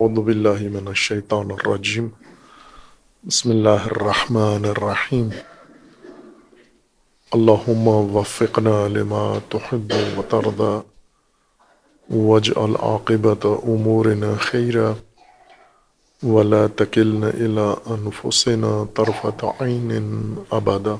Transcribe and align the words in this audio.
اعوذ 0.00 0.18
باللہ 0.18 0.68
من 0.68 0.88
الشیطان 0.88 1.50
الرجیم۔ 1.50 2.08
بسم 3.22 3.50
اللہ 3.50 3.68
الرحمن 3.68 4.64
الرحیم۔ 4.64 5.28
اللہم 7.32 7.88
وفقنا 7.88 8.88
لما 8.88 9.38
تحب 9.48 9.92
وترضى 10.16 10.78
واجعل 12.16 12.76
عاقبت 12.80 13.46
امورنا 13.62 14.32
خیرا۔ 14.40 14.92
ولا 16.22 16.66
تکلنا 16.76 17.26
الى 17.26 17.70
انفسنا 17.86 18.84
طرفت 18.94 19.44
عین 19.60 20.34
ابدا۔ 20.50 20.94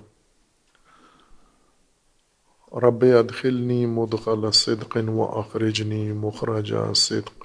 رب 2.78 3.04
ادخلنی 3.18 3.86
مدخل 3.86 4.50
صدق 4.50 4.96
واخرجنی 5.08 6.12
مخرج 6.12 6.74
صدق۔ 6.94 7.35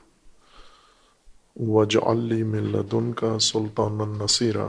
وجعلی 1.67 2.43
من 2.43 2.63
لدن 2.63 3.13
کا 3.13 3.39
سلطان 3.39 4.01
النصیرہ 4.01 4.67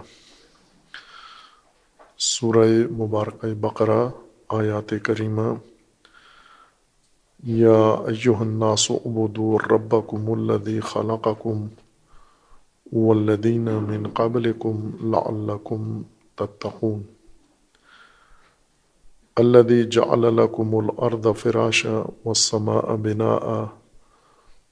سورہ 2.18 2.68
مبارکہ 2.90 3.54
بقرہ، 3.60 4.08
آیات 4.48 4.94
کریمہ۔ 5.02 5.54
یا 7.42 7.94
ایوہ 8.06 8.36
الناس 8.36 8.90
عبدو 8.90 9.58
ربکم 9.58 10.32
الذی 10.32 10.80
خلقکم 10.80 11.66
والذین 12.92 13.62
من 13.62 14.08
قبلکم 14.08 14.90
لعلکم 15.10 16.02
تتقون۔ 16.34 17.02
الذي 19.36 19.82
جعل 19.82 20.20
لكم 20.20 20.76
الأرض 20.76 21.26
فراشا 21.38 22.02
والسماء 22.24 22.96
بناءً۔ 22.96 23.81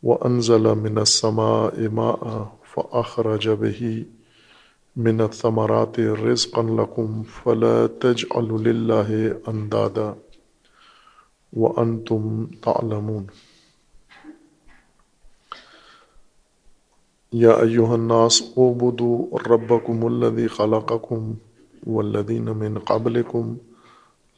وأنزل 0.02 0.74
من 0.74 0.98
السماء 0.98 1.88
ماء 1.88 2.52
فأخرج 2.74 3.48
به 3.48 4.04
من 4.96 5.20
الثمرات 5.20 6.00
رزقا 6.00 6.62
لكم 6.62 7.22
فلا 7.22 7.86
تجعلوا 7.86 8.58
لله 8.58 9.40
أندادا 9.48 10.14
وأنتم 11.52 12.46
تعلمون 12.62 13.26
يا 17.32 17.62
أيها 17.62 17.94
الناس 17.94 18.42
اعبدوا 18.58 19.38
ربكم 19.38 20.06
الذي 20.06 20.48
خلقكم 20.48 21.34
والذين 21.86 22.44
من 22.44 22.78
قبلكم 22.78 23.56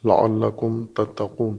لعلكم 0.05 0.87
تتقون 0.95 1.59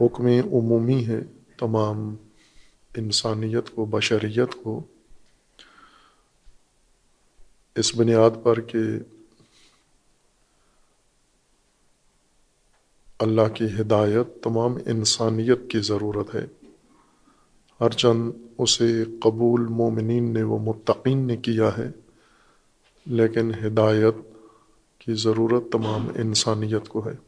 حکم 0.00 0.26
عمومی 0.26 1.06
ہے 1.06 1.20
تمام 1.58 2.16
انسانیت 2.96 3.70
کو، 3.74 3.84
بشریت 3.84 4.54
کو۔ 4.62 4.82
اس 7.76 7.96
بنیاد 7.96 8.30
پر 8.42 8.60
کہ 8.60 8.78
اللہ 13.18 13.48
کی 13.54 13.64
ہدایت 13.80 14.44
تمام 14.44 14.74
انسانیت 14.86 15.70
کی 15.70 15.78
ضرورت 15.78 16.34
ہے۔ 16.34 16.46
ہر 17.80 17.90
چند 17.90 18.32
اسے 18.58 19.04
قبول 19.20 19.66
مومنین 19.66 20.34
نے 20.34 20.42
وہ 20.42 20.58
متقین 20.58 21.26
نے 21.26 21.36
کیا 21.36 21.70
ہے، 21.78 21.90
لیکن 23.06 23.52
ہدایت 23.66 24.14
کی 24.98 25.14
ضرورت 25.14 25.72
تمام 25.72 26.08
انسانیت 26.14 26.88
کو 26.88 27.08
ہے۔ 27.08 27.27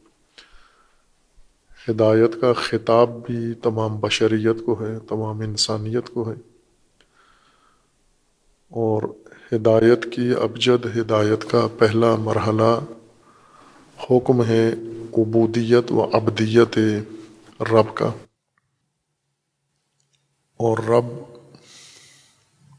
ہدایت 1.89 2.41
کا 2.41 2.53
خطاب 2.53 3.09
بھی 3.27 3.53
تمام 3.53 3.99
بشریت 3.99 4.65
کو 4.65 4.85
ہے، 4.85 4.99
تمام 4.99 5.39
انسانیت 5.39 6.09
کو 6.09 6.29
ہے۔ 6.29 6.35
اور 8.69 9.01
ہدایت 9.53 10.05
کی 10.11 10.33
ابجد 10.41 10.97
ہدایت 10.97 11.51
کا 11.51 11.67
پہلا 11.79 12.15
مرحلہ 12.15 12.79
حکم 14.11 14.43
ہے 14.43 14.73
عبودیت 15.17 15.91
و 15.91 16.09
ابدیت 16.13 16.79
رب 17.61 17.95
کا۔ 17.95 18.11
اور 20.57 20.77
رب 20.77 21.35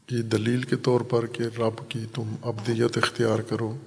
کی 0.07 0.21
دلیل 0.21 0.61
کے 0.61 0.75
طور 0.75 1.01
پر 1.01 1.25
کہ 1.25 1.43
رب 1.43 1.89
کی 1.89 2.05
تم 2.13 2.35
ابدیت 2.43 2.97
اختیار 2.97 3.39
کرو۔ 3.39 3.77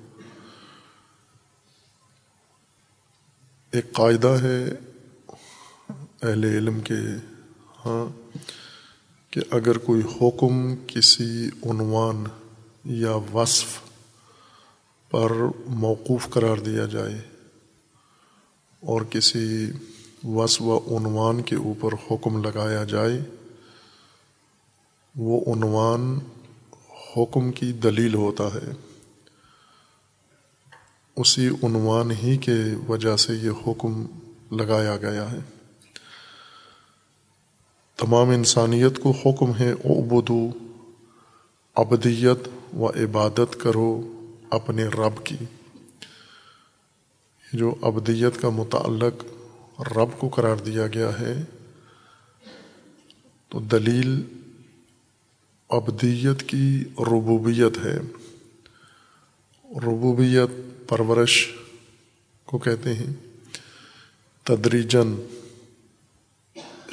ایک 3.71 3.93
قاعدہ 3.93 4.37
ہے 4.43 4.65
اہل 6.23 6.45
علم 6.45 6.81
کے 6.81 6.95
ہاں 7.87 8.37
کہ 9.33 9.41
اگر 9.51 9.79
کوئی 9.79 10.03
حکم 10.03 10.75
کسی 10.87 11.49
عنوان 11.65 12.25
یا 12.85 13.15
وصف 13.35 13.79
پر 15.11 15.33
موقوف 15.67 16.31
قرار 16.31 16.57
دیا 16.57 16.87
جائے 16.87 17.21
اور 18.81 19.03
کسی 19.11 19.71
وصف 20.25 20.63
و 20.63 20.99
عنوان 20.99 21.43
کے 21.43 21.57
اوپر 21.57 21.93
حکم 21.93 22.45
لگایا 22.45 22.85
جائے، 22.85 23.21
وہ 25.17 25.55
عنوان 25.55 26.19
حکم 27.17 27.53
کی 27.53 27.73
دلیل 27.73 28.15
ہوتا 28.15 28.45
ہے۔ 28.45 28.73
اسی 31.17 31.49
عنوان 31.63 32.11
ہی 32.11 32.37
کے 32.37 32.57
وجہ 32.89 33.17
سے 33.17 33.35
یہ 33.35 33.51
حکم 33.67 34.07
لگایا 34.51 34.97
گیا 34.97 35.33
ہے۔ 35.33 35.56
تمام 37.97 38.31
انسانیت 38.31 38.99
کو 38.99 39.11
حکم 39.11 39.53
ہے 39.61 39.73
عبدو 39.85 40.51
ابدیت 41.75 42.49
و 42.77 42.91
عبادت 42.91 43.57
کرو 43.61 44.13
اپنے 44.51 44.85
رب 44.85 45.25
کی۔ 45.25 45.37
جو 47.53 47.75
ابدیت 47.83 48.43
کا 48.43 48.49
متعلق 48.49 49.25
رب 49.97 50.19
کو 50.19 50.29
قرار 50.29 50.57
دیا 50.57 50.87
گیا 50.87 51.21
ہے، 51.21 51.45
تو 53.49 53.61
دلیل 53.61 54.23
ابدیت 55.69 56.43
کی 56.43 56.85
ربوبیت 56.99 57.79
ہے۔ 57.85 57.99
ربوبیت 59.65 60.89
پرورش 60.89 61.49
کو 62.45 62.59
کہتے 62.59 62.95
ہیں۔ 62.95 63.15
تدریجن 64.45 65.36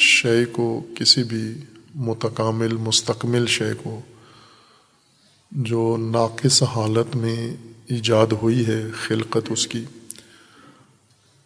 شے 0.05 0.45
کو، 0.45 0.65
کسی 0.95 1.23
بھی 1.23 1.43
متکامل، 2.01 2.75
مستقمل 2.77 3.45
شے 3.47 3.71
کو، 3.83 3.99
جو 5.51 5.81
ناقص 6.01 6.61
حالت 6.63 7.15
میں 7.15 7.35
ایجاد 7.87 8.31
ہوئی 8.41 8.65
ہے 8.67 8.81
خلقت 8.97 9.51
اس 9.51 9.67
کی، 9.67 9.83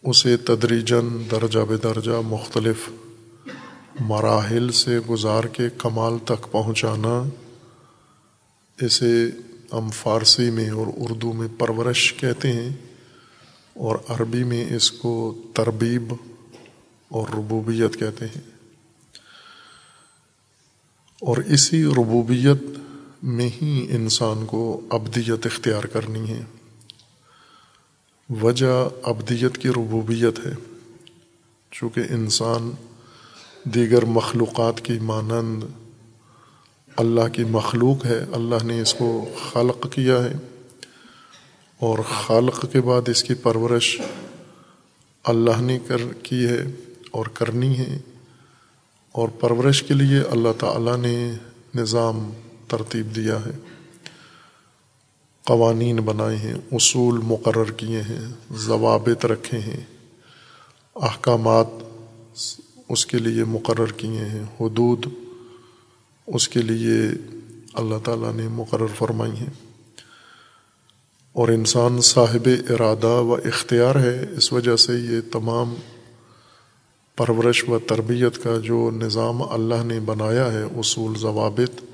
اسے 0.04 0.36
تدریجن 0.44 1.08
درجہ 1.30 1.64
بے 1.68 1.76
درجہ 1.76 2.20
مختلف 2.26 2.88
مراحل 4.00 4.70
سے 4.72 4.98
گزار 5.10 5.44
کے 5.52 5.68
کمال 5.78 6.18
تک 6.24 6.50
پہنچانا، 6.50 7.22
اسے 8.78 9.14
ہم 9.72 9.90
فارسی 9.92 10.50
میں 10.50 10.68
اور 10.70 10.86
اردو 10.96 11.32
میں 11.32 11.48
پرورش 11.58 12.12
کہتے 12.14 12.52
ہیں 12.52 12.70
اور 13.76 13.96
عربی 14.08 14.44
میں 14.44 14.64
اس 14.74 14.90
کو 14.92 15.12
تربیب 15.54 16.12
اور 17.08 17.28
ربوبیت 17.28 17.98
کہتے 17.98 18.24
ہیں۔ 18.26 18.58
اور 21.20 21.36
اسی 21.36 21.84
ربوبیت 21.84 22.62
میں 23.22 23.48
ہی 23.62 23.86
انسان 23.90 24.46
کو 24.46 24.80
ابدیت 24.90 25.46
اختیار 25.46 25.82
کرنی 25.82 26.30
ہے۔ 26.30 26.44
وجہ 28.42 28.88
ابدیت 29.02 29.58
کی 29.58 29.68
ربوبیت 29.68 30.46
ہے۔ 30.46 30.54
چونکہ 31.70 32.00
انسان 32.10 32.70
دیگر 33.64 34.04
مخلوقات 34.04 34.80
کی 34.80 34.98
مانند 34.98 35.64
اللہ 36.96 37.28
کی 37.28 37.44
مخلوق 37.44 38.06
ہے۔ 38.06 38.24
اللہ 38.32 38.64
نے 38.64 38.80
اس 38.80 38.94
کو 38.94 39.24
خلق 39.52 39.92
کیا 39.92 40.24
ہے۔ 40.24 40.32
اور 41.78 41.98
خالق 42.26 42.72
کے 42.72 42.80
بعد 42.80 43.08
اس 43.08 43.22
کی 43.22 43.34
پرورش 43.34 44.00
اللہ 45.24 45.60
نے 45.60 45.78
کر 45.86 45.98
کی 46.22 46.46
ہے۔ 46.46 46.64
اور 47.10 47.26
کرنی 47.26 47.78
ہے 47.78 47.98
اور 49.12 49.28
پرورش 49.28 49.82
کے 49.82 49.94
لیے 49.94 50.20
اللہ 50.20 50.48
تعالیٰ 50.58 50.96
نے 50.96 51.32
نظام 51.74 52.30
ترتیب 52.68 53.16
دیا 53.16 53.36
ہے۔ 53.36 53.50
قوانین 55.44 55.96
بنائے 55.96 56.36
ہیں، 56.36 56.54
اصول 56.72 57.20
مقرر 57.24 57.70
کیے 57.70 58.02
ہیں، 58.02 58.32
ضوابط 58.54 59.26
رکھے 59.26 59.58
ہیں۔ 59.58 59.84
احکامات 60.96 61.66
اس 62.88 63.06
کے 63.06 63.18
لیے 63.18 63.44
مقرر 63.44 63.92
کیے 63.92 64.24
ہیں، 64.24 64.42
حدود 64.60 65.06
اس 66.26 66.48
کے 66.48 66.62
لیے 66.62 66.98
اللہ 67.74 67.94
تعالیٰ 68.04 68.34
نے 68.34 68.48
مقرر 68.48 68.86
فرمائی 68.86 69.32
ہیں۔ 69.32 69.68
اور 71.32 71.48
انسان 71.48 72.00
صاحب 72.00 72.48
ارادہ 72.70 73.06
و 73.06 73.34
اختیار 73.34 73.94
ہے، 73.94 74.26
اس 74.36 74.52
وجہ 74.52 74.76
سے 74.76 74.92
یہ 74.92 75.20
تمام 75.32 75.74
پرورش 77.18 77.68
و 77.68 77.78
تربیت 77.78 78.42
کا 78.42 78.56
جو 78.62 78.90
نظام 78.90 79.42
اللہ 79.42 79.84
نے 79.84 80.00
بنایا 80.00 80.52
ہے، 80.52 80.62
اصول، 80.62 81.18
ضوابط 81.18 81.84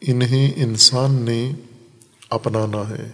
انہیں 0.00 0.52
انسان 0.56 1.12
نے 1.12 1.52
اپنانا 2.30 2.88
ہے۔ 2.88 3.10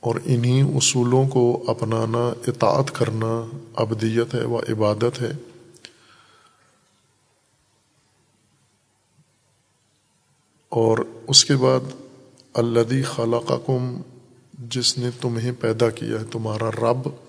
اور 0.00 0.14
انہی 0.24 0.60
اصولوں 0.60 1.28
کو 1.28 1.64
اپنانا 1.66 2.32
اطاعت 2.46 2.94
کرنا 2.94 3.46
ابدیت 3.76 4.34
ہے 4.34 4.44
و 4.44 4.58
عبادت 4.58 5.22
ہے۔ 5.22 5.32
اور 10.68 10.98
اس 11.26 11.44
کے 11.44 11.56
بعد 11.56 11.80
الدی 12.54 13.02
خلقکم، 13.02 14.00
جس 14.58 14.98
نے 14.98 15.10
تمہیں 15.20 15.52
پیدا 15.60 15.90
کیا 15.90 16.20
ہے، 16.20 16.24
تمہارا 16.24 16.70
رب۔ 16.70 17.25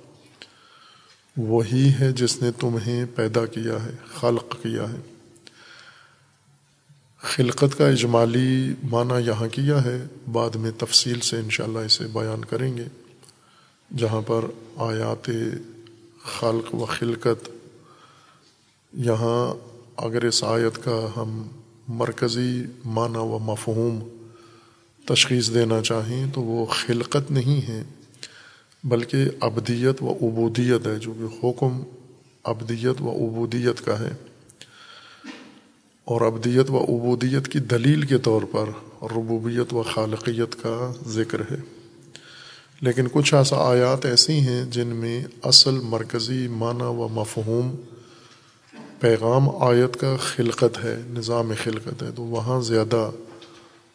وہی 1.38 1.92
ہے 2.00 2.12
جس 2.12 2.42
نے 2.42 2.52
تمہیں 2.52 3.06
پیدا 3.16 3.46
کیا 3.46 3.84
ہے، 3.84 3.92
خلق 4.16 4.56
کیا 4.64 4.84
ہے۔ 4.84 4.98
خلقت 7.18 7.78
کا 7.78 7.88
اجمالی 7.88 8.74
معنی 8.84 9.28
یہاں 9.28 9.48
کیا 9.48 9.84
ہے، 9.84 10.06
بعد 10.32 10.50
میں 10.50 10.72
تفصیل 10.78 11.20
سے 11.20 11.38
انشاءاللہ 11.38 11.80
اسے 11.80 12.04
بیان 12.14 12.46
کریں 12.46 12.78
گے۔ 12.78 12.86
جہاں 13.98 14.22
پر 14.22 14.46
آیات 14.76 15.30
خلق 16.24 16.76
و 16.76 16.86
خلقت، 16.86 17.50
یہاں 18.94 19.54
اگر 19.98 20.26
اس 20.26 20.44
آیت 20.44 20.84
کا 20.84 21.08
ہم 21.18 21.48
مرکزی 21.88 22.64
معنی 22.86 23.18
و 23.18 23.40
مفہوم 23.42 24.00
تشخیص 25.06 25.54
دینا 25.54 25.82
چاہیں 25.82 26.26
تو 26.34 26.42
وہ 26.42 26.66
خلقت 26.66 27.32
نہیں 27.32 27.68
ہے۔ 27.68 27.84
بلکہ 28.88 29.26
ابدیت 29.40 30.04
و 30.04 30.12
عبودیت 30.12 30.88
ہے، 30.88 30.96
جو 30.96 31.14
کہ 31.14 31.46
حکم 31.46 31.84
ابدیت 32.44 33.02
و 33.02 33.12
عبودیت 33.12 33.86
کا 33.86 34.00
ہے۔ 34.00 34.10
اور 36.06 36.22
ابدیت 36.22 36.72
و 36.72 36.84
عبودیت 36.84 37.48
کی 37.48 37.60
دلیل 37.60 38.02
کے 38.02 38.18
طور 38.18 38.42
پر 38.52 38.66
ربوبیت 39.04 39.74
و 39.74 39.84
خالقیت 39.94 40.64
کا 40.64 40.92
ذکر 41.08 41.42
ہے۔ 41.52 41.56
لیکن 42.82 43.08
کچھ 43.12 43.34
ایسا 43.34 43.56
آیات 43.58 44.06
ایسی 44.06 44.34
ہیں 44.34 44.66
جن 44.66 44.88
میں 44.88 45.24
اصل 45.44 45.80
مرکزی 45.84 46.48
معنی 46.48 46.84
و 46.84 47.08
مفہوم 47.12 47.76
پیغام 49.00 49.50
آیت 49.50 49.98
کا 50.00 50.18
خلقت 50.20 50.84
ہے، 50.84 51.02
نظام 51.10 51.52
خلقت 51.64 52.04
ہے۔ 52.04 52.10
تو 52.16 52.24
وہاں 52.24 52.62
زیادہ 52.62 53.12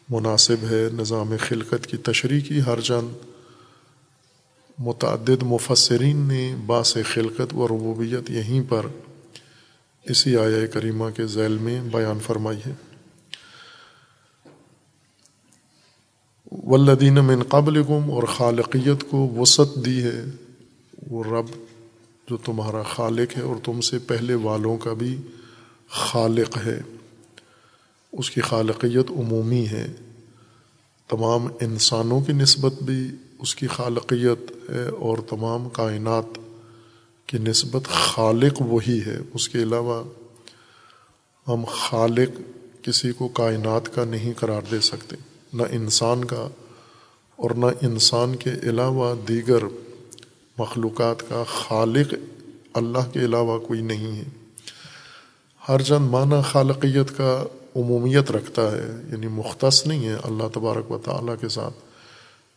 مناسب 0.09 0.55
ہے 0.71 0.89
نظام 0.93 1.33
خلقت 1.39 1.87
کی 1.87 1.97
تشریح 1.97 2.41
کی، 2.41 2.61
ہر 2.61 2.81
چند 2.81 3.32
متعدد 4.85 5.43
مفسرین 5.43 6.17
نے 6.17 6.55
باس 6.65 6.97
خلقت 7.13 7.53
و 7.53 7.67
ربوبیت 7.67 8.31
یہیں 8.31 8.61
پر 8.69 8.85
اسی 10.03 10.37
آیا 10.37 10.67
کریمہ 10.67 11.09
کے 11.15 11.25
ذیل 11.25 11.57
میں 11.57 11.81
بیان 11.81 12.19
فرمائی 12.19 12.59
ہے۔ 12.67 12.73
ولدین 16.51 17.13
من 17.13 17.43
قبل 17.43 17.77
اور 17.87 18.23
خالقیت 18.23 19.09
کو 19.09 19.29
وسعت 19.29 19.85
دی 19.85 20.03
ہے 20.03 20.23
وہ 21.09 21.23
رب 21.23 21.45
جو 22.29 22.37
تمہارا 22.37 22.83
خالق 22.83 23.37
ہے 23.37 23.41
اور 23.41 23.55
تم 23.63 23.81
سے 23.81 23.99
پہلے 23.99 24.33
والوں 24.33 24.77
کا 24.77 24.93
بھی 24.93 25.21
خالق 25.89 26.57
ہے۔ 26.65 26.81
اس 28.13 28.31
کی 28.31 28.41
خالقیت 28.41 29.11
عمومی 29.11 29.67
ہے۔ 29.67 29.87
تمام 31.09 31.47
انسانوں 31.61 32.21
کی 32.21 32.33
نسبت 32.33 32.83
بھی 32.83 33.07
اس 33.43 33.55
کی 33.55 33.67
خالقیت 33.67 34.51
ہے 34.69 34.87
اور 34.87 35.17
تمام 35.29 35.69
کائنات 35.69 36.39
کی 37.25 37.37
نسبت 37.37 37.83
خالق 37.85 38.61
وہی 38.61 38.99
ہے۔ 39.05 39.17
اس 39.33 39.49
کے 39.49 39.63
علاوہ 39.63 40.03
ہم 41.47 41.63
خالق 41.71 42.29
کسی 42.83 43.11
کو 43.11 43.27
کائنات 43.27 43.95
کا 43.95 44.05
نہیں 44.05 44.33
قرار 44.37 44.61
دے 44.71 44.79
سکتے، 44.79 45.15
نہ 45.53 45.63
انسان 45.71 46.25
کا 46.25 46.47
اور 47.35 47.51
نہ 47.51 47.65
انسان 47.65 48.35
کے 48.35 48.49
علاوہ 48.63 49.15
دیگر 49.27 49.63
مخلوقات 50.57 51.29
کا۔ 51.29 51.43
خالق 51.47 52.13
اللہ 52.73 53.11
کے 53.13 53.19
علاوہ 53.19 53.59
کوئی 53.59 53.81
نہیں 53.81 54.17
ہے۔ 54.17 54.23
ہر 55.69 55.81
چند 55.81 56.09
معنی 56.09 56.35
خالقیت 56.51 57.17
کا 57.17 57.45
عمومیت 57.75 58.31
رکھتا 58.31 58.71
ہے 58.71 59.01
یعنی 59.11 59.27
مختص 59.27 59.87
نہیں 59.87 60.05
ہے 60.05 60.15
اللہ 60.23 60.47
تبارک 60.53 60.91
و 60.91 60.97
تعالیٰ 60.97 61.35
کے 61.41 61.49
ساتھ۔ 61.49 61.92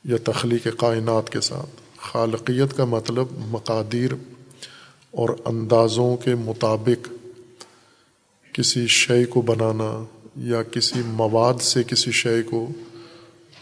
یا 0.07 0.17
تخلیق 0.25 0.67
کائنات 0.79 1.31
کے 1.31 1.41
ساتھ۔ 1.41 1.81
خالقیت 1.97 2.77
کا 2.77 2.85
مطلب 2.85 3.27
مقادیر 3.39 4.13
اور 5.11 5.29
اندازوں 5.45 6.17
کے 6.17 6.35
مطابق 6.35 7.09
کسی 8.55 8.87
شے 8.87 9.25
کو 9.25 9.41
بنانا 9.41 10.05
یا 10.37 10.63
کسی 10.63 11.03
مواد 11.07 11.63
سے 11.63 11.83
کسی 11.83 12.13
شے 12.13 12.43
کو 12.43 12.69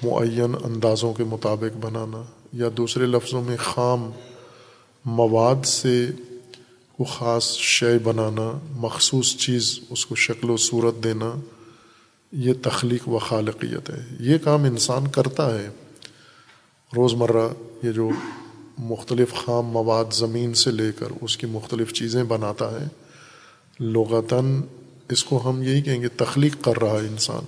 معین 0.02 0.54
اندازوں 0.64 1.12
کے 1.12 1.24
مطابق 1.24 1.76
بنانا 1.76 2.22
یا 2.52 2.68
دوسرے 2.76 3.06
لفظوں 3.06 3.42
میں 3.42 3.56
خام 3.56 4.10
مواد 5.04 5.64
سے 5.64 6.06
کو 6.96 7.04
خاص 7.04 7.56
شے 7.56 7.98
بنانا، 7.98 8.58
مخصوص 8.70 9.36
چیز 9.36 9.80
اس 9.90 10.06
کو 10.06 10.14
شکل 10.14 10.50
و 10.50 10.56
صورت 10.56 11.04
دینا، 11.04 11.34
یہ 12.32 12.52
تخلیق 12.62 13.08
و 13.08 13.18
خالقیت 13.18 13.90
ہے۔ 13.90 14.04
یہ 14.20 14.38
کام 14.38 14.64
انسان 14.64 15.08
کرتا 15.08 15.58
ہے۔ 15.58 15.68
روزمرہ 16.96 17.48
یہ 17.82 17.92
جو 17.92 18.10
مختلف 18.78 19.34
خام 19.34 19.66
مواد 19.66 20.12
زمین 20.12 20.54
سے 20.54 20.70
لے 20.70 20.90
کر 20.98 21.06
اس 21.20 21.36
کی 21.36 21.46
مختلف 21.46 21.92
چیزیں 21.92 22.24
بناتا 22.24 22.80
ہے، 22.80 22.86
لغتاً 23.80 24.60
اس 25.10 25.24
کو 25.24 25.50
ہم 25.50 25.62
یہی 25.62 25.82
کہیں 25.82 26.02
گے 26.02 26.08
تخلیق 26.08 26.64
کر 26.64 26.82
رہا 26.82 26.92
ہے 26.92 26.98
انسان۔ 26.98 27.44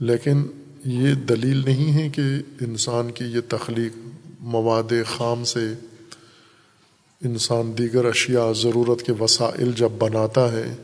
لیکن 0.00 0.42
یہ 0.84 1.14
دلیل 1.14 1.62
نہیں 1.64 1.92
ہے 1.92 2.08
کہ 2.08 2.22
انسان 2.60 3.10
کی 3.10 3.24
یہ 3.24 3.40
تخلیق 3.48 3.92
مواد 4.40 4.92
خام 5.16 5.44
سے 5.44 5.74
انسان 7.24 7.72
دیگر 7.78 8.04
اشیاء 8.04 8.52
ضرورت 8.52 9.02
کے 9.02 9.12
وسائل 9.12 9.72
جب 9.72 9.88
بناتا 9.98 10.52
ہے، 10.52 10.76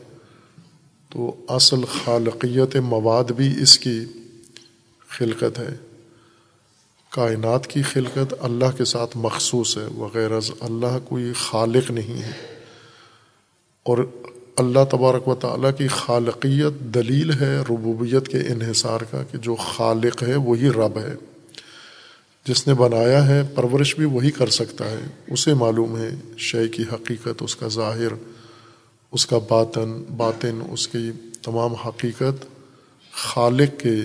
تو 1.09 1.45
اصل 1.47 1.85
خالقیت 1.85 2.75
مواد 2.75 3.23
بھی 3.23 3.61
اس 3.61 3.79
کی 3.79 3.99
خلقت 5.09 5.59
ہے۔ 5.59 5.86
کائنات 7.17 7.67
کی 7.67 7.81
خلقت 7.81 8.33
اللہ 8.39 8.77
کے 8.77 8.85
ساتھ 8.85 9.17
مخصوص 9.17 9.77
ہے 9.77 9.83
وغیرہ 9.83 10.39
اللہ 10.59 10.99
کوئی 11.05 11.31
خالق 11.35 11.91
نہیں 11.91 12.21
ہے۔ 12.21 12.31
اور 13.83 13.97
اللہ 14.57 14.79
تبارک 14.91 15.27
و 15.27 15.35
تعالیٰ 15.35 15.71
کی 15.77 15.87
خالقیت 15.87 16.79
دلیل 16.79 17.31
ہے 17.41 17.59
ربوبیت 17.69 18.27
کے 18.27 18.37
انحصار 18.37 18.99
کا، 19.11 19.23
کہ 19.31 19.37
جو 19.37 19.55
خالق 19.55 20.23
ہے 20.23 20.35
وہی 20.35 20.69
رب 20.69 20.97
ہے۔ 20.97 21.15
جس 22.45 22.67
نے 22.67 22.73
بنایا 22.73 23.27
ہے، 23.27 23.41
پرورش 23.55 23.95
بھی 23.95 24.05
وہی 24.05 24.31
کر 24.31 24.47
سکتا 24.47 24.85
ہے۔ 24.91 25.05
اسے 25.27 25.53
معلوم 25.53 25.97
ہے، 25.97 26.09
شے 26.37 26.67
کی 26.67 26.83
حقیقت، 26.93 27.43
اس 27.43 27.55
کا 27.55 27.67
ظاہر، 27.67 28.13
اس 29.11 29.25
کا 29.25 29.37
باطن 29.37 30.03
باطن، 30.17 30.59
اس 30.71 30.87
کی 30.87 31.11
تمام 31.41 31.73
حقیقت 31.73 32.45
خالق 33.11 33.79
کے 33.79 33.95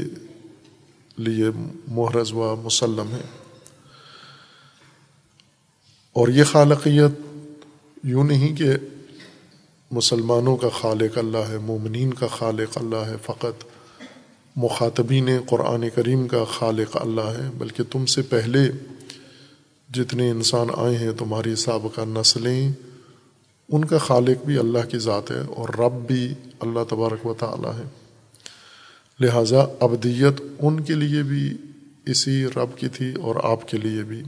لیے 1.17 1.45
محرز 1.89 2.33
و 2.33 2.57
مسلم 2.57 3.13
ہے 3.13 3.23
اور 6.13 6.29
یہ 6.29 6.45
خالقیت 6.45 7.11
یوں 8.03 8.25
نہیں 8.25 8.57
کہ 8.57 8.71
مسلمانوں 9.91 10.57
کا 10.57 10.69
خالق 10.81 11.19
اللہ 11.19 11.39
ہے، 11.39 11.59
مومنین 11.59 12.15
کا 12.15 12.27
خالق 12.27 12.79
اللہ 12.79 12.97
ہے، 12.97 13.17
فقط 13.23 13.65
مخاطبین 14.57 15.29
قرآن 15.49 15.85
کریم 15.95 16.29
کا 16.29 16.45
خالق 16.45 16.97
اللہ 17.01 17.21
ہے، 17.21 17.51
بلکہ 17.59 17.83
تم 17.91 18.07
سے 18.07 18.23
پہلے 18.23 18.71
جتنے 19.91 20.31
انسان 20.31 20.67
آئے 20.77 20.97
ہیں، 20.97 21.13
تمہاری 21.13 21.57
سابقہ 21.57 22.01
نسلیں، 22.01 22.73
ان 23.69 23.85
کا 23.85 23.99
خالق 23.99 24.45
بھی 24.45 24.59
اللہ 24.59 24.91
کی 24.91 24.99
ذات 24.99 25.31
ہے 25.31 25.41
اور 25.41 25.69
رب 25.69 26.07
بھی 26.07 26.35
اللہ 26.61 26.81
تبارک 26.89 27.27
و 27.27 27.35
تعالیٰ 27.35 27.73
ہے۔ 27.79 27.85
لہٰذا 29.21 29.65
ابدیت 29.81 30.43
ان 30.59 30.81
کے 30.81 30.95
لیے 30.95 31.23
بھی 31.23 31.57
اسی 32.07 32.47
رب 32.47 32.79
کی 32.79 32.89
تھی 32.89 33.15
اور 33.15 33.35
آپ 33.43 33.69
کے 33.69 33.77
لیے 33.77 34.03
بھی۔ 34.03 34.23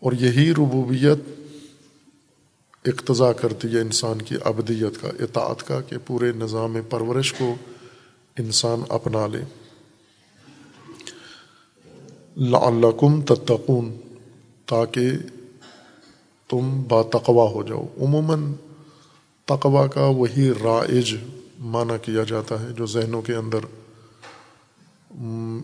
اور 0.00 0.12
یہی 0.12 0.52
ربوبیت 0.52 1.18
اقتضا 2.84 3.32
کرتی 3.32 3.68
ہے 3.68 3.80
انسان 3.80 4.22
کی 4.22 4.34
ابدیت 4.44 5.02
کا، 5.02 5.08
اطاعت 5.20 5.66
کا، 5.66 5.80
کہ 5.80 5.96
پورے 6.06 6.32
نظام 6.32 6.76
پرورش 6.90 7.32
کو 7.32 7.54
انسان 8.38 8.82
اپنا 8.88 9.26
لے۔ 9.26 9.40
لعلکم 12.36 13.22
تتقون، 13.22 13.96
تاکہ 14.66 15.10
تم 16.48 16.82
با 16.88 17.02
تقوا 17.02 17.50
ہو 17.50 17.62
جاؤ۔ 17.62 17.86
عموماً 18.00 18.52
تقوا 19.44 19.86
کا 19.86 20.04
وہی 20.04 20.50
رائج 20.50 21.16
معنی 21.62 21.94
کیا 22.02 22.24
جاتا 22.24 22.60
ہے، 22.60 22.72
جو 22.72 22.86
ذہنوں 22.86 23.22
کے 23.22 23.34
اندر 23.34 23.58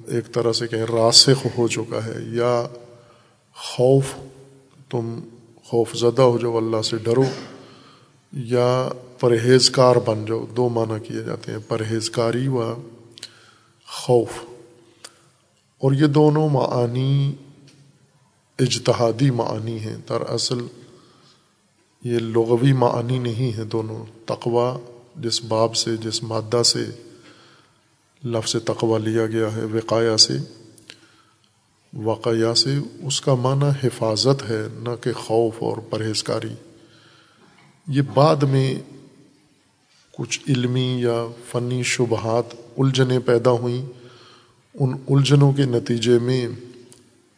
ایک 0.06 0.34
طرح 0.34 0.52
سے 0.52 0.66
کہیں 0.66 0.82
راسخ 0.82 1.46
ہو 1.58 1.68
چکا 1.68 2.04
ہے 2.04 2.14
یا 2.22 2.66
خوف، 3.54 4.04
تم 4.90 5.20
خوف 5.64 5.94
زدہ 5.94 6.22
ہو 6.22 6.38
جاؤ، 6.38 6.56
اللہ 6.56 6.82
سے 6.82 6.96
ڈرو، 6.96 7.24
یا 8.32 8.88
پرہیزکار 9.20 9.96
بن 9.96 10.24
جاؤ، 10.24 10.46
دو 10.56 10.68
معنی 10.68 11.08
کیے 11.08 11.22
جاتے 11.22 11.52
ہیں، 11.52 11.58
پرہیزکاری 11.68 12.48
و 12.48 12.74
خوف۔ 13.86 14.28
اور 15.78 15.92
یہ 15.92 16.06
دونوں 16.06 16.48
معانی 16.48 17.32
اجتہادی 18.58 19.30
معانی 19.30 19.78
ہیں، 19.78 19.96
دراصل 20.08 20.58
یہ 22.04 22.18
لغوی 22.18 22.72
معنی 22.72 23.18
نہیں 23.18 23.56
ہے 23.56 23.64
دونوں 23.64 24.04
تقوا 24.26 24.78
جس 25.22 25.42
باب 25.44 25.76
سے، 25.76 25.96
جس 25.96 26.22
مادہ 26.22 26.62
سے 26.62 26.84
لفظ 28.24 28.56
تقوا 28.64 28.98
لیا 28.98 29.26
گیا 29.26 29.56
ہے 29.56 29.64
وقایا 29.64 30.16
سے، 30.16 30.36
واقعہ 31.92 32.54
سے، 32.54 32.76
اس 33.02 33.20
کا 33.20 33.34
معنی 33.34 33.86
حفاظت 33.86 34.42
ہے، 34.50 34.62
نہ 34.72 34.94
کہ 35.00 35.12
خوف 35.12 35.54
اور 35.58 35.76
پرہیزکاری 35.90 36.54
یہ 37.86 38.02
بعد 38.14 38.42
میں 38.42 38.74
کچھ 40.12 40.40
علمی 40.48 40.88
یا 41.00 41.26
فنی 41.50 41.82
شبہات 41.82 42.54
الجھنیں 42.78 43.18
پیدا 43.18 43.50
ہوئیں۔ 43.50 43.86
ان 44.74 44.92
الجھنوں 45.08 45.52
کے 45.52 45.64
نتیجے 45.64 46.18
میں 46.18 46.48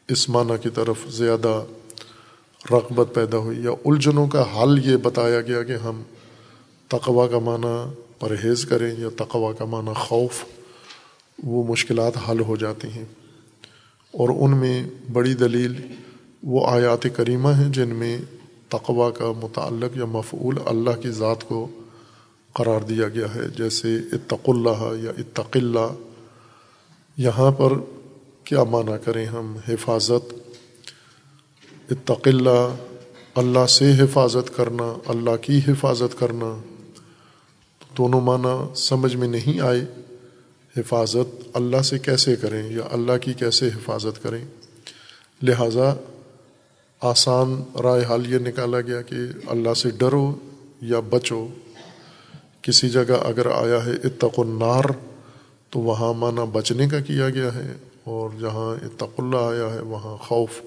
اس 0.08 0.28
معنی 0.28 0.54
کی 0.62 0.70
طرف 0.70 0.96
زیادہ 1.08 1.62
رغبت 2.72 3.14
پیدا 3.14 3.38
ہوئی، 3.38 3.64
یا 3.64 3.70
الجھنوں 3.70 4.26
کا 4.26 4.44
حل 4.56 4.86
یہ 4.86 4.96
بتایا 4.96 5.40
گیا 5.40 5.62
کہ 5.62 5.76
ہم 5.76 6.02
تقوا 6.90 7.26
کا 7.26 7.38
معنی 7.38 8.02
پرہیز 8.18 8.64
کریں 8.64 8.94
یا 8.98 9.08
تقوا 9.16 9.52
کا 9.52 9.64
معنی 9.64 9.90
خوف، 9.96 10.44
وہ 11.44 11.64
مشکلات 11.64 12.12
حل 12.30 12.40
ہو 12.40 12.56
جاتی 12.56 12.88
ہیں۔ 12.88 13.04
اور 14.12 14.28
ان 14.28 14.56
میں 14.56 14.88
بڑی 15.12 15.34
دلیل 15.34 15.74
وہ 16.42 16.66
آیات 16.66 17.06
کریمہ 17.16 17.48
ہیں 17.48 17.68
جن 17.72 17.88
میں 17.88 18.18
تقوا 18.68 19.10
کا 19.10 19.32
متعلق 19.40 19.96
یا 19.96 20.04
مفعول 20.04 20.54
اللہ 20.66 20.90
کی 20.90 21.10
ذات 21.10 21.48
کو 21.48 21.68
قرار 22.52 22.80
دیا 22.80 23.08
گیا 23.08 23.34
ہے۔ 23.34 23.48
جیسے 23.56 23.96
اتق 24.12 24.48
اللہ 24.48 25.04
یا 25.04 25.10
اتق 25.18 25.56
اللہ، 25.56 25.94
یہاں 27.16 27.50
پر 27.50 27.72
کیا 28.44 28.64
معنی 28.64 28.92
کریں 29.04 29.26
ہم؟ 29.26 29.56
حفاظت۔ 29.68 30.34
اتق 31.90 32.28
اللہ 32.28 32.76
اللہ 33.34 33.66
سے 33.66 33.92
حفاظت 33.98 34.56
کرنا، 34.56 34.98
اللہ 35.06 35.36
کی 35.42 35.60
حفاظت 35.68 36.18
کرنا۔ 36.18 36.62
دونوں 38.00 38.20
معنی 38.20 38.54
سمجھ 38.78 39.16
میں 39.16 39.28
نہیں 39.28 39.60
آئے، 39.60 39.80
حفاظت 40.76 41.56
اللہ 41.56 41.82
سے 41.82 41.98
کیسے 41.98 42.36
کریں 42.36 42.62
یا 42.72 42.82
اللہ 42.90 43.16
کی 43.22 43.32
کیسے 43.32 43.68
حفاظت 43.68 44.22
کریں؟ 44.22 44.44
لہٰذا 45.42 45.92
آسان 47.02 47.54
رائے 47.82 48.04
حال 48.04 48.32
یہ 48.32 48.38
نکالا 48.38 48.80
گیا 48.80 49.02
کہ 49.02 49.16
اللہ 49.46 49.74
سے 49.74 49.90
ڈرو 49.90 50.24
یا 50.82 51.00
بچو۔ 51.10 51.46
کسی 52.62 52.88
جگہ 52.90 53.18
اگر 53.24 53.46
آیا 53.46 53.84
ہے 53.84 53.92
اتق 54.04 54.38
النار، 54.38 54.84
تو 55.72 55.80
وہاں 55.80 56.12
معنی 56.14 56.48
بچنے 56.52 56.88
کا 56.88 57.00
کیا 57.00 57.28
گیا 57.30 57.54
ہے، 57.54 57.72
اور 58.04 58.30
جہاں 58.40 58.70
اتق 58.84 59.20
اللہ 59.20 59.44
آیا 59.44 59.72
ہے، 59.74 59.80
وہاں 59.84 60.16
خوف 60.16 60.60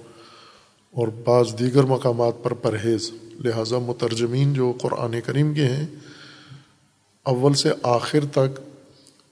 اور 0.94 1.08
بعض 1.24 1.54
دیگر 1.60 1.84
مقامات 1.84 2.44
پر 2.44 2.54
پرہیز۔ 2.64 3.12
لہٰذا 3.40 3.78
مترجمین 3.86 4.54
جو 4.54 4.74
قرآن 4.82 5.20
کریم 5.26 5.54
کے 5.54 5.66
ہیں 5.66 5.86
اول 7.24 7.54
سے 7.54 7.70
آخر 7.84 8.20
تک 8.32 8.60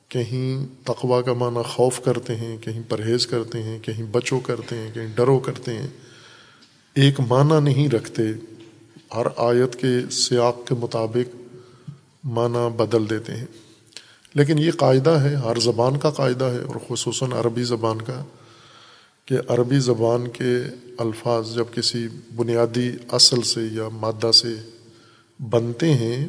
کہیں 0.07 0.65
تقوا 0.83 1.21
کا 1.21 1.33
معنی 1.33 1.60
خوف 1.65 2.03
کرتے 2.03 2.36
ہیں، 2.36 2.57
کہیں 2.57 2.81
پرہیز 2.89 3.27
کرتے 3.27 3.63
ہیں، 3.63 3.79
کہیں 3.79 4.03
بچو 4.12 4.39
کرتے 4.39 4.75
ہیں، 4.75 4.91
کہیں 4.93 5.07
ڈرو 5.15 5.39
کرتے 5.39 5.74
ہیں۔ 5.74 5.88
ایک 6.95 7.19
معنی 7.19 7.60
نہیں 7.60 7.89
رکھتے، 7.89 8.21
ہر 9.15 9.25
آیت 9.38 9.75
کے 9.75 10.12
سیاق 10.12 10.67
کے 10.67 10.75
مطابق 10.75 11.36
معنی 12.24 12.69
بدل 12.77 13.10
دیتے 13.10 13.36
ہیں۔ 13.36 13.45
لیکن 14.33 14.60
یہ 14.60 14.71
قاعدہ 14.71 15.10
ہے، 15.10 15.36
ہر 15.36 15.60
زبان 15.60 16.00
کا 16.00 16.10
قاعدہ 16.10 16.45
ہے 16.45 16.60
اور 16.60 16.75
خصوصاً 16.88 17.31
عربی 17.31 17.63
زبان 17.63 18.01
کا، 18.01 18.24
کہ 19.25 19.36
عربی 19.48 19.79
زبان 19.79 20.27
کے 20.27 20.57
الفاظ 20.98 21.55
جب 21.55 21.65
کسی 21.74 22.07
بنیادی 22.36 22.91
اصل 23.12 23.41
سے 23.41 23.62
یا 23.71 23.89
مادہ 23.89 24.31
سے 24.31 24.55
بنتے 25.39 25.93
ہیں 25.93 26.27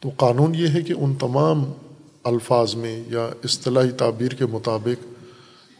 تو 0.00 0.10
قانون 0.16 0.54
یہ 0.54 0.68
ہے 0.68 0.82
کہ 0.82 0.94
ان 0.96 1.14
تمام 1.14 1.72
الفاظ 2.24 2.74
میں 2.74 3.02
یا 3.08 3.28
اصطلاحی 3.44 3.90
تعبیر 3.90 4.28
کے 4.28 4.46
مطابق 4.46 5.04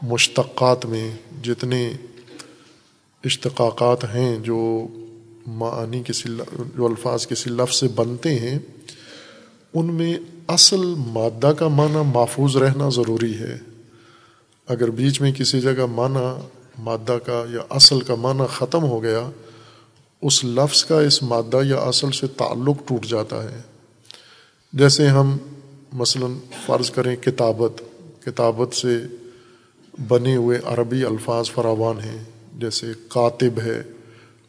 مشتقات 0.03 0.87
میں 0.87 1.11
جتنے 1.43 1.93
اشتقاقات 3.25 4.05
ہیں 4.05 4.39
جو 4.39 4.87
معنی 5.47 6.03
کسی 6.07 6.29
جو 6.77 6.87
الفاظ 6.87 7.27
کسی 7.27 7.51
لفظ 7.51 7.77
سے 7.77 7.89
بنتے 7.89 8.39
ہیں، 8.39 8.59
ان 9.75 9.95
میں 9.95 10.19
اصل 10.49 10.95
مادہ 10.97 11.53
کا 11.59 11.69
معنی 11.69 12.03
محفوظ 12.15 12.57
رہنا 12.57 12.89
ضروری 12.89 13.35
ہے۔ 13.35 13.59
اگر 14.69 14.91
بیچ 14.91 15.21
میں 15.21 15.33
کسی 15.33 15.61
جگہ 15.61 15.87
معنی 15.87 16.49
مادہ 16.79 17.19
کا 17.27 17.45
یا 17.53 17.61
اصل 17.71 18.01
کا 18.01 18.15
معنی 18.15 18.43
ختم 18.51 18.85
ہو 18.85 19.03
گیا، 19.03 19.31
اس 20.23 20.45
لفظ 20.45 20.85
کا 20.85 21.01
اس 21.01 21.23
مادہ 21.23 21.61
یا 21.65 21.77
اصل 21.77 22.11
سے 22.11 22.27
تعلق 22.27 22.77
ٹوٹ 22.89 23.07
جاتا 23.07 23.43
ہے۔ 23.43 23.61
جیسے 24.73 25.07
ہم 25.07 25.37
مثلا 25.93 26.27
فرض 26.67 26.91
کریں 26.91 27.17
کتابت 27.17 27.83
کتابت 28.25 28.75
سے 28.75 28.99
بنے 30.09 30.37
ہوئے 30.37 30.59
عربی 30.65 31.05
الفاظ 31.05 31.51
فراوان 31.51 32.01
ہیں، 32.01 32.25
جیسے 32.59 32.87
کاتب 33.09 33.61
ہے، 33.61 33.83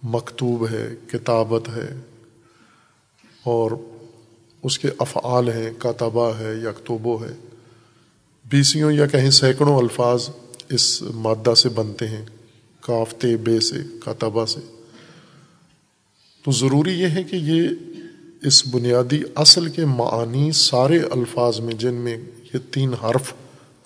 مکتوب 0.03 0.67
ہے، 0.71 0.95
کتابت 1.07 1.69
ہے، 1.69 1.99
اور 3.43 3.71
اس 4.63 4.79
کے 4.79 4.87
افعال 4.97 5.49
ہیں، 5.49 5.69
کاتبہ 5.77 6.31
ہے، 6.39 6.53
یکتوبو 6.55 7.23
ہے۔ 7.23 7.33
بیسیوں 8.49 8.91
یا 8.91 9.07
کہیں 9.07 9.29
سینکڑوں 9.29 9.77
الفاظ 9.77 10.29
اس 10.69 11.01
مادہ 11.01 11.53
سے 11.55 11.69
بنتے 11.69 12.07
ہیں 12.07 12.25
کافتے 12.81 13.37
بے 13.37 13.59
سے، 13.59 13.77
کاتبہ 13.99 14.45
سے۔ 14.45 14.59
تو 16.43 16.51
ضروری 16.51 16.99
یہ 16.99 17.07
ہے 17.07 17.23
کہ 17.23 17.35
یہ 17.35 17.69
اس 18.41 18.67
بنیادی 18.67 19.21
اصل 19.35 19.67
کے 19.67 19.85
معانی 19.85 20.51
سارے 20.51 20.99
الفاظ 21.11 21.59
میں، 21.59 21.73
جن 21.73 21.93
میں 21.93 22.17
یہ 22.53 22.57
تین 22.71 22.93
حرف 22.93 23.33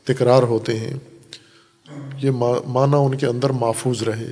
تکرار 0.04 0.44
ہوتے 0.44 0.80
ہیں، 0.80 0.94
یہ 2.22 2.32
معنی 2.66 2.96
ان 2.96 3.16
کے 3.16 3.26
اندر 3.26 3.50
محفوظ 3.50 4.04
رہے۔ 4.04 4.32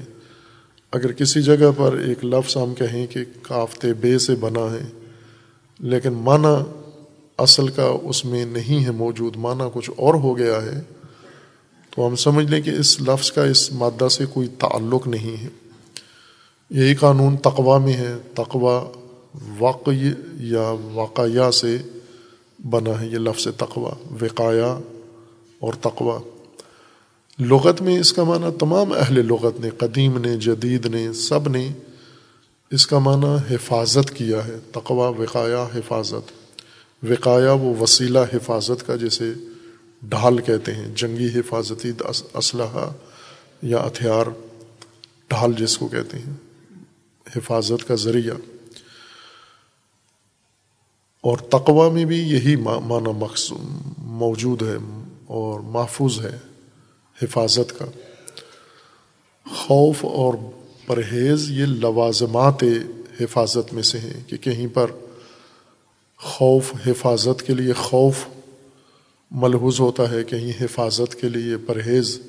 اگر 0.91 1.11
کسی 1.11 1.41
جگہ 1.41 1.71
پر 1.77 1.97
ایک 1.97 2.25
لفظ 2.25 2.57
ہم 2.57 2.73
کہیں 2.75 3.07
کہ 3.07 3.19
کافتے 3.41 3.93
بے 3.93 4.19
سے 4.19 4.35
بنا 4.35 4.73
ہے، 4.73 4.85
لیکن 5.79 6.13
معنی 6.13 6.63
اصل 7.37 7.67
کا 7.67 7.91
اس 8.03 8.25
میں 8.25 8.45
نہیں 8.45 8.85
ہے 8.85 8.91
موجود، 8.91 9.37
معنی 9.37 9.63
کچھ 9.73 9.91
اور 9.97 10.13
ہو 10.13 10.37
گیا 10.37 10.61
ہے، 10.61 10.81
تو 11.89 12.07
ہم 12.07 12.15
سمجھ 12.15 12.45
لیں 12.45 12.61
کہ 12.61 12.69
اس 12.69 13.01
لفظ 13.01 13.31
کا 13.31 13.43
اس 13.43 13.71
مادہ 13.71 14.07
سے 14.07 14.25
کوئی 14.25 14.47
تعلق 14.47 15.07
نہیں 15.07 15.43
ہے۔ 15.43 15.47
یہی 16.69 16.95
قانون 16.95 17.37
تقوا 17.37 17.77
میں 17.77 17.93
ہے۔ 17.93 18.13
تقوا 18.33 19.00
واقعی 19.59 20.11
یا 20.33 20.73
واقعہ 20.93 21.51
سے 21.51 21.77
بنا 22.69 23.01
ہے 23.01 23.05
یہ 23.05 23.17
لفظ 23.17 23.47
تقوا 23.57 23.93
وقایا 24.21 24.79
اور 25.59 25.73
تقوا 25.73 26.19
لغت 27.39 27.81
میں 27.81 27.99
اس 27.99 28.13
کا 28.13 28.23
معنی 28.23 28.45
تمام 28.59 28.93
اہل 28.93 29.25
لغت 29.25 29.59
نے، 29.59 29.69
قدیم 29.69 30.17
نے، 30.17 30.37
جدید 30.37 30.85
نے، 30.85 31.13
سب 31.13 31.49
نے 31.49 31.71
اس 32.71 32.87
کا 32.87 32.99
معنی 32.99 33.55
حفاظت 33.55 34.11
کیا 34.15 34.45
ہے۔ 34.45 34.55
تقوا 34.71 35.07
وقایا 35.07 35.67
حفاظت۔ 35.75 36.31
وقایا 37.03 37.51
وہ 37.51 37.75
وسیلہ 37.81 38.19
حفاظت 38.33 38.87
کا 38.87 38.95
جسے 38.95 39.33
ڈھال 40.03 40.39
کہتے 40.41 40.73
ہیں، 40.73 40.95
جنگی 40.95 41.39
حفاظتی 41.39 41.91
اسلحہ 42.33 42.93
یا 43.61 43.87
ہتھیار 43.87 44.25
ڈھال 45.27 45.53
جس 45.57 45.77
کو 45.77 45.87
کہتے 45.87 46.17
ہیں۔ 46.17 46.33
حفاظت 47.35 47.87
کا 47.87 47.95
ذریعہ۔ 47.95 48.50
اور 51.21 51.37
تقوا 51.37 51.89
میں 51.89 52.05
بھی 52.05 52.19
یہی 52.19 52.55
معنی 52.55 53.11
مقص 53.17 53.53
موجود 53.97 54.61
ہے 54.61 55.05
اور 55.25 55.59
محفوظ 55.59 56.19
ہے 56.19 56.37
حفاظت 57.21 57.79
کا۔ 57.79 57.85
خوف 59.55 60.05
اور 60.05 60.33
پرہیز 60.87 61.51
یہ 61.51 61.65
لوازمات 61.65 62.63
حفاظت 63.21 63.73
میں 63.73 63.83
سے 63.83 63.99
ہیں 63.99 64.29
کہ 64.29 64.37
کہیں 64.37 64.67
پر 64.73 64.91
خوف 66.17 66.73
حفاظت 66.87 67.43
کے 67.47 67.53
لیے 67.53 67.73
خوف 67.73 68.15
ملحوظ 69.31 69.79
ہوتا 69.79 70.11
ہے، 70.11 70.23
کہیں 70.23 70.53
حفاظت 70.61 71.15
کے 71.21 71.29
لیے 71.29 71.57
پرہیز 71.57 72.19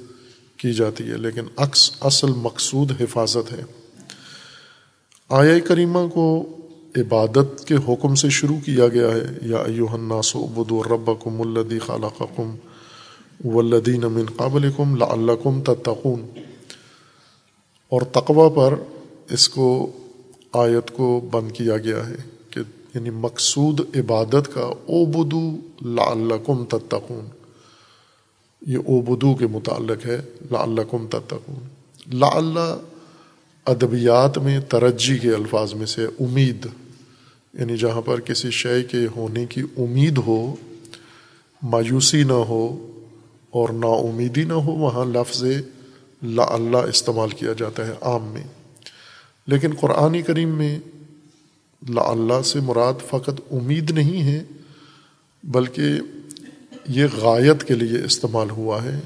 کی 0.57 0.73
جاتی 0.73 1.11
ہے۔ 1.11 1.17
لیکن 1.17 1.43
عکس 1.57 1.91
اصل 2.01 2.31
مقصود 2.37 2.93
حفاظت 3.01 3.53
ہے۔ 3.53 3.63
آیا 5.29 5.59
کریمہ 5.59 6.09
کو 6.15 6.57
عبادت 6.97 7.65
کے 7.65 7.75
حکم 7.89 8.15
سے 8.15 8.29
شروع 8.29 8.59
کیا 8.65 8.89
گیا 8.89 9.09
ہے۔ 9.09 9.39
یا 9.43 9.57
ایوہ 9.57 9.89
الناس 9.89 10.37
عبدو 10.37 10.83
ربکم 10.83 11.41
الذی 11.41 11.79
خلقکم 11.79 12.55
والذین 13.45 14.01
من 14.01 14.25
قابلکم 14.37 14.97
لعلکم 14.97 15.63
تتقون۔ 15.63 16.27
اور 17.89 18.03
تقوی 18.03 18.49
پر 18.57 18.75
اس 19.31 19.49
کو 19.49 19.93
آیت 20.53 20.91
کو 20.91 21.29
بند 21.31 21.53
کیا 21.53 21.79
گیا 21.79 22.09
ہے 22.09 22.17
کہ 22.51 22.61
یعنی 22.95 23.11
مقصود 23.11 23.81
عبادت 23.97 24.55
کا 24.55 24.61
اوبدو 24.61 25.57
لعلکم 25.83 26.65
تتقون۔ 26.65 27.27
یہ 28.67 28.79
اوبدو 28.79 29.35
کے 29.35 29.47
متعلق 29.47 30.07
ہے، 30.07 30.21
لعلکم 30.51 31.07
تتقون۔ 31.07 31.69
لعلہ 32.19 32.79
ادبیات 33.65 34.39
میں 34.39 34.61
ترجی 34.61 35.19
کے 35.19 35.31
الفاظ 35.31 35.75
میں 35.75 35.87
سے 35.87 36.05
امید۔ 36.05 36.67
یعنی 37.55 37.77
جہاں 37.77 38.01
پر 38.01 38.21
کسی 38.21 38.51
شے 38.51 38.83
کے 38.83 39.07
ہونے 39.17 39.47
کی 39.47 39.63
امید 39.77 40.19
ہو، 40.19 40.55
مایوسی 41.63 42.23
نہ 42.23 42.33
ہو 42.33 42.89
اور 43.51 43.69
نا 43.69 43.87
امیدی 43.87 44.45
نہ 44.45 44.53
ہو، 44.53 44.73
وہاں 44.73 45.05
لفظ 45.05 45.45
لا 46.23 46.47
اللہ 46.49 46.77
استعمال 46.77 47.31
کیا 47.31 47.53
جاتا 47.59 47.87
ہے 47.87 47.93
عام 48.01 48.25
میں۔ 48.25 48.45
لیکن 49.47 49.71
قرآن 49.81 50.23
کریم 50.23 50.49
میں 50.49 50.79
لا 51.89 52.03
اللہ 52.05 52.43
سے 52.45 52.61
مراد 52.61 52.93
فقط 53.11 53.41
امید 53.51 53.91
نہیں 53.91 54.23
ہے، 54.23 54.45
بلکہ 55.43 55.83
یہ 56.89 57.05
غایت 57.17 57.65
کے 57.65 57.75
لیے 57.75 58.05
استعمال 58.05 58.51
ہوا 58.51 58.83
ہے۔ 58.83 59.01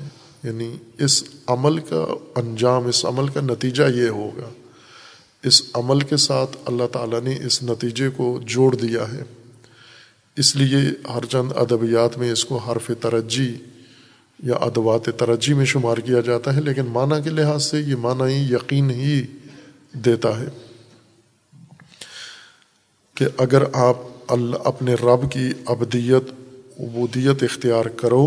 یعنی 0.44 0.76
اس 0.98 1.24
عمل 1.46 1.78
کا 1.78 2.06
انجام، 2.36 2.86
اس 2.86 3.04
عمل 3.04 3.28
کا 3.28 3.40
نتیجہ 3.40 3.82
یہ 3.94 4.08
ہوگا۔ 4.08 4.50
اس 5.46 5.62
عمل 5.74 6.00
کے 6.00 6.16
ساتھ 6.16 6.56
اللہ 6.64 6.86
تعالیٰ 6.92 7.20
نے 7.20 7.36
اس 7.46 7.62
نتیجے 7.62 8.08
کو 8.16 8.38
جوڑ 8.46 8.74
دیا 8.74 9.12
ہے۔ 9.12 9.22
اس 10.36 10.56
لیے 10.56 10.78
ہر 11.08 11.24
چند 11.24 11.52
ادبیات 11.56 12.18
میں 12.18 12.30
اس 12.32 12.44
کو 12.44 12.56
حرف 12.58 12.90
ترجی 13.00 13.54
یا 14.38 14.54
ادوات 14.60 15.08
ترجی 15.16 15.54
میں 15.54 15.64
شمار 15.64 15.96
کیا 15.96 16.20
جاتا 16.20 16.54
ہے، 16.56 16.60
لیکن 16.60 16.86
معنی 16.86 17.22
کے 17.24 17.30
لحاظ 17.30 17.64
سے 17.64 17.80
یہ 17.80 17.96
معنی 17.96 18.32
ہی 18.34 18.42
یقین 18.52 18.90
ہی 18.90 19.22
دیتا 20.04 20.38
ہے 20.40 20.48
کہ 23.16 23.26
اگر 23.38 23.62
آپ 23.72 23.96
اللہ، 24.28 24.56
اپنے 24.64 24.94
رب 24.94 25.30
کی 25.32 25.48
ابدیت، 25.66 26.32
عبودیت 26.80 27.42
اختیار 27.42 27.84
کرو 27.84 28.26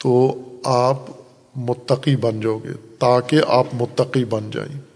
تو 0.00 0.14
آپ 0.64 1.10
متقی 1.56 2.16
بن 2.16 2.40
جاؤ 2.40 2.58
گے، 2.58 2.72
تاکہ 2.98 3.40
آپ 3.46 3.74
متقی 3.74 4.24
بن 4.24 4.50
جائیں۔ 4.50 4.91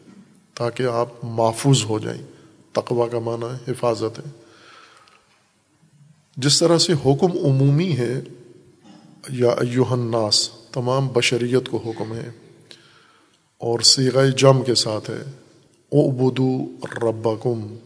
تاکہ 0.56 0.82
آپ 0.82 1.08
محفوظ 1.22 1.84
ہو 1.84 1.98
جائیں۔ 1.98 2.22
تقوا 2.72 3.08
کا 3.08 3.18
معنی 3.18 3.72
حفاظت 3.72 4.18
ہے۔ 4.18 4.30
جس 6.36 6.58
طرح 6.58 6.78
سے 6.78 6.92
حکم 6.92 7.46
عمومی 7.46 7.96
ہے، 7.96 8.20
یا 9.28 9.50
ایوہ 9.50 9.92
الناس، 9.92 10.50
تمام 10.72 11.08
بشریت 11.08 11.68
کو 11.68 11.82
حکم 11.86 12.14
ہے، 12.14 12.30
اور 13.58 13.80
سیغ 13.80 14.24
جم 14.36 14.62
کے 14.62 14.74
ساتھ 14.74 15.10
ہے۔ 15.10 15.30
او 15.88 16.10
بدو 16.10 16.66
ربکم۔ 17.02 17.76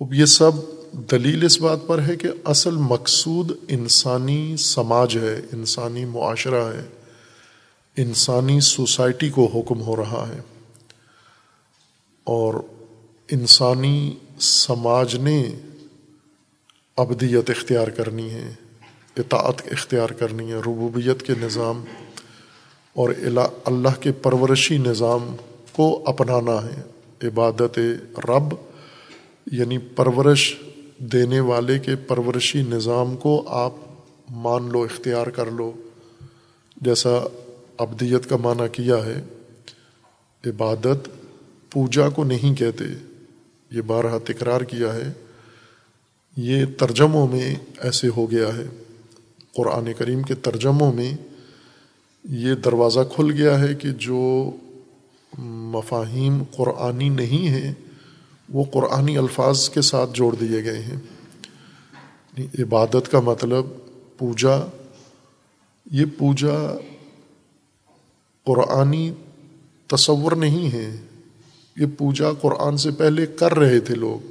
اب 0.00 0.14
یہ 0.14 0.24
سب 0.24 0.50
دلیل 0.92 1.44
اس 1.44 1.60
بات 1.60 1.78
پر 1.86 2.02
ہے 2.02 2.16
کہ 2.16 2.28
اصل 2.44 2.74
مقصود 2.74 3.52
انسانی 3.68 4.56
سماج 4.56 5.16
ہے، 5.16 5.40
انسانی 5.52 6.04
معاشرہ 6.04 6.72
ہے۔ 6.72 6.86
انسانی 7.96 8.60
سوسائٹی 8.60 9.30
کو 9.30 9.46
حکم 9.54 9.80
ہو 9.80 9.96
رہا 9.96 10.28
ہے۔ 10.28 10.40
اور 12.24 12.54
انسانی 13.30 14.14
سماج 14.38 15.16
نے 15.16 15.44
ابدیت 16.96 17.50
اختیار 17.50 17.88
کرنی 17.88 18.30
ہے، 18.30 18.54
اطاعت 19.16 19.62
اختیار 19.72 20.08
کرنی 20.08 20.52
ہے، 20.52 20.56
ربوبیت 20.56 21.22
کے 21.22 21.32
نظام 21.40 21.84
اور 22.94 23.10
اللہ 23.64 24.00
کے 24.00 24.12
پرورشی 24.12 24.78
نظام 24.78 25.36
کو 25.72 26.02
اپنانا 26.06 26.64
ہے۔ 26.64 26.82
عبادت 27.26 27.78
رب 28.28 28.54
یعنی 29.52 29.78
پرورش 29.78 30.56
دینے 30.98 31.40
والے 31.40 31.78
کے 31.78 31.96
پرورشی 31.96 32.62
نظام 32.62 33.16
کو 33.16 33.44
آپ 33.46 33.72
مان 34.30 34.68
لو، 34.72 34.82
اختیار 34.82 35.26
کر 35.26 35.50
لو۔ 35.50 35.72
جیسا 36.76 37.10
ابدیت 37.78 38.28
کا 38.28 38.36
معنی 38.36 38.68
کیا 38.72 38.96
ہے، 38.96 39.22
عبادت 40.46 41.08
پوجا 41.74 42.08
کو 42.08 42.24
نہیں 42.24 42.54
کہتے، 42.54 42.84
یہ 43.70 43.80
بارہ 43.80 44.18
تکرار 44.24 44.60
کیا 44.60 44.94
ہے، 44.94 45.12
یہ 46.36 46.64
ترجموں 46.78 47.26
میں 47.26 47.54
ایسے 47.78 48.08
ہو 48.08 48.30
گیا 48.30 48.48
ہے۔ 48.48 48.66
قرآن 49.56 49.92
کریم 49.98 50.22
کے 50.22 50.34
ترجموں 50.34 50.92
میں 50.92 51.12
یہ 52.24 52.54
دروازہ 52.54 53.00
کھل 53.14 53.30
گیا 53.30 53.60
ہے 53.60 53.74
کہ 53.74 53.90
جو 53.90 54.50
مفاہیم 55.38 56.42
قرآنی 56.56 57.08
نہیں 57.08 57.48
ہیں، 57.48 57.74
وہ 58.48 58.64
قرآنی 58.72 59.18
الفاظ 59.18 59.70
کے 59.70 59.80
ساتھ 59.80 60.10
جوڑ 60.14 60.34
دیے 60.34 60.64
گئے 60.64 60.78
ہیں۔ 60.78 61.00
یعنی 62.36 62.62
عبادت 62.62 63.10
کا 63.10 63.20
مطلب 63.20 63.66
پوجا، 64.18 64.56
یہ 65.90 66.04
پوجا 66.18 66.76
قرآنی 68.44 69.12
تصور 69.86 70.32
نہیں 70.32 70.72
ہے۔ 70.72 70.96
یہ 71.76 71.86
پوجا 71.98 72.32
قرآن 72.32 72.76
سے 72.76 72.90
پہلے 72.90 73.26
کر 73.26 73.54
رہے 73.54 73.80
تھے 73.80 73.94
لوگ۔ 73.94 74.26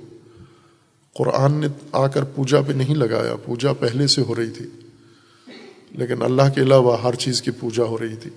قرآن 1.13 1.53
نے 1.53 1.67
آ 1.91 2.07
کر 2.07 2.23
پوجا 2.23 2.61
پہ 2.61 2.73
نہیں 2.73 2.95
لگایا، 2.95 3.35
پوجا 3.35 3.73
پہلے 3.73 4.07
سے 4.07 4.21
ہو 4.21 4.35
رہی 4.35 4.49
تھی۔ 4.49 4.65
لیکن 5.91 6.21
اللہ 6.21 6.41
کے 6.55 6.61
علاوہ 6.61 7.01
ہر 7.01 7.15
چیز 7.15 7.41
کی 7.41 7.51
پوجا 7.51 7.83
ہو 7.83 7.97
رہی 7.97 8.15
تھی۔ 8.15 8.31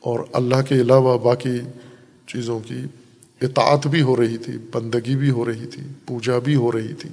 اور 0.00 0.20
اللہ 0.32 0.62
کے 0.68 0.74
علاوہ 0.74 1.18
باقی 1.18 1.60
چیزوں 2.26 2.60
کی 2.60 2.80
اطاعت 3.40 3.86
بھی 3.86 4.02
ہو 4.02 4.16
رہی 4.16 4.36
تھی، 4.36 4.52
بندگی 4.72 5.16
بھی 5.16 5.30
ہو 5.30 5.44
رہی 5.44 5.66
تھی، 5.66 5.82
پوجا 6.06 6.38
بھی 6.38 6.54
ہو 6.54 6.72
رہی 6.72 6.92
تھی۔ 6.92 7.10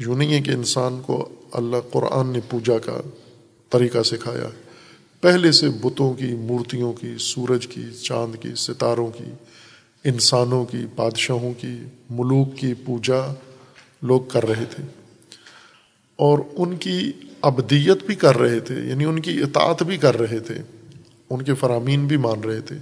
یوں 0.00 0.16
نہیں 0.16 0.34
ہے 0.34 0.40
کہ 0.40 0.50
انسان 0.50 1.00
کو 1.06 1.28
اللہ 1.52 1.76
قرآن 1.92 2.28
نے 2.28 2.40
پوجا 2.50 2.78
کا 2.78 3.00
طریقہ 3.70 4.02
سکھایا۔ 4.02 4.48
پہلے 5.24 5.52
سے 5.52 5.68
بتوں 5.68 6.14
کی، 6.14 6.34
مورتیوں 6.34 6.92
کی، 6.92 7.14
سورج 7.20 7.66
کی، 7.66 7.82
چاند 8.02 8.42
کی، 8.42 8.48
ستاروں 8.56 9.06
کی، 9.06 9.24
انسانوں 10.04 10.64
کی، 10.64 10.78
بادشاہوں 10.94 11.52
کی، 11.60 11.76
ملوک 12.10 12.56
کی 12.56 12.74
پوجا 12.74 13.34
لوگ 14.02 14.20
کر 14.20 14.46
رہے 14.46 14.64
تھے۔ 14.64 14.82
اور 16.16 16.38
ان 16.52 16.76
کی 16.76 17.12
ابدیت 17.40 18.04
بھی 18.06 18.14
کر 18.14 18.38
رہے 18.38 18.60
تھے 18.60 18.74
یعنی 18.74 19.04
ان 19.04 19.20
کی 19.20 19.42
اطاعت 19.42 19.82
بھی 19.82 19.96
کر 19.96 20.20
رہے 20.20 20.38
تھے، 20.38 20.54
ان 21.30 21.42
کے 21.42 21.54
فرامین 21.54 22.06
بھی 22.06 22.16
مان 22.16 22.40
رہے 22.40 22.60
تھے، 22.60 22.76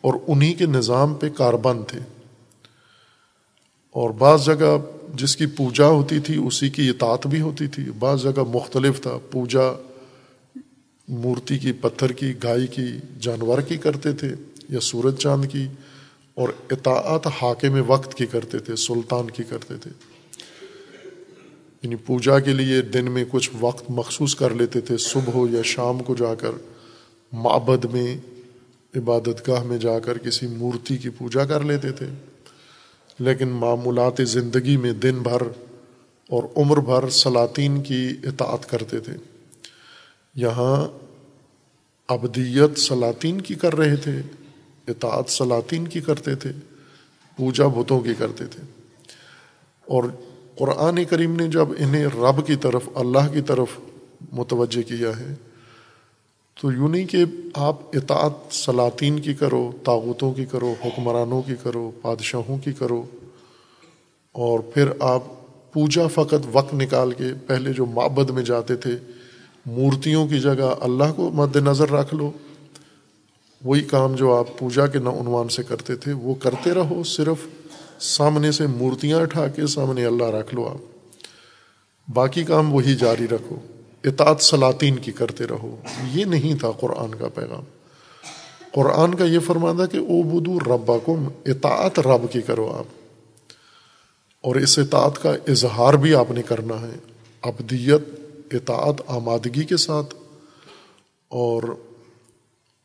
اور 0.00 0.14
انہی 0.28 0.54
کے 0.54 0.66
نظام 0.66 1.14
پہ 1.14 1.28
کاربند 1.28 1.84
تھے۔ 1.88 2.00
اور 3.90 4.10
بعض 4.10 4.46
جگہ 4.46 4.78
جس 5.14 5.36
کی 5.36 5.46
پوجا 5.46 5.86
ہوتی 5.86 6.20
تھی، 6.20 6.36
اسی 6.46 6.70
کی 6.70 6.88
اطاعت 6.88 7.26
بھی 7.26 7.40
ہوتی 7.40 7.66
تھی، 7.66 7.84
بعض 7.98 8.22
جگہ 8.22 8.42
مختلف 8.54 9.00
تھا، 9.00 9.18
پوجا 9.30 9.89
مورتی 11.10 11.58
کی، 11.58 11.72
پتھر 11.72 12.12
کی، 12.12 12.32
گائے 12.42 12.66
کی، 12.66 12.88
جانور 13.20 13.58
کی 13.58 13.76
کرتے 13.76 14.12
تھے 14.12 14.28
یا 14.68 14.80
سورج 14.80 15.16
چاند 15.16 15.44
کی، 15.52 15.66
اور 16.34 16.48
اطاعت 16.70 17.26
حاکم 17.26 17.82
وقت 17.86 18.14
کی 18.14 18.26
کرتے 18.26 18.58
تھے، 18.58 18.76
سلطان 18.76 19.30
کی 19.30 19.42
کرتے 19.48 19.74
تھے۔ 19.76 19.90
یعنی 21.82 21.96
پوجا 21.96 22.40
کے 22.40 22.52
لیے 22.52 22.82
دن 22.82 23.10
میں 23.10 23.24
کچھ 23.30 23.50
وقت 23.60 23.90
مخصوص 23.90 24.34
کر 24.34 24.50
لیتے 24.50 24.80
تھے، 24.80 24.96
صبح 24.96 25.32
ہو 25.34 25.48
یا 25.48 25.62
شام 25.62 25.98
کو 25.98 26.14
جا 26.14 26.34
کر 26.34 26.50
معبد 27.32 27.84
میں، 27.84 28.16
عبادت 28.96 29.48
گاہ 29.48 29.62
میں 29.62 29.78
جا 29.78 29.98
کر 29.98 30.18
کسی 30.18 30.46
مورتی 30.46 30.96
کی 30.96 31.10
پوجا 31.10 31.44
کر 31.44 31.60
لیتے 31.60 31.92
تھے۔ 31.92 32.06
لیکن 33.18 33.48
معمولات 33.48 34.20
زندگی 34.28 34.76
میں 34.76 34.92
دن 34.92 35.18
بھر 35.22 35.40
اور 36.28 36.42
عمر 36.56 36.76
بھر 36.76 37.10
سلاطین 37.10 37.82
کی 37.82 38.08
اطاعت 38.24 38.70
کرتے 38.70 39.00
تھے۔ 39.00 39.12
یہاں 40.34 40.88
ابدیت 42.08 42.78
سلاطین 42.78 43.40
کی 43.40 43.54
کر 43.54 43.76
رہے 43.76 43.96
تھے، 43.96 44.12
اطاعت 44.88 45.30
سلاطین 45.30 45.88
کی 45.88 46.00
کرتے 46.00 46.34
تھے، 46.34 46.50
پوجا 47.36 47.66
بتوں 47.66 48.00
کی 48.00 48.14
کرتے 48.18 48.46
تھے۔ 48.46 48.62
اور 49.86 50.04
قرآن 50.58 51.04
کریم 51.04 51.36
نے 51.36 51.48
جب 51.48 51.68
انہیں 51.78 52.06
رب 52.06 52.46
کی 52.46 52.56
طرف، 52.56 52.88
اللہ 52.94 53.32
کی 53.32 53.40
طرف 53.40 53.68
متوجہ 54.32 54.88
کیا 54.88 55.18
ہے، 55.20 55.34
تو 56.60 56.72
یوں 56.72 56.88
نہیں 56.88 57.06
کہ 57.06 57.24
آپ 57.54 57.76
اطاعت 57.92 58.54
سلاطین 58.54 59.20
کی 59.20 59.34
کرو 59.34 59.72
طاقتوں 59.84 60.32
کی 60.32 60.44
کرو، 60.44 60.74
حکمرانوں 60.84 61.42
کی 61.42 61.54
کرو، 61.62 61.90
بادشاہوں 62.02 62.58
کی 62.58 62.72
کرو، 62.72 63.04
اور 64.32 64.60
پھر 64.60 64.88
آپ 65.00 65.22
پوجا 65.72 66.06
فقط 66.06 66.46
وقت 66.52 66.74
نکال 66.74 67.12
کے 67.12 67.24
پہلے 67.46 67.72
جو 67.72 67.86
معبد 67.86 68.30
میں 68.30 68.42
جاتے 68.42 68.76
تھے 68.76 68.96
مورتیوں 69.66 70.28
کی 70.28 70.40
جگہ 70.40 70.74
اللہ 70.80 71.12
کو 71.16 71.30
مد 71.30 71.56
نظر 71.56 71.90
رکھ 71.90 72.14
لو۔ 72.14 72.30
وہی 73.64 73.80
کام 73.80 74.14
جو 74.14 74.34
آپ 74.34 74.58
پوجا 74.58 74.86
کے 74.86 74.98
عنوان 74.98 75.48
سے 75.48 75.62
کرتے 75.62 75.96
تھے، 75.96 76.12
وہ 76.12 76.34
کرتے 76.34 76.74
رہو، 76.74 77.02
صرف 77.02 77.46
سامنے 78.02 78.52
سے 78.52 78.66
مورتیاں 78.66 79.18
اٹھا 79.20 79.48
کے 79.48 79.66
سامنے 79.66 80.04
اللہ 80.04 80.24
رکھ 80.24 80.54
لو 80.54 80.68
آپ۔ 80.68 80.78
باقی 82.14 82.44
کام 82.44 82.74
وہی 82.74 82.94
جاری 82.94 83.28
رکھو۔ 83.28 83.56
اطاعت 84.04 84.42
سلاطین 84.42 84.96
کی 84.96 85.12
کرتے 85.12 85.44
رہو۔ 85.46 85.76
یہ 86.14 86.24
نہیں 86.24 86.58
تھا 86.58 86.70
قرآن 86.70 87.14
کا 87.14 87.28
پیغام۔ 87.28 87.62
قرآن 88.72 89.14
کا 89.14 89.24
یہ 89.24 89.38
فرمانا 89.38 89.86
کہ 89.86 89.96
او 89.96 90.22
بدو 90.22 90.58
ربا 90.58 90.94
کم 91.06 91.28
اطاعت 91.46 91.98
رب 91.98 92.32
کی 92.32 92.40
کرو 92.40 92.72
آپ۔ 92.72 92.84
اور 94.40 94.56
اس 94.56 94.78
اطاعت 94.78 95.22
کا 95.22 95.30
اظہار 95.48 95.94
بھی 95.94 96.14
آپ 96.14 96.30
نے 96.30 96.42
کرنا 96.42 96.80
ہے۔ 96.80 96.96
ابدیت 97.42 98.20
اطاعت 98.50 98.94
آمادگی 99.06 99.64
کے 99.64 99.76
ساتھ 99.76 100.14
اور 101.28 101.62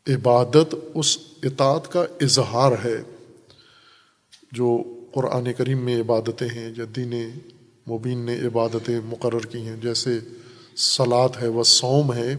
عبادت 0.07 0.75
اس 0.93 1.17
اطاعت 1.43 1.91
کا 1.91 2.05
اظہار 2.21 2.71
ہے 2.85 3.01
جو 4.51 4.83
قرآن 5.13 5.53
کریم 5.57 5.77
میں 5.77 6.01
عبادتیں 6.01 6.49
ہیں 6.49 6.71
یا 6.77 6.85
دین 6.95 7.13
مبین 7.89 8.19
نے 8.19 8.39
عبادتیں 8.39 8.99
مقرر 9.05 9.39
کی 9.39 9.57
ہیں، 9.57 9.77
جیسے 9.81 10.19
سلاد 10.75 11.29
ہے 11.41 11.47
و 11.47 11.63
سوم 11.63 12.13
ہے، 12.13 12.37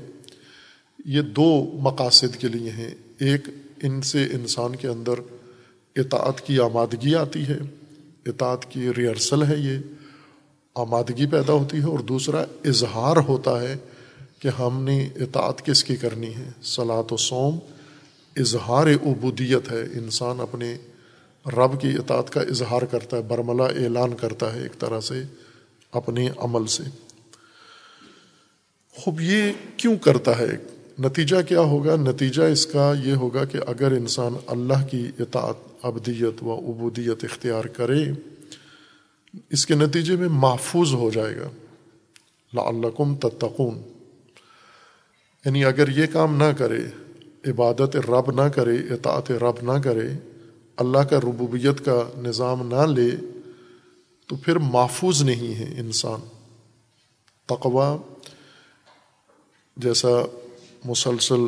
یہ 1.05 1.23
دو 1.23 1.71
مقاصد 1.75 2.37
کے 2.37 2.49
لیے 2.49 2.71
ہیں۔ 2.71 2.91
ایک، 3.19 3.41
ان 3.83 4.03
سے 4.03 4.25
انسان 4.25 4.77
کے 4.77 4.89
اندر 4.89 5.15
اطاعت 5.97 6.41
کی 6.41 6.61
آمادگی 6.61 7.15
آتی 7.15 7.47
ہے، 7.47 7.59
اطاعت 8.27 8.71
کی 8.71 8.89
ریہرسل 8.97 9.43
ہے 9.43 9.57
یہ۔ 9.57 9.79
آمادگی 10.77 11.27
پیدا 11.27 11.53
ہوتی 11.53 11.77
ہے 11.77 11.85
اور 11.85 11.99
دوسرا 11.99 12.45
اظہار 12.65 13.17
ہوتا 13.17 13.61
ہے 13.61 13.77
کہ 14.39 14.49
ہم 14.49 14.83
نے 14.83 15.09
اطاعت 15.17 15.67
کس 15.67 15.85
کی 15.85 15.97
کرنی 15.97 16.35
ہے؟ 16.35 16.51
صلاۃ 16.63 17.13
و 17.13 17.17
سوم 17.17 17.59
اظہار 18.37 18.87
عبودیت 18.87 19.73
ہے۔ 19.73 19.81
انسان 19.81 20.41
اپنے 20.41 20.77
رب 21.47 21.81
کی 21.81 21.89
اطاعت 21.89 22.31
کا 22.31 22.41
اظہار 22.41 22.83
کرتا 22.83 23.17
ہے، 23.17 23.23
برملا 23.23 23.65
اعلان 23.65 24.15
کرتا 24.15 24.55
ہے 24.55 24.63
ایک 24.63 24.79
طرح 24.79 25.01
سے 25.01 25.23
اپنے 25.93 26.29
عمل 26.37 26.67
سے۔ 26.67 26.83
خوب، 28.95 29.21
یہ 29.21 29.53
کیوں 29.77 29.97
کرتا 29.97 30.39
ہے؟ 30.39 30.57
نتیجہ 30.99 31.37
کیا 31.49 31.61
ہوگا؟ 31.61 31.97
نتیجہ 31.97 32.43
اس 32.43 32.67
کا 32.67 32.93
یہ 33.05 33.13
ہوگا 33.13 33.45
کہ 33.45 33.59
اگر 33.67 33.91
انسان 33.93 34.35
اللہ 34.47 34.87
کی 34.91 35.11
اطاعت 35.19 35.55
ابدیت 35.83 36.43
و 36.43 36.59
عبودیت 36.59 37.25
اختیار 37.25 37.65
کرے 37.65 38.05
اس 39.51 39.67
کے 39.67 39.75
نتیجے 39.75 40.17
میں 40.17 40.29
محفوظ 40.29 40.95
ہو 40.95 41.11
جائے 41.11 41.37
گا۔ 41.37 41.49
لعلکم 42.55 43.17
تتقون۔ 43.17 43.83
یعنی 45.45 45.65
اگر 45.65 45.89
یہ 45.89 46.07
کام 46.07 46.37
نہ 46.37 46.53
کرے، 46.59 46.81
عبادت 47.47 47.97
رب 47.97 48.45
نہ 48.45 48.49
کرے، 48.49 48.75
اطاعت 48.75 49.31
رب 49.31 49.73
نہ 49.73 49.79
کرے، 49.79 50.09
اللہ 50.77 50.99
کا 50.99 51.21
ربوبیت 51.21 51.85
کا 51.85 52.09
نظام 52.19 52.69
نہ 52.69 52.87
لے، 52.87 53.11
تو 54.27 54.37
پھر 54.37 54.57
محفوظ 54.57 55.23
نہیں 55.23 55.55
ہے 55.55 55.81
انسان۔ 55.81 56.21
تقوا 57.47 57.97
جیسا 59.77 60.09
مسلسل 60.85 61.41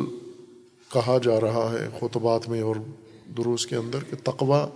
کہا 0.93 1.17
جا 1.23 1.41
رہا 1.41 1.75
ہے 1.79 1.87
خطبات 1.99 2.49
میں 2.49 2.61
اور 2.61 2.75
دروس 3.37 3.67
کے 3.67 3.75
اندر 3.75 4.03
کہ 4.03 4.15
تقوا 4.23 4.67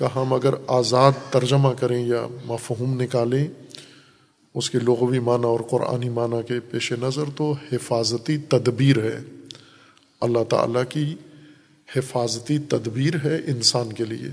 کا 0.00 0.08
ہم 0.16 0.32
اگر 0.32 0.54
آزاد 0.66 1.12
ترجمہ 1.30 1.68
کریں 1.80 2.06
یا 2.06 2.26
مفہوم 2.44 3.02
نکالیں، 3.02 3.48
اس 4.54 4.70
کے 4.70 4.78
لغوی 4.78 5.18
معنی 5.18 5.44
اور 5.44 5.60
قرآنی 5.70 6.08
معنی 6.08 6.36
کے 6.48 6.60
پیش 6.60 6.92
نظر 6.92 7.22
تو 7.36 7.54
حفاظتی 7.72 8.38
تدبیر 8.38 9.04
ہے۔ 9.04 9.20
اللہ 10.20 10.44
تعالیٰ 10.44 10.82
کی 10.88 11.14
حفاظتی 11.96 12.58
تدبیر 12.58 13.14
ہے 13.24 13.36
انسان 13.36 13.92
کے 13.92 14.04
لیے۔ 14.04 14.28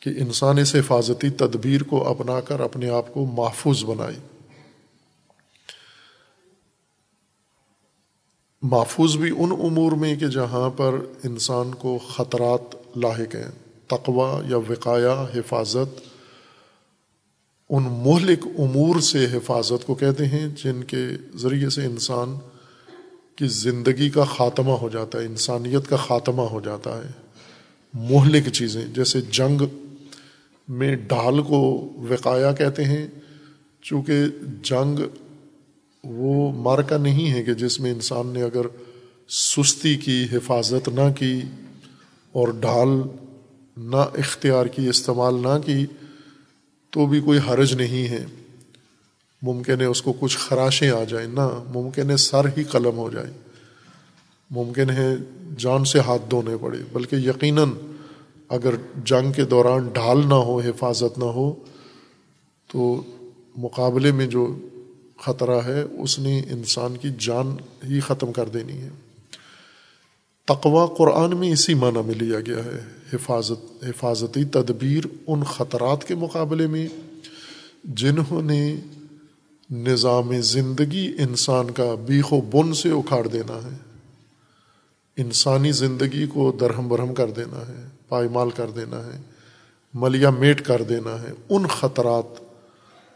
کہ 0.00 0.10
انسان 0.16 0.58
اس 0.58 0.74
حفاظتی 0.74 1.30
تدبیر 1.30 1.82
کو 1.82 2.08
اپنا 2.08 2.40
کر 2.40 2.60
اپنے 2.60 2.90
آپ 2.90 3.14
کو 3.14 3.26
محفوظ 3.26 3.84
بنائے۔ 3.84 4.14
محفوظ 8.62 9.16
بھی 9.16 9.30
ان 9.30 9.52
امور 9.52 9.92
میں 9.92 10.16
کہ 10.16 10.26
جہاں 10.26 10.70
پر 10.70 10.94
انسان 11.24 11.74
کو 11.74 11.98
خطرات 11.98 12.98
لاحق 12.98 13.34
ہیں۔ 13.34 13.67
تقوا 13.88 14.40
یا 14.48 14.56
وقایا 14.56 15.26
حفاظت، 15.34 16.00
ان 17.70 17.82
مہلک 17.82 18.46
امور 18.58 19.00
سے 19.00 19.24
حفاظت 19.32 19.86
کو 19.86 19.94
کہتے 19.94 20.26
ہیں، 20.26 20.48
جن 20.64 20.84
کے 20.84 21.06
ذریعے 21.36 21.68
سے 21.70 21.84
انسان 21.84 22.36
کی 23.36 23.46
زندگی 23.46 24.10
کا 24.10 24.24
خاتمہ 24.24 24.72
ہو 24.72 24.88
جاتا 24.88 25.18
ہے، 25.18 25.24
انسانیت 25.24 25.88
کا 25.88 25.96
خاتمہ 25.96 26.42
ہو 26.42 26.60
جاتا 26.60 26.96
ہے۔ 26.96 27.10
مہلک 27.94 28.48
چیزیں، 28.48 28.84
جیسے 28.94 29.20
جنگ 29.20 29.62
میں 30.68 30.96
ڈھال 30.96 31.42
کو 31.42 31.60
وقایا 32.08 32.52
کہتے 32.52 32.84
ہیں، 32.84 33.06
چونکہ 33.82 34.24
جنگ 34.62 34.98
وہ 36.04 36.52
مارکا 36.52 36.96
نہیں 36.96 37.32
ہے 37.32 37.42
کہ 37.42 37.54
جس 37.54 37.80
میں 37.80 37.90
انسان 37.90 38.26
نے 38.26 38.42
اگر 38.42 38.66
سستی 39.28 39.94
کی، 39.96 40.26
حفاظت 40.32 40.88
نہ 40.88 41.12
کی 41.18 41.40
اور 42.32 42.48
ڈھال 42.48 43.00
نہ 43.78 43.96
اختیار 43.96 44.66
کی، 44.66 44.88
استعمال 44.88 45.34
نہ 45.34 45.58
کی، 45.66 45.86
تو 46.90 47.06
بھی 47.06 47.20
کوئی 47.20 47.38
حرج 47.48 47.74
نہیں 47.74 48.08
ہے۔ 48.08 48.26
ممکن 49.42 49.80
ہے 49.80 49.86
اس 49.86 50.02
کو 50.02 50.12
کچھ 50.20 50.38
خراشیں 50.38 50.90
آ 50.90 51.04
جائیں۔ 51.04 51.28
نہ، 51.28 51.62
ممکن 51.74 52.10
ہے 52.10 52.16
سر 52.16 52.44
ہی 52.56 52.64
قلم 52.64 52.98
ہو 52.98 53.10
جائے۔ 53.10 53.30
ممکن 54.50 54.90
ہے 54.90 55.14
جان 55.58 55.84
سے 55.84 55.98
ہاتھ 55.98 56.22
دھونے 56.30 56.56
پڑے۔ 56.60 56.78
بلکہ 56.92 57.16
یقیناً 57.16 57.68
اگر 58.48 58.74
جنگ 59.04 59.32
کے 59.32 59.44
دوران 59.44 59.88
ڈھال 59.88 60.20
نہ 60.28 60.34
ہو، 60.34 60.60
حفاظت 60.60 61.18
نہ 61.18 61.24
ہو، 61.24 61.54
تو 62.72 63.02
مقابلے 63.56 64.12
میں 64.12 64.26
جو 64.26 64.58
خطرہ 65.20 65.60
ہے، 65.66 65.82
اس 65.82 66.18
نے 66.18 66.40
انسان 66.50 66.96
کی 66.96 67.08
جان 67.18 67.56
ہی 67.88 68.00
ختم 68.00 68.32
کر 68.32 68.48
دینی 68.48 68.80
ہے۔ 68.80 68.88
تقوا 70.44 70.86
قرآن 70.86 71.36
میں 71.36 71.52
اسی 71.52 71.74
معنی 71.74 71.98
میں 72.06 72.14
لیا 72.14 72.40
گیا 72.40 72.64
ہے۔ 72.64 72.97
حفاظت 73.12 73.84
حفاظتی 73.84 74.44
تدبیر 74.44 75.04
ان 75.26 75.44
خطرات 75.44 76.04
کے 76.04 76.14
مقابلے 76.14 76.66
میں 76.66 76.88
جنہوں 77.84 78.42
نے 78.42 78.76
نظام 79.70 80.40
زندگی 80.40 81.14
انسان 81.18 81.70
کا 81.70 81.94
بیخ 81.94 82.32
و 82.32 82.40
بن 82.40 82.74
سے 82.74 82.90
اکھاڑ 82.90 83.26
دینا 83.26 83.54
ہے، 83.54 83.76
انسانی 85.16 85.72
زندگی 85.72 86.26
کو 86.26 86.52
درہم 86.60 86.88
برہم 86.88 87.14
کر 87.14 87.30
دینا 87.30 87.68
ہے 87.68 87.86
پائمال 88.08 88.50
کر 88.50 88.70
دینا 88.70 89.06
ہے 89.06 89.20
ملیا 89.94 90.30
میٹ 90.30 90.60
کر 90.60 90.82
دینا 90.82 91.22
ہے، 91.22 91.32
ان 91.48 91.66
خطرات 91.66 92.48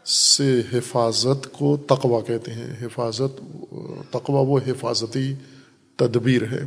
سے 0.07 0.61
حفاظت 0.73 1.47
کو 1.51 1.77
تقوا 1.77 2.21
کہتے 2.21 2.51
ہیں۔ 2.53 2.73
حفاظت 2.81 3.41
تقوا 4.09 4.41
وہ 4.41 4.59
حفاظتی 4.67 5.33
تدبیر 5.95 6.41
ہے۔ 6.41 6.63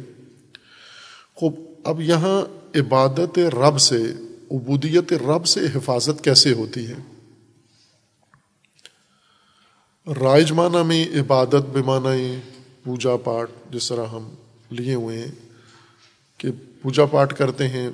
خوب 1.34 1.54
اب 1.86 2.00
یہاں 2.00 2.42
عبادت 2.76 3.38
رب 3.38 3.80
سے، 3.80 4.02
عبودیت 4.50 5.12
رب 5.12 5.46
سے 5.46 5.60
حفاظت 5.74 6.24
کیسے 6.24 6.52
ہوتی 6.52 6.86
ہے؟ 6.86 6.94
رائج 10.20 10.52
معنی 10.52 10.82
میں 10.86 11.20
عبادت 11.20 11.68
بے 11.72 11.82
معنی 11.82 12.40
پوجا 12.84 13.16
پاٹ 13.16 13.50
جس 13.70 13.88
طرح 13.88 14.06
ہم 14.06 14.34
لیے 14.70 14.94
ہوئے 14.94 15.18
ہیں 15.18 15.30
کہ 16.38 16.48
پوجا 16.82 17.04
پاٹ 17.04 17.32
کرتے 17.38 17.68
ہیں 17.68 17.88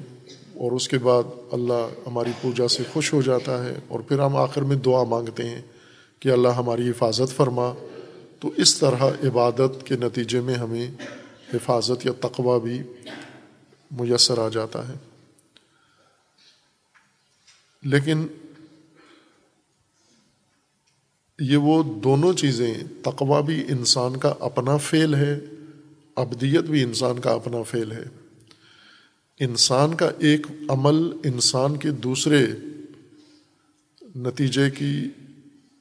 اور 0.55 0.73
اس 0.73 0.89
کے 0.89 0.99
بعد 0.99 1.23
اللہ 1.53 1.89
ہماری 2.07 2.31
پوجا 2.43 2.69
سے 2.69 2.83
خوش 2.93 3.13
ہو 3.13 3.23
جاتا 3.23 3.65
ہے 3.65 3.75
اور 3.89 4.01
پھر 4.01 4.19
ہم 4.19 4.37
آخر 4.37 4.63
میں 4.63 4.77
دعا 4.77 5.05
مانگتے 5.05 5.49
ہیں 5.49 5.63
کہ 6.21 6.29
اللہ 6.29 6.49
ہماری 6.49 6.91
حفاظت 6.91 7.37
فرما۔ 7.37 7.73
تو 8.41 8.51
اس 8.57 8.79
طرح 8.79 9.05
عبادت 9.25 9.87
کے 9.87 9.97
نتیجے 9.97 10.41
میں 10.41 10.55
ہمیں 10.55 10.91
حفاظت 11.55 12.07
یا 12.07 12.13
تقوی 12.21 12.61
بھی 12.61 12.83
میسر 13.93 14.39
آ 14.39 14.49
جاتا 14.49 14.89
ہے۔ 14.89 14.95
لیکن 17.83 18.27
یہ 21.39 21.57
وہ 21.57 21.83
دونوں 22.01 22.33
چیزیں، 22.33 22.75
تقوی 23.03 23.43
بھی 23.43 23.65
انسان 23.69 24.17
کا 24.17 24.35
اپنا 24.41 24.77
فعل 24.77 25.15
ہے، 25.15 25.41
ابدیت 26.17 26.65
بھی 26.65 26.83
انسان 26.83 27.19
کا 27.19 27.31
اپنا 27.33 27.63
فعل 27.63 27.93
ہے۔ 27.93 28.05
انسان 29.41 29.95
کا 29.95 30.11
ایک 30.19 30.47
عمل 30.69 31.13
انسان 31.25 31.77
کے 31.77 31.91
دوسرے 31.91 32.47
نتیجے 34.17 34.71
کی 34.71 35.09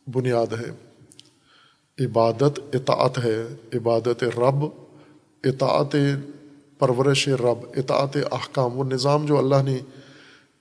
بنیاد 0.08 0.54
ہے۔ 0.54 0.72
عبادت 2.06 2.60
اطاعت 2.74 3.18
ہے، 3.18 3.44
عبادت 3.74 4.24
رب، 4.24 4.66
اطاعت 5.44 5.96
پرورش 6.82 7.28
رب، 7.28 7.66
اطاعت 7.76 8.18
احکام، 8.32 8.78
وہ 8.78 8.84
نظام 8.84 9.26
جو 9.26 9.38
اللہ 9.38 9.62
نے 9.66 9.80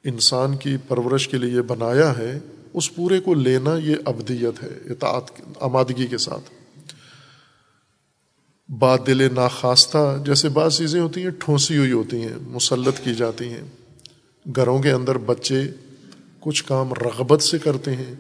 انسان 0.05 0.57
کی 0.57 0.77
پرورش 0.89 1.29
کے 1.29 1.39
لیے 1.39 1.63
بنایا 1.63 2.19
ہے، 2.19 2.39
اس 2.75 2.95
پورے 2.95 3.21
کو 3.21 3.35
لینا 3.35 3.77
یہ 3.77 3.97
ابدیت 4.05 4.63
ہے، 4.63 4.93
اطاعت، 4.93 5.41
آمادگی 5.61 6.07
کے 6.07 6.19
ساتھ۔ 6.19 6.51
بات 8.71 9.07
دل 9.07 9.35
ناخواستہ 9.35 10.17
جیسے 10.27 10.49
بعض 10.49 10.79
چیزیں 10.79 11.01
ہوتی 11.01 11.23
ہیں، 11.23 11.31
ٹھونسی 11.31 11.77
ہوئی 11.77 11.93
ہوتی 11.93 12.23
ہیں، 12.23 12.37
مسلط 12.43 13.01
کی 13.05 13.15
جاتی 13.15 13.49
ہیں۔ 13.49 13.65
گھروں 14.57 14.79
کے 14.79 14.91
اندر 14.91 15.19
بچے 15.19 15.63
کچھ 16.41 16.65
کام 16.65 16.93
رغبت 16.93 17.43
سے 17.43 17.59
کرتے 17.59 17.97
ہیں، 17.97 18.15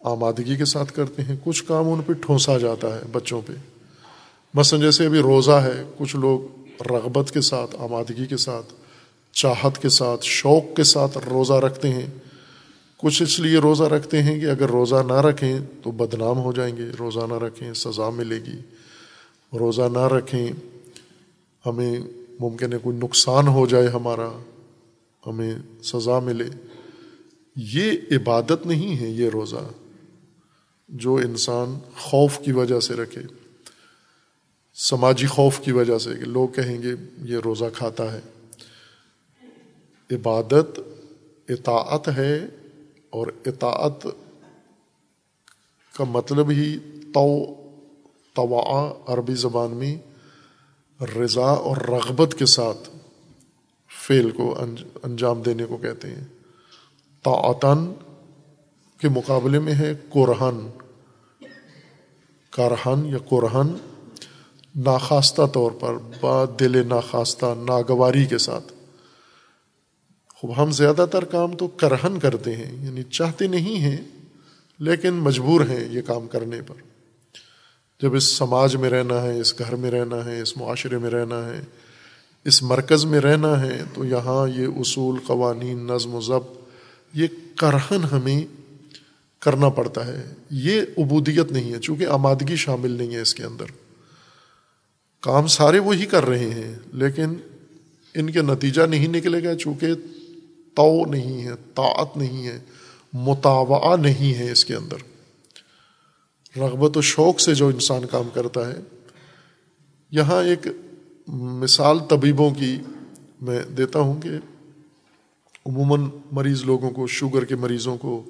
آمادگی 0.00 0.56
کے 0.56 0.64
ساتھ 0.64 0.92
کرتے 0.92 1.22
ہیں، 1.22 1.36
کچھ 1.44 1.64
کام 1.64 1.88
ان 1.88 2.00
پہ 2.06 2.12
ٹھونسا 2.12 2.58
جاتا 2.58 2.94
ہے 2.96 3.00
بچوں 3.12 3.40
پہ۔ 3.46 3.52
مثلاً 4.54 4.80
جیسے 4.80 5.06
ابھی 5.06 5.18
روزہ 5.18 5.58
ہے، 5.66 5.84
کچھ 5.98 6.16
لوگ 6.16 6.40
رغبت 6.82 7.30
کے 7.30 7.40
ساتھ، 7.40 7.76
آمادگی 7.78 8.26
کے 8.26 8.36
ساتھ، 8.36 8.74
چاہت 9.32 9.82
کے 9.82 9.88
ساتھ، 9.88 10.24
شوق 10.24 10.76
کے 10.76 10.84
ساتھ 10.84 11.18
روزہ 11.18 11.52
رکھتے 11.52 11.88
ہیں۔ 11.88 12.06
کچھ 12.96 13.22
اس 13.22 13.40
لیے 13.40 13.58
روزہ 13.58 13.82
رکھتے 13.82 14.22
ہیں 14.22 14.40
کہ 14.40 14.46
اگر 14.46 14.70
روزہ 14.70 14.94
نہ 15.06 15.20
رکھیں 15.20 15.58
تو 15.82 15.90
بدنام 15.90 16.38
ہو 16.38 16.52
جائیں 16.52 16.76
گے، 16.76 16.84
روزہ 16.98 17.26
نہ 17.28 17.34
رکھیں 17.34 17.74
سزا 17.74 18.10
ملے 18.10 18.36
گی۔ 18.36 18.58
روزہ 19.58 19.82
نہ 19.92 19.98
رکھیں، 19.98 20.48
ہمیں 21.66 22.00
ممکن 22.40 22.72
ہے 22.72 22.78
کوئی 22.78 22.96
نقصان 22.96 23.48
ہو 23.48 23.66
جائے 23.66 23.86
ہمارا، 23.86 24.28
ہمیں 25.26 25.54
سزا 25.82 26.18
ملے۔ 26.18 26.44
یہ 27.56 27.90
عبادت 28.10 28.66
نہیں 28.66 29.00
ہے 29.00 29.08
یہ 29.08 29.28
روزہ 29.28 29.68
جو 30.88 31.14
انسان 31.14 31.78
خوف 31.98 32.38
کی 32.44 32.52
وجہ 32.52 32.80
سے 32.80 32.94
رکھے۔ 32.94 33.22
سماجی 34.78 35.26
خوف 35.26 35.60
کی 35.60 35.72
وجہ 35.72 35.98
سے 35.98 36.10
کہ 36.14 36.24
لوگ 36.24 36.48
کہیں 36.48 36.82
گے 36.82 36.94
یہ 37.18 37.38
روزہ 37.44 37.64
کھاتا 37.74 38.12
ہے۔ 38.12 38.20
عبادت، 40.10 40.80
اطاعت 41.48 42.08
ہے 42.16 42.46
اور 43.10 43.26
اطاعت 43.46 44.06
کا 45.92 46.04
مطلب 46.04 46.50
ہی 46.50 46.78
تو 47.14 47.54
توا 48.34 48.94
عربی 49.06 49.34
زبان 49.34 49.70
میں 49.70 49.98
رضا 51.18 51.46
اور 51.46 51.76
رغبت 51.76 52.34
کے 52.38 52.46
ساتھ 52.46 52.90
فعل 54.08 54.30
کو 54.30 54.58
انجام 55.02 55.42
دینے 55.42 55.64
کو 55.64 55.76
کہتے 55.76 56.08
ہیں۔ 56.08 56.24
تعطن 57.22 57.94
کے 59.00 59.08
مقابلے 59.08 59.58
میں 59.58 59.74
ہے 59.74 59.94
قرہن۔ 60.08 60.70
کارہن 62.50 63.06
یا 63.06 63.18
قرہن۔ 63.28 63.95
ناخواستہ 64.76 65.42
طور 65.52 65.70
پر، 65.70 65.94
با 66.20 66.44
دل 66.60 66.86
ناخواستہ، 66.86 67.46
ناگواری 67.46 68.26
کے 68.26 68.38
ساتھ۔ 68.38 68.72
خوب، 70.34 70.62
ہم 70.62 70.70
زیادہ 70.70 71.06
تر 71.12 71.24
کام 71.24 71.56
تو 71.56 71.66
کرہن 71.66 72.18
کرتے 72.18 72.56
ہیں 72.56 72.84
یعنی 72.84 73.02
چاہتے 73.02 73.46
نہیں 73.46 73.76
ہیں، 73.76 73.96
لیکن 74.78 75.14
مجبور 75.14 75.60
ہیں 75.60 75.88
یہ 75.90 76.02
کام 76.02 76.26
کرنے 76.26 76.62
پر۔ 76.66 76.74
جب 78.02 78.14
اس 78.14 78.24
سماج 78.24 78.76
میں 78.76 78.90
رہنا 78.90 79.22
ہے، 79.22 79.40
اس 79.40 79.58
گھر 79.58 79.76
میں 79.76 79.90
رہنا 79.90 80.24
ہے، 80.24 80.40
اس 80.40 80.56
معاشرے 80.56 80.98
میں 80.98 81.10
رہنا 81.10 81.46
ہے، 81.46 81.60
اس 82.44 82.62
مرکز 82.62 83.04
میں 83.04 83.20
رہنا 83.20 83.60
ہے، 83.60 83.82
تو 83.94 84.04
یہاں 84.04 84.48
یہ 84.48 84.66
اصول، 84.66 85.18
قوانین، 85.26 85.86
نظم 85.86 86.14
و 86.14 86.20
ضبط، 86.20 86.58
یہ 87.14 87.26
کرہن 87.56 88.04
ہمیں 88.12 88.44
کرنا 89.40 89.68
پڑتا 89.68 90.06
ہے۔ 90.06 90.34
یہ 90.50 90.82
عبودیت 90.98 91.52
نہیں 91.52 91.72
ہے، 91.72 91.78
چونکہ 91.78 92.06
آمادگی 92.06 92.56
شامل 92.56 92.90
نہیں 92.90 93.14
ہے 93.14 93.20
اس 93.20 93.34
کے 93.34 93.44
اندر۔ 93.44 93.85
کام 95.26 95.46
سارے 95.46 95.78
وہی 95.78 96.06
کر 96.06 96.26
رہے 96.26 96.50
ہیں، 96.50 96.74
لیکن 96.92 97.34
ان 98.14 98.30
کے 98.30 98.42
نتیجہ 98.42 98.82
نہیں 98.82 99.08
نکلے 99.08 99.44
گا 99.44 99.56
چونکہ 99.56 99.86
تو 100.74 101.04
نہیں 101.10 101.44
ہے، 101.44 101.50
طاعت 101.74 102.16
نہیں 102.16 102.46
ہے 102.46 102.58
مطالعہ 103.12 103.96
نہیں 103.96 104.34
ہے 104.34 104.52
اس 104.52 104.64
کے 104.64 104.74
اندر۔ 104.74 104.96
رغبت 106.58 106.96
و 106.96 107.00
شوق 107.00 107.40
سے 107.40 107.54
جو 107.54 107.68
انسان 107.68 108.02
کام 108.10 108.28
کرتا 108.34 108.68
ہے۔ 108.68 108.76
یہاں 110.10 110.42
ایک 110.42 110.66
مثال 111.28 111.98
طبیبوں 111.98 112.50
کی 112.50 112.78
میں 113.42 113.62
دیتا 113.76 113.98
ہوں 113.98 114.22
کہ 114.22 114.30
عموماً 115.66 116.10
مریض 116.32 116.62
لوگوں 116.64 116.90
کو، 116.90 117.06
شوگر 117.06 117.44
کے 117.44 117.56
مریضوں 117.56 117.96
کو، 117.96 118.24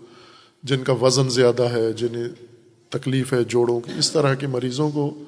جن 0.62 0.84
کا 0.84 0.92
وزن 0.92 1.28
زیادہ 1.28 1.62
ہے، 1.62 1.92
جنہیں 1.92 2.28
تکلیف 2.88 3.32
ہے 3.32 3.44
جوڑوں 3.44 3.80
کی، 3.80 3.92
اس 3.98 4.12
طرح 4.12 4.34
کے 4.34 4.46
مریضوں 4.46 4.90
کو 4.90 5.22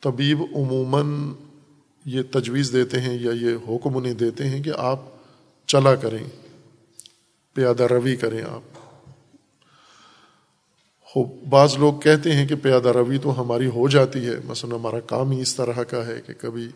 طبیب 0.00 0.38
عموماً 0.54 1.32
یہ 2.04 2.22
تجویز 2.30 2.72
دیتے 2.72 3.00
ہیں 3.00 3.18
یا 3.20 3.30
یہ 3.30 3.56
حکم 3.68 3.96
انہیں 3.96 4.14
دیتے 4.14 4.48
ہیں 4.48 4.62
کہ 4.62 4.70
آپ 4.76 5.00
چلا 5.66 5.94
کریں، 5.94 6.24
پیادہ 7.54 7.82
روی 7.82 8.16
کریں 8.16 8.42
آپ۔ 8.42 8.60
بعض 11.48 11.76
لوگ 11.78 11.94
کہتے 11.94 12.32
ہیں 12.32 12.48
کہ 12.48 12.54
پیادہ 12.54 12.88
روی 12.88 13.18
تو 13.18 13.40
ہماری 13.40 13.66
ہو 13.66 13.88
جاتی 13.88 14.26
ہے، 14.26 14.34
مثلا 14.44 14.74
ہمارا 14.74 15.00
کام 15.00 15.30
ہی 15.30 15.40
اس 15.40 15.56
طرح 15.56 15.82
کا 15.82 16.06
ہے 16.06 16.20
کہ 16.26 16.32
کبھی 16.38 16.68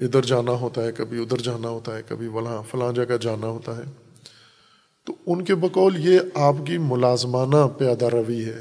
ادھر 0.00 0.22
جانا 0.22 0.52
ہوتا 0.52 0.84
ہے، 0.84 0.92
کبھی 0.92 1.22
ادھر 1.22 1.36
جانا 1.36 1.68
ہوتا 1.68 1.96
ہے، 1.96 2.02
کبھی 2.08 2.26
وہاں 2.26 2.62
فلاں 2.70 2.92
جگہ 2.92 3.16
جانا 3.20 3.46
ہوتا 3.46 3.76
ہے۔ 3.76 3.82
تو 5.04 5.14
ان 5.26 5.44
کے 5.44 5.54
بقول 5.54 6.08
یہ 6.08 6.20
آپ 6.34 6.56
کی 6.66 6.78
ملازمانہ 6.78 7.68
پیادہ 7.78 8.04
روی 8.04 8.44
ہے، 8.44 8.60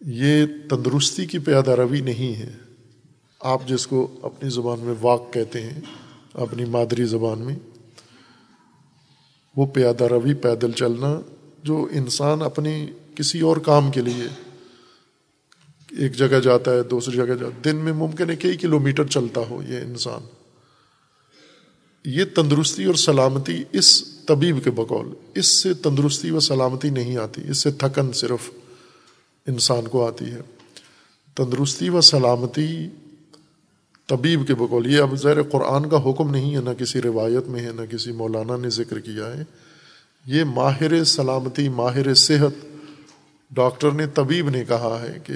یہ 0.00 0.46
تندرستی 0.70 1.26
کی 1.26 1.38
پیادہ 1.38 1.70
روی 1.70 2.00
نہیں 2.00 2.40
ہے۔ 2.40 2.67
آپ 3.40 3.68
جس 3.68 3.86
کو 3.86 4.18
اپنی 4.22 4.50
زبان 4.50 4.80
میں 4.80 4.94
واق 5.00 5.32
کہتے 5.32 5.62
ہیں، 5.62 5.80
اپنی 6.34 6.64
مادری 6.64 7.04
زبان 7.04 7.38
میں، 7.38 7.56
وہ 9.56 9.66
پیادہ 9.66 10.04
روی 10.04 10.34
پیدل 10.34 10.72
چلنا 10.72 11.20
جو 11.62 11.88
انسان 11.92 12.42
اپنی 12.42 12.86
کسی 13.14 13.40
اور 13.40 13.56
کام 13.56 13.90
کے 13.90 14.00
لیے 14.00 14.26
ایک 15.90 16.12
جگہ 16.12 16.40
جاتا 16.40 16.70
ہے، 16.70 16.82
دوسری 16.82 17.16
جگہ 17.16 17.34
جاتا 17.34 17.60
دن 17.64 17.76
میں 17.76 17.92
ممکن 17.92 18.30
ہے 18.30 18.36
کئی 18.36 18.56
کلو 18.56 18.78
میٹر 18.78 19.06
چلتا 19.06 19.40
ہو 19.50 19.62
یہ 19.68 19.78
انسان۔ 19.78 20.20
یہ 22.04 22.24
تندرستی 22.24 22.84
اور 22.84 22.94
سلامتی 22.94 23.64
اس 23.72 24.04
طبیب 24.04 24.64
کے 24.64 24.70
بقول، 24.70 25.14
اس 25.34 25.62
سے 25.62 25.74
تندرستی 25.74 26.30
و 26.30 26.40
سلامتی 26.40 26.90
نہیں 26.90 27.16
آتی، 27.16 27.42
اس 27.48 27.58
سے 27.58 27.70
تھکن 27.70 28.12
صرف 28.12 28.50
انسان 29.46 29.88
کو 29.88 30.06
آتی 30.06 30.24
ہے۔ 30.24 30.40
تندرستی 31.36 31.88
و 31.88 32.00
سلامتی 32.00 32.88
طبیب 34.08 34.46
کے 34.46 34.54
بقول، 34.54 34.86
یہ 34.86 35.00
اب 35.00 35.16
زیر 35.18 35.42
قرآن 35.42 35.88
کا 35.88 36.10
حکم 36.10 36.30
نہیں 36.30 36.56
ہے، 36.56 36.60
نہ 36.60 36.70
کسی 36.78 37.02
روایت 37.02 37.48
میں 37.48 37.60
ہے، 37.60 37.70
نہ 37.76 37.82
کسی 37.90 38.12
مولانا 38.12 38.56
نے 38.56 38.70
ذکر 38.70 38.98
کیا 38.98 39.36
ہے۔ 39.36 39.44
یہ 40.26 40.44
ماہر 40.44 41.04
سلامتی، 41.04 41.68
ماہر 41.68 42.14
صحت، 42.14 42.66
ڈاکٹر 43.50 43.90
نے، 43.90 44.06
طبیب 44.14 44.50
نے 44.50 44.64
کہا 44.64 45.02
ہے 45.02 45.18
کہ 45.24 45.34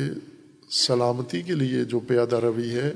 سلامتی 0.70 1.42
کے 1.42 1.54
لیے 1.54 1.84
جو 1.84 2.00
پیادہ 2.00 2.36
روی 2.36 2.70
ہے، 2.70 2.92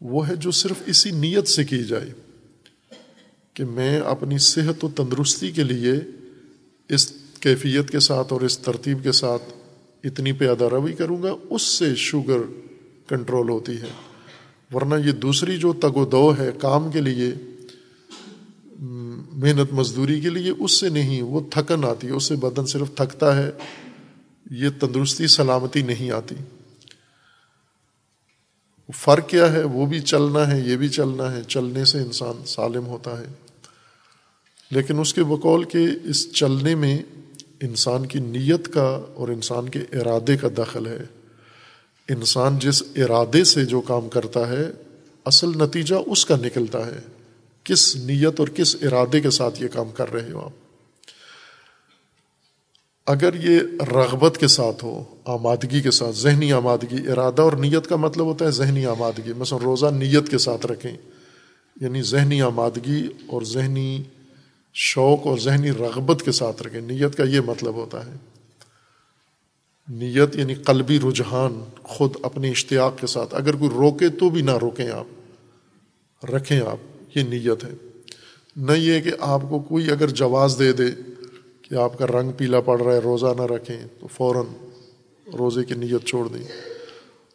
وہ 0.00 0.28
ہے 0.28 0.36
جو 0.36 0.50
صرف 0.50 0.82
اسی 0.86 1.10
نیت 1.10 1.48
سے 1.48 1.64
کی 1.64 1.84
جائے 1.84 2.12
کہ 3.54 3.64
میں 3.64 4.00
اپنی 4.00 4.38
صحت 4.38 4.84
و 4.84 4.88
تندرستی 4.88 5.50
کے 5.50 5.62
لیے 5.62 5.92
اس 6.88 7.12
کیفیت 7.40 7.90
کے 7.90 8.00
ساتھ 8.00 8.32
اور 8.32 8.40
اس 8.40 8.58
ترتیب 8.58 9.02
کے 9.02 9.12
ساتھ 9.12 9.42
اتنی 10.04 10.32
پیادہ 10.32 10.64
روی 10.64 10.92
کروں 10.92 11.22
گا، 11.22 11.34
اس 11.50 11.62
سے 11.62 11.94
شوگر 11.94 12.38
کنٹرول 13.08 13.48
ہوتی 13.48 13.72
ہے۔ 13.72 14.11
ورنہ 14.72 15.06
یہ 15.06 15.12
دوسری 15.12 15.58
جو 15.58 15.72
تگ 15.72 15.96
و 15.96 16.04
دو 16.04 16.34
ہے 16.38 16.50
کام 16.58 16.90
کے 16.90 17.00
لیے، 17.00 17.34
محنت 19.32 19.72
مزدوری 19.72 20.20
کے 20.20 20.28
لیے، 20.28 20.52
اس 20.58 20.80
سے 20.80 20.88
نہیں، 20.88 21.22
وہ 21.22 21.40
تھکن 21.50 21.84
آتی 21.84 22.06
ہے 22.06 22.12
اس 22.12 22.24
سے 22.24 22.36
بدن 22.36 22.66
صرف 22.66 22.94
تھکتا 22.94 23.36
ہے، 23.36 23.50
یہ 24.50 24.68
تندرستی، 24.80 25.26
سلامتی 25.26 25.82
نہیں 25.82 26.10
آتی۔ 26.10 26.34
فرق 28.94 29.28
کیا 29.28 29.52
ہے؟ 29.52 29.64
وہ 29.64 29.86
بھی 29.86 30.00
چلنا 30.00 30.50
ہے، 30.50 30.60
یہ 30.60 30.76
بھی 30.76 30.88
چلنا 30.88 31.32
ہے۔ 31.32 31.42
چلنے 31.48 31.84
سے 31.84 31.98
انسان 31.98 32.46
سالم 32.46 32.86
ہوتا 32.86 33.20
ہے۔ 33.20 33.24
لیکن 34.70 34.98
اس 34.98 35.14
کے 35.14 35.24
بقول 35.24 35.64
کے 35.64 35.86
اس 36.04 36.32
چلنے 36.32 36.74
میں 36.74 37.02
انسان 37.60 38.06
کی 38.06 38.18
نیت 38.18 38.74
کا 38.74 39.00
اور 39.14 39.28
انسان 39.28 39.68
کے 39.68 39.78
ارادے 39.78 40.36
کا 40.36 40.48
دخل 40.58 40.86
ہے۔ 40.86 41.21
انسان 42.08 42.58
جس 42.58 42.82
ارادے 42.96 43.44
سے 43.44 43.64
جو 43.64 43.80
کام 43.80 44.08
کرتا 44.08 44.48
ہے، 44.48 44.70
اصل 45.24 45.48
نتیجہ 45.48 45.94
اس 46.06 46.26
کا 46.26 46.36
نکلتا 46.36 46.86
ہے۔ 46.86 46.98
کس 47.64 47.96
نیت 47.96 48.40
اور 48.40 48.48
کس 48.48 48.76
ارادے 48.82 49.20
کے 49.20 49.30
ساتھ 49.30 49.62
یہ 49.62 49.68
کام 49.68 49.90
کر 49.90 50.12
رہے 50.12 50.32
ہو 50.32 50.40
آپ؟ 50.40 50.50
اگر 53.06 53.34
یہ 53.34 53.60
رغبت 53.92 54.38
کے 54.38 54.48
ساتھ 54.48 54.84
ہو، 54.84 55.04
آمادگی 55.24 55.80
کے 55.80 55.90
ساتھ، 55.90 56.16
ذہنی 56.16 56.52
آمادگی، 56.52 57.10
ارادہ 57.10 57.42
اور 57.42 57.52
نیت 57.52 57.86
کا 57.86 57.96
مطلب 57.96 58.26
ہوتا 58.26 58.44
ہے 58.44 58.50
ذہنی 58.50 58.86
آمادگی۔ 58.86 59.32
مثلا 59.32 59.58
روزہ 59.64 59.86
نیت 59.86 60.28
کے 60.28 60.38
ساتھ 60.38 60.66
رکھیں 60.66 60.96
یعنی 61.80 62.02
ذہنی 62.02 62.42
آمادگی 62.42 63.08
اور 63.26 63.42
ذہنی 63.42 64.02
شوق 64.74 65.26
اور 65.26 65.38
ذہنی 65.38 65.70
رغبت 65.70 66.22
کے 66.22 66.32
ساتھ 66.32 66.62
رکھیں۔ 66.62 66.80
نیت 66.80 67.16
کا 67.16 67.24
یہ 67.24 67.40
مطلب 67.40 67.74
ہوتا 67.74 68.06
ہے۔ 68.06 68.12
نیت 69.92 70.36
یعنی 70.36 70.54
قلبی 70.54 70.98
رجحان 71.08 71.64
خود 71.82 72.12
اپنے 72.22 72.50
اشتیاق 72.50 73.00
کے 73.00 73.06
ساتھ۔ 73.06 73.34
اگر 73.34 73.56
کوئی 73.56 73.70
روکے 73.70 74.08
تو 74.08 74.30
بھی 74.30 74.42
نہ 74.42 74.58
روکیں 74.58 74.90
آپ۔ 74.90 75.04
رکھیں 76.30 76.60
آپ۔ 76.60 76.76
یہ 77.14 77.22
نیت 77.22 77.64
ہے۔ 77.64 77.72
نہ 78.56 78.72
یہ 78.72 79.00
کہ 79.00 79.10
آپ 79.20 79.42
کو 79.48 79.58
کوئی 79.58 79.90
اگر 79.90 80.08
جواز 80.08 80.56
دے 80.58 80.72
دے 80.72 80.84
کہ 81.62 81.74
آپ 81.74 81.98
کا 81.98 82.06
رنگ 82.06 82.30
پیلا 82.32 82.60
پڑ 82.60 82.80
رہا 82.80 82.92
ہے، 82.92 82.98
روزہ 82.98 83.26
نہ 83.36 83.42
رکھیں، 83.42 83.76
تو 84.00 84.06
فوراً 84.06 84.44
روزے 85.38 85.64
کی 85.64 85.74
نیت 85.74 86.04
چھوڑ 86.04 86.28
دیں۔ 86.28 86.44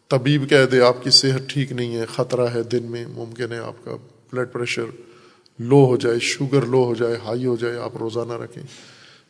طبیب 0.08 0.50
کہہ 0.50 0.66
دے، 0.72 0.82
آپ 0.82 1.04
کی 1.04 1.10
صحت 1.10 1.50
ٹھیک 1.50 1.72
نہیں 1.72 1.96
ہے، 1.96 2.06
خطرہ 2.06 2.48
ہے 2.48 2.64
دن 2.64 2.84
میں، 2.84 3.06
ممکن 3.08 3.52
ہے 3.52 3.58
آپ 3.58 3.86
کا 3.86 3.92
بلڈ 4.34 4.52
پریشر 4.52 4.86
لو 5.60 5.86
ہو 5.86 5.98
جائے 5.98 6.20
شوگر 6.20 6.66
لو 6.66 6.84
ہو 6.84 6.96
جائے 6.96 7.16
ہائی 7.26 7.46
ہو 7.46 7.56
جائے، 7.56 7.78
آپ 7.78 7.98
روزہ 7.98 8.20
نہ 8.28 8.34
رکھیں۔ 8.34 8.64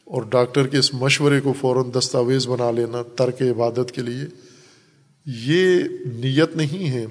اور 0.08 0.22
ڈاکٹر 0.22 0.67
کے 0.67 0.78
اس 0.78 0.93
مشورے 0.93 1.39
کو 1.39 1.54
فوراً 1.54 1.91
دستاویز 1.98 2.48
بنا 2.48 2.72
لینا، 2.72 3.02
ترک 3.15 3.41
عبادت 3.41 3.91
کے 3.91 4.02
لیے، 4.02 4.26
یہ 5.26 5.84
نیت 6.06 6.56
نہیں 6.56 6.89
ہے۔ 6.89 7.06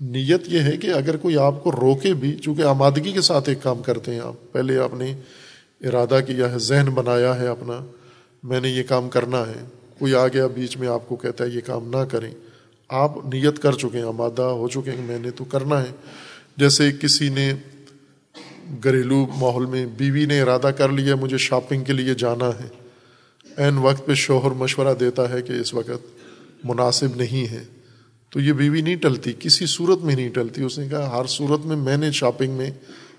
نیت 0.00 0.40
یہ 0.46 0.60
ہے 0.60 0.76
کہ 0.76 0.86
اگر 0.86 1.16
کوئی 1.16 1.36
آپ 1.36 1.64
کو 1.64 1.72
روکے 1.72 2.14
بھی، 2.14 2.36
چونکہ 2.36 2.62
آمادگی 2.62 3.12
کے 3.12 3.20
ساتھ 3.20 3.48
ایک 3.48 3.62
کام 3.62 3.82
کرتے 3.82 4.12
ہیں 4.12 4.20
آپ، 4.20 4.52
پہلے 4.52 4.78
آپ 4.78 4.94
نے 4.94 5.14
ارادہ 5.80 6.20
کیا 6.26 6.52
ہے، 6.52 6.58
ذہن 6.58 6.86
بنایا 6.94 7.40
ہے 7.40 7.46
اپنا، 7.46 7.84
میں 8.42 8.60
نے 8.60 8.68
یہ 8.68 8.82
کام 8.82 9.08
کرنا 9.08 9.40
ہے۔ 9.40 9.64
کوئی 9.98 10.14
آ 10.14 10.26
گیا 10.26 10.46
بیچ 10.46 10.76
میں 10.76 10.88
آپ 10.88 11.08
کو 11.08 11.16
کہتا 11.16 11.44
ہے 11.44 11.48
یہ 11.48 11.60
کام 11.66 11.90
نہ 11.90 12.04
کریں۔ 12.04 12.30
آپ 12.88 13.34
نیت 13.34 13.58
کر 13.58 13.72
چکے 13.72 13.98
ہیں، 13.98 14.04
آمادہ 14.04 14.42
ہو 14.42 14.68
چکے 14.68 14.90
ہیں 14.90 15.06
میں 15.06 15.18
نے 15.18 15.30
تو 15.30 15.44
کرنا 15.44 15.80
ہے۔ 15.80 15.92
جیسے 16.56 16.90
کسی 17.00 17.28
نے 17.28 17.52
گھریلو 18.84 19.26
ماحول 19.36 19.66
میں 19.66 19.86
بیوی 19.86 20.26
نے 20.26 20.40
ارادہ 20.40 20.70
کر 20.78 20.88
لیا، 20.88 21.14
مجھے 21.14 21.38
شاپنگ 21.38 21.84
کے 21.84 21.92
لیے 21.92 22.14
جانا 22.14 22.48
ہے۔ 22.48 22.68
عین 23.56 23.78
وقت 23.78 24.06
پہ 24.06 24.14
شوہر 24.14 24.50
مشورہ 24.50 24.94
دیتا 24.94 25.30
ہے 25.30 25.42
کہ 25.42 25.52
اس 25.52 25.74
وقت 25.74 26.06
مناسب 26.64 27.16
نہیں 27.16 27.52
ہے۔ 27.52 27.64
تو 28.30 28.40
یہ 28.40 28.52
بیوی 28.52 28.80
نہیں 28.80 28.96
ٹلتی، 28.96 29.32
کسی 29.38 29.66
صورت 29.66 29.98
میں 30.04 30.16
نہیں 30.16 30.28
ٹلتی۔ 30.28 30.62
اس 30.62 30.78
نے 30.78 30.88
کہا، 30.88 31.20
ہر 31.20 31.26
صورت 31.26 31.66
میں 31.66 31.76
میں 31.76 31.96
نے 31.96 32.12
شاپنگ 32.12 32.52
میں 32.52 32.70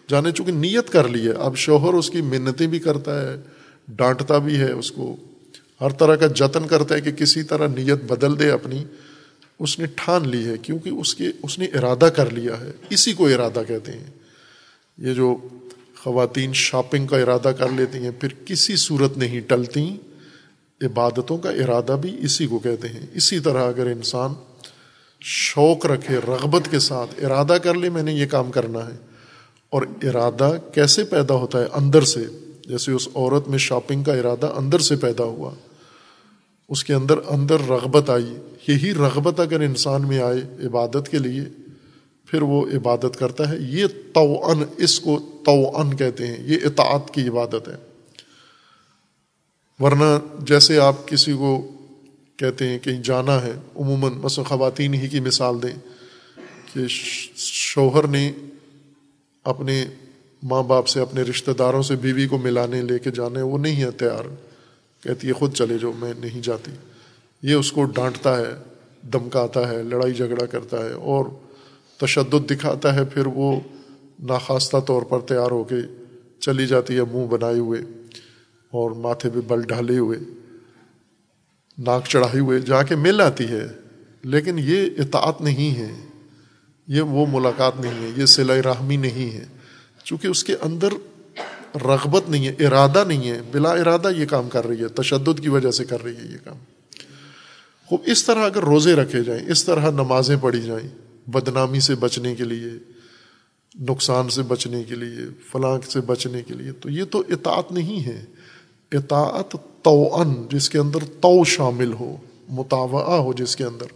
جانے 0.09 0.31
چونکہ 0.31 0.51
نیت 0.51 0.89
کر 0.89 1.07
لی 1.07 1.27
ہے۔ 1.27 1.31
اب 1.31 1.57
شوہر 1.57 1.93
اس 1.93 2.09
کی 2.09 2.21
منتیں 2.21 2.67
بھی 2.67 2.79
کرتا 2.79 3.21
ہے، 3.21 3.35
ڈانٹتا 3.89 4.37
بھی 4.37 4.57
ہے، 4.57 4.71
اس 4.71 4.91
کو 4.91 5.15
ہر 5.81 5.89
طرح 5.89 6.15
کا 6.15 6.27
جتن 6.27 6.67
کرتا 6.67 6.95
ہے 6.95 7.01
کہ 7.01 7.11
کسی 7.11 7.43
طرح 7.43 7.67
نیت 7.67 8.03
بدل 8.03 8.39
دے 8.39 8.49
اپنی۔ 8.49 8.83
اس 9.59 9.79
نے 9.79 9.85
ٹھان 9.95 10.29
لی 10.29 10.45
ہے 10.45 10.57
کیونکہ 10.57 10.89
اس 10.89 11.15
کے، 11.15 11.27
اس 11.43 11.59
نے 11.59 11.65
ارادہ 11.65 12.05
کر 12.05 12.29
لیا 12.29 12.59
ہے۔ 12.59 12.71
اسی 12.89 13.13
کو 13.13 13.27
ارادہ 13.27 13.61
کہتے 13.67 13.91
ہیں۔ 13.91 14.03
یہ 14.97 15.13
جو 15.13 15.37
خواتین 16.03 16.53
شاپنگ 16.53 17.07
کا 17.07 17.17
ارادہ 17.17 17.51
کر 17.59 17.69
لیتی 17.69 17.97
ہیں، 17.97 18.11
پھر 18.19 18.29
کسی 18.45 18.75
صورت 18.75 19.17
نہیں 19.17 19.39
ٹلتی، 19.39 19.97
عبادتوں 20.81 21.37
کا 21.37 21.49
ارادہ 21.49 21.97
بھی 22.01 22.15
اسی 22.19 22.47
کو 22.47 22.59
کہتے 22.59 22.87
ہیں۔ 22.87 23.05
اسی 23.13 23.39
طرح 23.39 23.67
اگر 23.67 23.85
انسان 23.85 24.33
شوق 25.21 25.85
رکھے، 25.85 26.17
رغبت 26.17 26.71
کے 26.71 26.79
ساتھ 26.79 27.25
ارادہ 27.25 27.57
کر 27.63 27.73
لے، 27.73 27.89
میں 27.89 28.03
نے 28.03 28.13
یہ 28.13 28.25
کام 28.25 28.51
کرنا 28.51 28.79
ہے۔ 28.79 28.97
اور 29.69 29.81
ارادہ 30.03 30.53
کیسے 30.73 31.03
پیدا 31.03 31.33
ہوتا 31.33 31.59
ہے؟ 31.59 31.65
اندر 31.73 32.01
سے۔ 32.01 32.23
جیسے 32.67 32.91
اس 32.91 33.07
عورت 33.15 33.47
میں 33.47 33.57
شاپنگ 33.57 34.03
کا 34.03 34.13
ارادہ 34.13 34.53
اندر 34.57 34.79
سے 34.79 34.95
پیدا 34.95 35.23
ہوا۔ 35.23 35.51
اس 36.69 36.83
کے 36.83 36.93
اندر 36.93 37.15
اندر 37.27 37.57
رغبت 37.69 38.09
آئی۔ 38.09 38.35
یہی 38.67 38.93
رغبت 38.93 39.39
اگر 39.39 39.59
انسان 39.59 40.07
میں 40.07 40.19
آئے 40.19 40.65
عبادت 40.67 41.09
کے 41.11 41.17
لیے 41.17 41.64
پھر 42.25 42.41
وہ 42.41 42.65
عبادت 42.67 43.19
کرتا 43.19 43.49
ہے۔ 43.49 43.57
یہ 43.59 43.85
تو 44.13 44.49
ان 44.49 44.63
اس 44.77 44.99
کو 44.99 45.19
تو 45.45 45.77
ان 45.77 45.97
کہتے 45.97 46.27
ہیں۔ 46.27 46.37
یہ 46.39 46.57
اطاعت 46.63 47.13
کی 47.13 47.27
عبادت 47.27 47.67
ہے۔ 47.67 47.75
ورنہ 49.79 50.19
جیسے 50.39 50.79
آپ 50.79 51.07
کسی 51.07 51.33
کو 51.33 51.71
کہتے 52.37 52.67
ہیں 52.69 52.79
کہیں 52.79 53.03
جانا 53.03 53.41
ہے، 53.41 53.51
عموماً 53.75 54.11
بس 54.21 54.39
خواتین 54.47 54.93
ہی 54.93 55.07
کی 55.07 55.19
مثال 55.19 55.63
دیں 55.63 55.79
کہ 56.73 56.81
شوہر 57.35 58.07
نے 58.07 58.31
اپنے 59.43 59.85
ماں 60.43 60.63
باپ 60.63 60.87
سے، 60.87 60.99
اپنے 60.99 61.21
رشتہ 61.21 61.51
داروں 61.51 61.83
سے 61.83 61.95
بیوی 61.95 62.27
کو 62.27 62.37
ملانے 62.37 62.81
لے 62.81 62.99
کے 62.99 63.11
جانے 63.11 63.41
وہ 63.41 63.57
نہیں 63.57 63.83
ہے 63.83 63.91
تیار۔ 63.91 64.25
کہتی 65.03 65.27
ہے، 65.27 65.33
خود 65.33 65.53
چلے 65.53 65.77
جو 65.77 65.91
میں 65.99 66.13
نہیں 66.17 66.41
جاتی۔ 66.41 66.71
یہ 67.41 67.53
اس 67.53 67.71
کو 67.71 67.83
ڈانٹتا 67.83 68.37
ہے 68.37 68.63
دمکاتا 69.13 69.69
ہے، 69.69 69.83
لڑائی 69.83 70.13
جھگڑا 70.13 70.45
کرتا 70.45 70.85
ہے 70.85 70.93
اور 70.93 71.25
تشدد 71.97 72.51
دکھاتا 72.51 72.95
ہے، 72.95 73.05
پھر 73.05 73.25
وہ 73.25 73.59
ناخواستہ 74.19 74.77
طور 74.87 75.01
پر 75.01 75.19
تیار 75.19 75.51
ہو 75.51 75.63
کے 75.63 75.75
چلی 76.39 76.67
جاتی 76.67 76.95
ہے، 76.95 77.01
منہ 77.01 77.27
بنائے 77.27 77.59
ہوئے 77.59 77.81
اور 78.71 78.91
ماتھے 78.91 79.29
پہ 79.29 79.39
بل 79.47 79.61
ڈھالے 79.61 79.97
ہوئے، 79.97 80.19
ناک 81.77 82.05
چڑھائے 82.07 82.39
ہوئے، 82.39 82.59
جا 82.59 82.83
کے 82.83 82.95
مل 82.95 83.21
آتی 83.21 83.45
ہے۔ 83.47 83.67
لیکن 84.23 84.59
یہ 84.59 84.89
اطاعت 84.97 85.41
نہیں 85.41 85.77
ہے، 85.77 86.05
یہ 86.87 87.01
وہ 87.01 87.25
ملاقات 87.31 87.79
نہیں 87.79 88.03
ہے، 88.03 88.11
یہ 88.17 88.25
سلائی 88.25 88.61
رحمی 88.61 88.97
نہیں 88.97 89.37
ہے۔ 89.37 89.45
چونکہ 90.03 90.27
اس 90.27 90.43
کے 90.43 90.55
اندر 90.61 90.89
رغبت 91.75 92.29
نہیں 92.29 92.47
ہے، 92.47 92.65
ارادہ 92.65 93.03
نہیں 93.07 93.29
ہے، 93.29 93.41
بلا 93.51 93.71
ارادہ 93.71 94.11
یہ 94.17 94.25
کام 94.25 94.49
کر 94.49 94.67
رہی 94.67 94.81
ہے، 94.81 94.87
تشدد 94.87 95.39
کی 95.39 95.49
وجہ 95.49 95.71
سے 95.71 95.85
کر 95.85 96.03
رہی 96.03 96.15
ہے 96.15 96.31
یہ 96.31 96.37
کام۔ 96.43 96.57
خوب، 97.85 97.99
اس 98.05 98.23
طرح 98.23 98.39
اگر 98.39 98.63
روزے 98.63 98.93
رکھے 98.93 99.23
جائیں، 99.23 99.51
اس 99.51 99.63
طرح 99.63 99.91
نمازیں 99.91 100.37
پڑھی 100.41 100.61
جائیں 100.61 101.04
بدنامی 101.27 101.79
سے 101.79 101.95
بچنے 101.95 102.35
کے 102.35 102.43
لیے، 102.43 102.71
نقصان 103.75 104.29
سے 104.29 104.41
بچنے 104.41 104.83
کے 104.83 104.95
لیے، 104.95 105.25
فلاں 105.51 105.77
سے 105.89 106.01
بچنے 106.01 106.41
کے 106.41 106.53
لیے، 106.53 106.71
تو 106.71 106.89
یہ 106.89 107.03
تو 107.03 107.23
اطاعت 107.29 107.71
نہیں 107.71 108.05
ہے۔ 108.05 108.23
اطاعت 108.91 109.55
تو 109.81 110.15
ان 110.15 110.33
جس 110.51 110.69
کے 110.69 110.77
اندر 110.77 111.03
تو 111.21 111.43
شامل 111.43 111.93
ہو 111.93 112.15
مطالعہ 112.49 113.19
ہو 113.19 113.33
جس 113.33 113.55
کے 113.55 113.63
اندر 113.63 113.93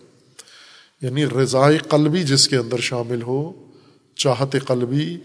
یعنی 1.02 1.26
رضائے 1.26 1.78
قلبی 1.78 2.24
جس 2.24 2.48
کے 2.48 2.58
اندر 2.58 2.80
شامل 2.80 3.22
ہو، 3.22 3.52
چاہت 4.15 4.56
قلبی، 4.68 5.18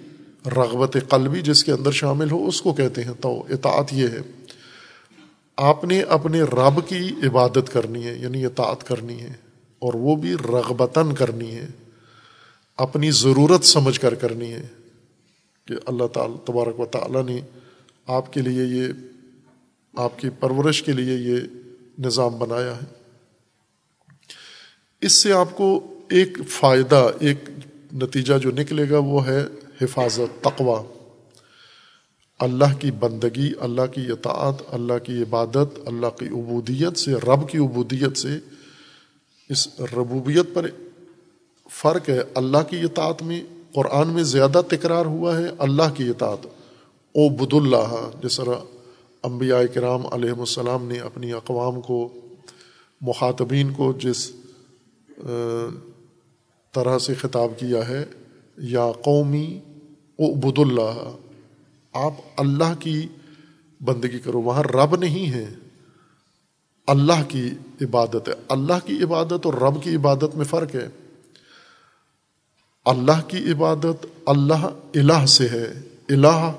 رغبت 0.47 0.97
قلبی 1.09 1.41
جس 1.41 1.65
کے 1.65 1.73
اندر 1.73 1.91
شامل 1.91 2.31
ہو، 2.31 2.47
اس 2.47 2.61
کو 2.63 2.73
کہتے 2.73 3.05
ہیں 3.05 3.13
تو 3.21 3.33
اطاعت 3.51 3.93
یہ 3.93 4.09
ہے۔ 4.09 4.21
آپ 5.59 5.85
نے 5.85 6.01
اپنے 6.09 6.43
رب 6.43 6.81
کی 6.89 7.09
عبادت 7.23 7.73
کرنی 7.73 8.07
ہے 8.07 8.15
یعنی 8.19 8.45
اطاعت 8.45 8.87
کرنی 8.87 9.21
ہے، 9.21 9.33
اور 9.83 9.95
وہ 9.95 10.17
بھی 10.17 10.35
رغبتاً 10.35 11.15
کرنی 11.15 11.55
ہے۔ 11.55 11.67
اپنی 12.79 13.11
ضرورت 13.11 13.65
سمجھ 13.65 14.01
کر 14.01 14.15
کرنی 14.15 14.53
ہے 14.53 14.67
کہ 15.67 15.75
اللہ 15.87 16.07
تعالی 16.07 16.35
تبارک 16.45 16.81
و 16.81 16.87
تعالیٰ 16.87 17.25
نے 17.25 17.41
آپ 18.07 18.33
کے 18.33 18.41
لیے 18.41 18.65
یہ 18.65 18.93
آپ 19.95 20.19
کی 20.19 20.29
پرورش 20.31 20.83
کے 20.83 20.93
لیے 20.93 21.15
یہ 21.15 21.37
نظام 21.99 22.39
بنایا 22.39 22.77
ہے۔ 22.77 22.87
اس 25.01 25.13
سے 25.13 25.33
آپ 25.33 25.57
کو 25.57 25.95
ایک 26.11 26.39
فائدہ، 26.49 27.11
ایک 27.21 27.39
نتیجہ 27.93 28.35
جو 28.39 28.51
نکلے 28.51 28.91
گا 28.91 28.99
وہ 28.99 29.27
ہے 29.27 29.45
حفاظت 29.83 30.45
تقوا 30.45 30.83
اللہ 32.39 32.75
کی 32.81 32.91
بندگی، 32.91 33.53
اللہ 33.61 33.87
کی 33.87 34.07
اطاعت، 34.11 34.55
اللہ 34.67 34.99
کی 35.05 35.23
عبادت، 35.23 35.79
اللہ 35.87 36.19
کی 36.19 36.27
عبودیت 36.27 36.99
سے، 36.99 37.13
رب 37.13 37.49
کی 37.49 37.59
عبودیت 37.59 38.17
سے 38.17 38.39
اس 39.49 39.69
ربوبیت 39.81 40.47
پر 40.55 40.71
فرق 41.81 42.09
ہے 42.09 42.21
اللہ 42.35 42.59
کی 42.69 42.81
اطاعت 42.81 43.23
میں، 43.23 43.43
قرآن 43.75 44.09
میں 44.09 44.23
زیادہ 44.23 44.63
تکرار 44.69 45.07
ہوا 45.07 45.39
ہے 45.39 45.45
اللہ 45.59 45.95
کی 45.95 46.09
اطاعت 46.09 46.47
او 46.47 47.29
بد 47.29 47.55
اللہ، 47.55 48.11
جس 48.23 48.37
طرح 48.37 48.55
انبیاء 49.23 49.61
کرام 49.75 50.07
علیہ 50.07 50.31
السلام 50.31 50.85
نے 50.85 50.99
اپنی 50.99 51.33
اقوام 51.33 51.81
کو، 51.81 52.15
مخاطبین 53.01 53.73
کو 53.73 53.93
جس 53.93 54.31
طرح 56.73 56.99
سے 56.99 57.15
خطاب 57.15 57.59
کیا 57.59 57.89
ہے، 57.89 58.05
یا 58.59 58.93
قومی 59.03 59.61
او 60.19 60.35
بد 60.35 60.59
اللہ، 60.59 61.17
آپ 61.93 62.13
اللہ 62.37 62.75
کی 62.81 63.07
بندگی 63.81 64.19
کرو، 64.19 64.43
وہاں 64.43 64.63
رب 64.63 64.97
نہیں 64.97 65.33
ہے۔ 65.33 65.55
اللہ 66.87 67.23
کی 67.29 67.51
عبادت 67.81 68.29
ہے۔ 68.29 68.35
اللہ 68.49 68.87
کی 68.87 69.03
عبادت 69.03 69.47
اور 69.47 69.55
رب 69.55 69.83
کی 69.83 69.97
عبادت 69.97 70.37
میں 70.37 70.45
فرق 70.45 70.75
ہے۔ 70.75 70.89
اللہ 72.85 73.29
کی 73.29 73.53
عبادت 73.53 74.07
اللہ 74.27 74.69
الہ 74.95 75.27
سے 75.27 75.49
ہے۔ 75.49 75.73
الہ 76.09 76.53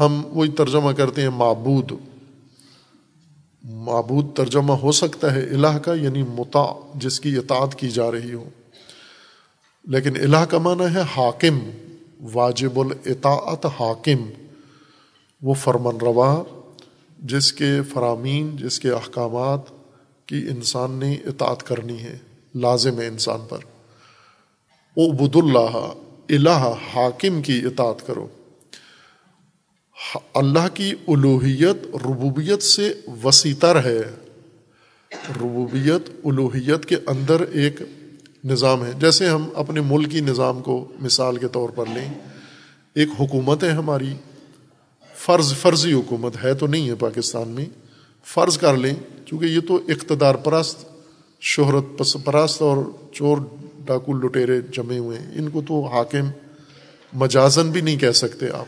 ہم 0.00 0.22
وہی 0.26 0.50
ترجمہ 0.50 0.92
کرتے 0.92 1.22
ہیں 1.22 1.28
معبود۔ 1.28 1.92
معبود 3.64 4.36
ترجمہ 4.36 4.72
ہو 4.72 4.92
سکتا 4.92 5.34
ہے 5.34 5.40
الہ 5.40 5.78
کا 5.78 5.94
یعنی 5.94 6.22
متا 6.22 6.90
جس 6.94 7.20
کی 7.20 7.36
اطاعت 7.36 7.74
کی 7.74 7.88
جا 7.88 8.10
رہی 8.10 8.32
ہو۔ 8.32 8.48
لیکن 9.84 10.16
الہ 10.16 10.44
کا 10.44 10.58
معنی 10.58 10.94
ہے 10.94 11.00
حاکم، 11.00 11.58
واجب 12.32 12.80
الاطاعت 12.80 13.66
حاکم۔ 13.66 14.44
وہ 15.42 15.54
فرمن 15.54 15.96
روا، 16.00 16.42
جس 17.18 17.52
کے 17.52 17.82
فرامین، 17.92 18.56
جس 18.56 18.80
کے 18.80 18.90
احکامات 18.90 19.60
کی 20.26 20.46
انسان 20.50 20.90
نے 20.90 21.12
اطاعت 21.12 21.62
کرنی 21.62 21.98
ہے، 22.00 22.18
لازم 22.54 23.00
ہے 23.00 23.06
انسان 23.06 23.40
پر۔ 23.48 23.58
عبد 24.96 25.36
اللہ 25.36 25.92
الہ 26.28 26.74
حاکم 26.94 27.42
کی 27.42 27.62
اطاعت 27.64 28.06
کرو۔ 28.06 28.28
اللہ 30.34 30.68
کی 30.74 30.92
الوحیت 31.08 31.76
ربوبیت 31.94 32.62
سے 32.62 32.92
وسیع 33.22 33.54
تر 33.60 33.84
ہے 33.84 34.00
ربوبیت 35.12 36.10
الوحیت 36.24 36.86
کے 36.86 36.96
اندر 37.06 37.40
ایک 37.40 37.80
نظام 38.44 38.84
ہے۔ 38.84 38.90
جیسے 39.00 39.28
ہم 39.28 39.48
اپنے 39.54 39.80
ملکی 39.80 40.20
نظام 40.20 40.62
کو 40.62 40.84
مثال 41.00 41.36
کے 41.36 41.48
طور 41.48 41.68
پر 41.68 41.84
لیں، 41.86 42.14
ایک 42.94 43.08
حکومت 43.20 43.64
ہے 43.64 43.70
ہماری۔ 43.70 44.14
فرض، 45.16 45.54
فرضی 45.54 45.92
حکومت 45.92 46.44
ہے 46.44 46.54
تو 46.54 46.66
نہیں 46.66 46.88
ہے 46.88 46.94
پاکستان 46.94 47.48
میں۔ 47.48 47.66
فرض 48.24 48.58
کر 48.58 48.76
لیں، 48.76 48.94
چونکہ 49.26 49.44
یہ 49.44 49.60
تو 49.68 49.76
اقتدار 49.88 50.34
پرست، 50.34 50.84
شہرت 51.40 52.02
پرست 52.24 52.62
اور 52.62 52.76
چور 53.12 53.38
ڈاکو 53.86 54.12
لٹیرے 54.12 54.60
جمے 54.60 54.98
ہوئے 54.98 55.18
ہیں۔ 55.18 55.38
ان 55.38 55.50
کو 55.50 55.62
تو 55.62 55.84
حاکم 55.86 56.30
مجازن 57.12 57.70
بھی 57.70 57.80
نہیں 57.80 57.96
کہہ 57.96 58.10
سکتے 58.10 58.46
آپ۔ 58.50 58.66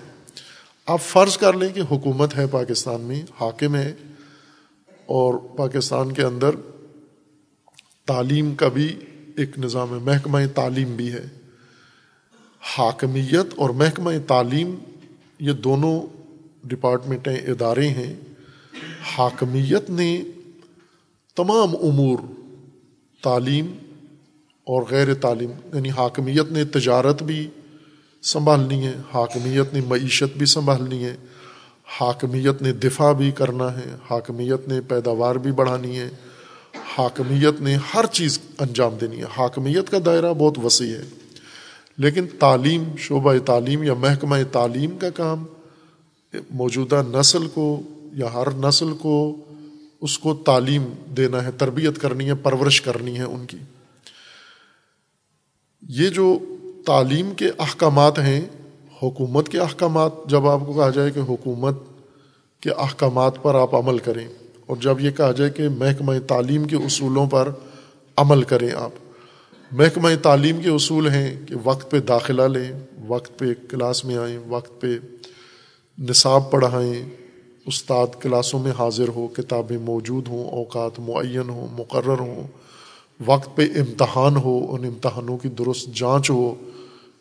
آپ 0.86 1.00
فرض 1.00 1.38
کر 1.38 1.52
لیں 1.52 1.74
کہ 1.74 1.80
حکومت 1.80 2.36
ہے 2.36 2.46
پاکستان 2.46 3.00
میں، 3.00 3.22
حاکم 3.40 3.76
ہے 3.76 3.92
اور 5.06 5.34
پاکستان 5.34 6.12
کے 6.12 6.22
اندر 6.22 6.50
تعلیم 8.06 8.54
کا 8.54 8.68
بھی 8.68 8.96
ایک 9.36 9.58
نظام 9.58 9.94
ہے، 9.94 9.98
محکمہ 9.98 10.38
تعلیم 10.54 10.96
بھی 10.96 11.12
ہے۔ 11.12 11.28
حاکمیت 12.60 13.46
اور 13.56 13.70
محکمہ 13.70 14.10
تعلیم 14.26 14.74
یہ 15.38 15.52
دونوں 15.52 16.00
ڈپارٹمنٹیں، 16.64 17.36
ادارے 17.36 17.88
ہیں۔ 17.88 18.14
حاکمیت 19.16 19.90
نے 19.90 20.22
تمام 21.36 21.68
امور، 21.82 22.18
تعلیم 23.22 23.74
اور 24.68 24.82
غیر 24.90 25.14
تعلیم 25.14 25.50
یعنی 25.74 25.90
حاکمیت 25.90 26.52
نے 26.52 26.64
تجارت 26.64 27.22
بھی 27.22 27.46
سنبھالنی 28.22 28.86
ہے، 28.86 28.92
حاکمیت 29.12 29.74
نے 29.74 29.80
معیشت 29.80 30.36
بھی 30.36 30.46
سنبھالنی 30.46 31.04
ہے، 31.04 31.16
حاکمیت 32.00 32.62
نے 32.62 32.72
دفاع 32.72 33.12
بھی 33.12 33.30
کرنا 33.30 33.76
ہے، 33.76 33.94
حاکمیت 34.10 34.68
نے 34.68 34.80
پیداوار 34.80 35.34
بھی 35.34 35.52
بڑھانی 35.52 35.98
ہے، 35.98 36.08
حاکمیت 36.96 37.60
نے 37.60 37.76
ہر 37.94 38.06
چیز 38.12 38.38
انجام 38.58 38.96
دینی 39.00 39.18
ہے۔ 39.18 39.24
حاکمیت 39.36 39.90
کا 39.90 39.98
دائرہ 40.06 40.32
بہت 40.32 40.58
وسیع 40.58 40.94
ہے، 40.96 41.04
لیکن 41.98 42.26
تعلیم، 42.38 42.84
شعبہ 42.98 43.34
تعلیم 43.44 43.82
یا 43.82 43.94
محکمہ 43.94 44.36
تعلیم 44.52 44.98
کا 44.98 45.10
کام 45.10 45.44
موجودہ 46.50 47.02
نسل 47.08 47.46
کو 47.46 47.80
یا 48.12 48.32
ہر 48.34 48.48
نسل 48.56 48.92
کو 48.92 49.36
اس 50.00 50.18
کو 50.18 50.34
تعلیم 50.34 50.84
دینا 51.16 51.44
ہے، 51.44 51.50
تربیت 51.58 51.98
کرنی 51.98 52.26
ہے، 52.26 52.34
پرورش 52.34 52.80
کرنی 52.80 53.18
ہے 53.18 53.24
ان 53.24 53.46
کی۔ 53.46 53.58
یہ 55.82 56.08
جو 56.08 56.38
تعلیم 56.86 57.30
کے 57.34 57.48
احکامات 57.58 58.18
ہیں، 58.18 58.40
حکومت 59.02 59.48
کے 59.48 59.58
احکامات، 59.60 60.12
جب 60.26 60.46
آپ 60.46 60.60
کو 60.66 60.72
کہا 60.72 60.88
جائے 60.90 61.10
کہ 61.10 61.20
حکومت 61.20 61.78
کے 62.62 62.70
احکامات 62.70 63.42
پر 63.42 63.54
آپ 63.54 63.74
عمل 63.74 63.98
کریں، 63.98 64.26
اور 64.66 64.76
جب 64.76 65.00
یہ 65.00 65.10
کہا 65.10 65.32
جائے 65.32 65.50
کہ 65.50 65.68
محکمہ 65.68 66.12
تعلیم 66.26 66.64
کے 66.64 66.76
اصولوں 66.76 67.26
پر 67.26 67.50
عمل 68.16 68.42
کریں 68.42 68.70
آپ۔ 68.76 68.90
محکمہ 69.72 70.08
تعلیم 70.22 70.60
کے 70.60 70.68
اصول 70.68 71.08
ہیں 71.08 71.34
کہ 71.46 71.54
وقت 71.64 71.90
پہ 71.90 72.00
داخلہ 72.00 72.42
لیں، 72.42 72.70
وقت 73.08 73.38
پہ 73.38 73.52
کلاس 73.68 74.04
میں 74.04 74.16
آئیں، 74.16 74.38
وقت 74.48 74.80
پہ 74.80 74.96
نصاب 75.98 76.50
پڑھائیں، 76.50 77.02
استاد 77.66 78.20
کلاسوں 78.22 78.60
میں 78.60 78.72
حاضر 78.78 79.08
ہو، 79.08 79.26
کتابیں 79.28 79.78
موجود 79.78 80.28
ہوں، 80.28 80.48
اوقات 80.50 81.00
معین 81.00 81.48
ہوں، 81.48 81.66
مقرر 81.72 82.18
ہوں 82.18 82.46
وقت 83.26 83.56
پہ 83.56 83.62
امتحان 83.62 84.36
ہو، 84.36 84.74
ان 84.74 84.84
امتحانوں 84.84 85.38
کی 85.38 85.48
درست 85.48 85.94
جانچ 85.94 86.30
ہو، 86.30 86.54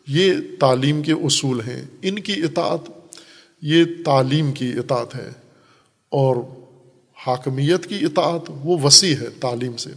یہ 0.08 0.34
تعلیم 0.60 1.02
کے 1.02 1.12
اصول 1.12 1.60
ہیں۔ 1.60 1.82
ان 2.02 2.18
کی 2.18 2.32
اطاعت، 2.32 2.90
یہ 3.62 3.84
تعلیم 4.04 4.52
کی 4.52 4.72
اطاعت 4.76 5.14
ہے۔ 5.14 5.30
اور 6.08 6.36
حاکمیت 7.26 7.86
کی 7.86 7.98
اطاعت، 8.02 8.50
وہ 8.64 8.78
وسیع 8.82 9.16
ہے 9.16 9.30
تعلیم 9.40 9.76
سے۔ 9.76 9.90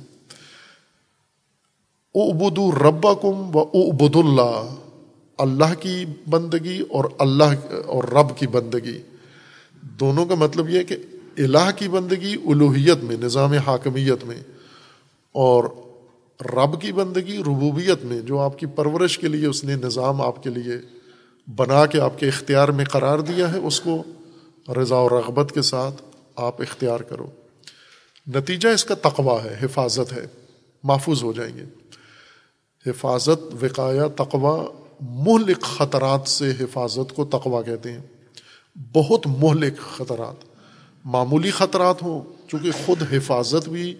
ابود 2.16 2.82
ربا 2.82 3.14
کم 3.14 3.56
و 3.56 3.60
ابود 3.60 4.16
اللہ 4.16 4.76
اللہ 5.38 5.74
کی 5.80 6.06
بندگی 6.30 6.84
اور 6.90 7.06
اللہ 7.20 7.78
اور 7.86 8.04
رب 8.04 8.38
کی 8.38 8.48
بندگی۔ 8.48 9.02
دونوں 9.82 10.26
کا 10.26 10.36
مطلب 10.36 10.70
یہ 10.70 10.84
کہ 10.84 10.96
الہ 11.38 11.72
کی 11.76 11.88
بندگی 11.88 12.36
الوحیت 12.46 13.04
میں، 13.04 13.18
نظام 13.18 13.52
حاکمیت 13.52 14.24
میں۔ 14.24 14.44
اور 15.32 15.64
رب 16.42 16.82
کی 16.82 16.92
بندگی، 16.92 17.38
ربوبیت 17.38 18.04
میں، 18.04 18.22
جو 18.22 18.40
آپ 18.40 18.60
کی 18.60 18.66
پرورش 18.66 19.18
کے 19.18 19.28
لیے، 19.28 19.48
اس 19.48 19.64
نے 19.64 19.76
نظام 19.76 20.22
آپ 20.22 20.44
کے 20.44 20.50
لیے 20.50 20.74
بنا 21.56 21.86
کے 21.86 22.00
آپ 22.00 22.20
کے 22.20 22.28
اختیار 22.28 22.70
میں 22.70 22.86
قرار 22.86 23.20
دیا 23.20 23.54
ہے، 23.54 23.58
اس 23.58 23.82
کو 23.82 24.04
رضا 24.82 24.96
و 24.96 25.10
رغبت 25.10 25.52
کے 25.52 25.62
ساتھ 25.62 26.02
آپ 26.36 26.62
اختیار 26.62 27.00
کرو۔ 27.00 27.28
نتیجہ 28.36 28.70
اس 28.70 28.86
کا 28.86 28.96
تقوا 28.96 29.44
ہے، 29.44 29.58
حفاظت 29.62 30.14
ہے، 30.14 30.26
محفوظ 30.84 31.24
ہو 31.24 31.34
جائیں 31.34 31.58
گے۔ 31.58 31.64
حفاظت 32.86 33.56
وقایا 33.62 34.08
تقوا 34.08 34.66
مہلک 35.02 35.62
خطرات 35.62 36.28
سے 36.28 36.52
حفاظت 36.60 37.16
کو 37.16 37.26
تقوا 37.26 37.62
کہتے 37.62 37.92
ہیں۔ 37.92 38.02
بہت 38.94 39.28
مہلک 39.28 39.78
خطرات، 39.78 40.46
معمولی 41.06 41.52
خطرات 41.52 42.04
ہوں، 42.04 42.50
چونکہ 42.50 42.72
خود 42.86 43.04
حفاظت 43.12 43.70
بھی 43.70 43.96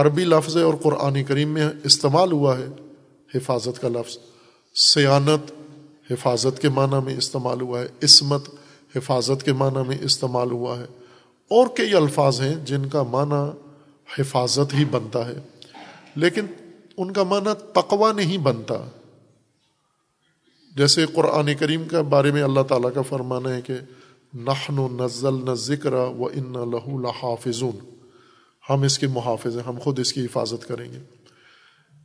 عربی 0.00 0.24
لفظ 0.24 0.56
ہے 0.56 0.62
اور 0.62 0.74
قرآن 0.74 1.24
کریم 1.24 1.48
میں 1.48 1.68
استعمال 1.84 2.32
ہوا 2.32 2.58
ہے، 2.58 2.66
حفاظت 3.34 3.80
کا 3.80 3.88
لفظ۔ 3.88 4.18
سیانت، 4.74 5.52
حفاظت 6.10 6.62
کے 6.62 6.68
معنی 6.68 7.04
میں 7.04 7.16
استعمال 7.16 7.60
ہوا 7.60 7.80
ہے۔ 7.80 7.86
عصمت، 8.02 8.48
حفاظت 8.96 9.42
کے 9.44 9.52
معنی 9.52 9.88
میں 9.88 9.98
استعمال 10.00 10.50
ہوا 10.50 10.78
ہے۔ 10.78 10.84
اور 11.50 11.66
کئی 11.66 11.94
الفاظ 11.94 12.40
ہیں 12.40 12.54
جن 12.64 12.88
کا 12.88 13.02
معنی 13.02 13.58
حفاظت 14.18 14.74
ہی 14.74 14.84
بنتا 14.84 15.28
ہے۔ 15.28 15.38
لیکن 16.14 16.46
ان 16.96 17.12
کا 17.12 17.22
معنی 17.22 17.50
تقوا 17.72 18.12
نہیں 18.12 18.38
بنتا۔ 18.38 18.74
جیسے 20.76 21.06
قرآن 21.06 21.54
کریم 21.54 21.88
کا 21.88 22.02
بارے 22.02 22.32
میں 22.32 22.42
اللہ 22.42 22.60
تعالیٰ 22.60 22.90
کا 22.94 23.02
فرمانا 23.02 23.54
ہے 23.54 23.62
کہ 23.62 23.74
نحن 24.34 24.78
و 24.78 24.88
نزل 24.88 25.34
نہ 25.34 25.54
ذکر 25.54 25.92
و 25.92 26.26
ان 26.26 26.52
لہو 26.52 26.98
لحافظون۔ 26.98 27.97
ہم 28.70 28.82
اس 28.82 28.98
کے 28.98 29.06
محافظ 29.06 29.56
ہیں، 29.56 29.64
ہم 29.64 29.78
خود 29.78 29.98
اس 29.98 30.12
کی 30.12 30.24
حفاظت 30.24 30.68
کریں 30.68 30.92
گے۔ 30.92 30.98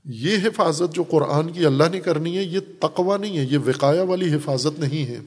یہ 0.06 0.38
حفاظت 0.44 0.96
جو 0.96 1.04
قرآن 1.04 1.52
کی 1.52 1.66
اللہ 1.66 1.84
نے 1.92 2.00
کرنی 2.00 2.38
ہے، 2.38 2.44
یہ 2.44 2.60
تقوا 2.80 3.18
نہیں 3.18 3.38
ہے، 3.38 3.44
یہ 3.44 3.58
وقایا 3.58 4.04
والی 4.04 4.34
حفاظت 4.34 4.80
نہیں 4.80 5.06
ہے۔ 5.06 5.20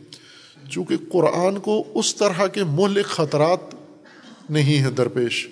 چونکہ 0.70 0.96
قرآن 1.12 1.58
کو 1.58 1.84
اس 1.94 2.16
طرح 2.16 2.46
کے 2.46 2.64
مہلک 2.64 3.06
خطرات 3.06 3.58
نہیں 4.50 4.78
ہیں 4.78 4.90
درپیش۔ 4.90 5.48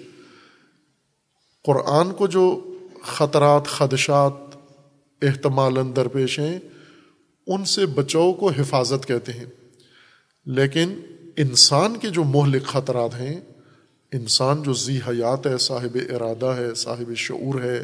قرآن 1.64 2.12
کو 2.12 2.26
جو 2.26 2.76
خطرات، 3.02 3.66
خدشات 3.66 4.32
احتمال 5.22 5.96
درپیش 5.96 6.38
ہیں، 6.38 6.58
ان 7.46 7.64
سے 7.64 7.86
بچاؤ 7.86 8.32
کو 8.32 8.48
حفاظت 8.48 9.08
کہتے 9.08 9.32
ہیں۔ 9.32 9.46
لیکن 10.46 10.94
انسان 11.36 11.96
کے 11.96 12.08
جو 12.08 12.24
مہلک 12.24 12.66
خطرات 12.66 13.14
ہیں 13.14 13.40
انسان 14.14 14.62
جو 14.62 14.72
ذی 14.72 14.98
حیات 15.08 15.46
ہے، 15.46 15.58
صاحب 15.58 15.96
ارادہ 16.10 16.46
ہے، 16.46 16.74
صاحب 16.74 17.14
شعور 17.16 17.60
ہے، 17.60 17.78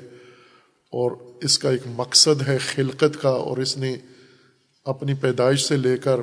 اور 0.93 1.11
اس 1.43 1.59
کا 1.59 1.71
ایک 1.71 1.83
مقصد 1.97 2.49
ہے 2.49 2.59
خلقت 2.59 3.23
کا، 3.23 3.29
اور 3.29 3.57
اس 3.57 3.77
نے 3.79 3.97
اپنی 4.85 5.15
پیدائش 5.15 5.65
سے 5.65 5.77
لے 5.77 5.97
کر 5.97 6.21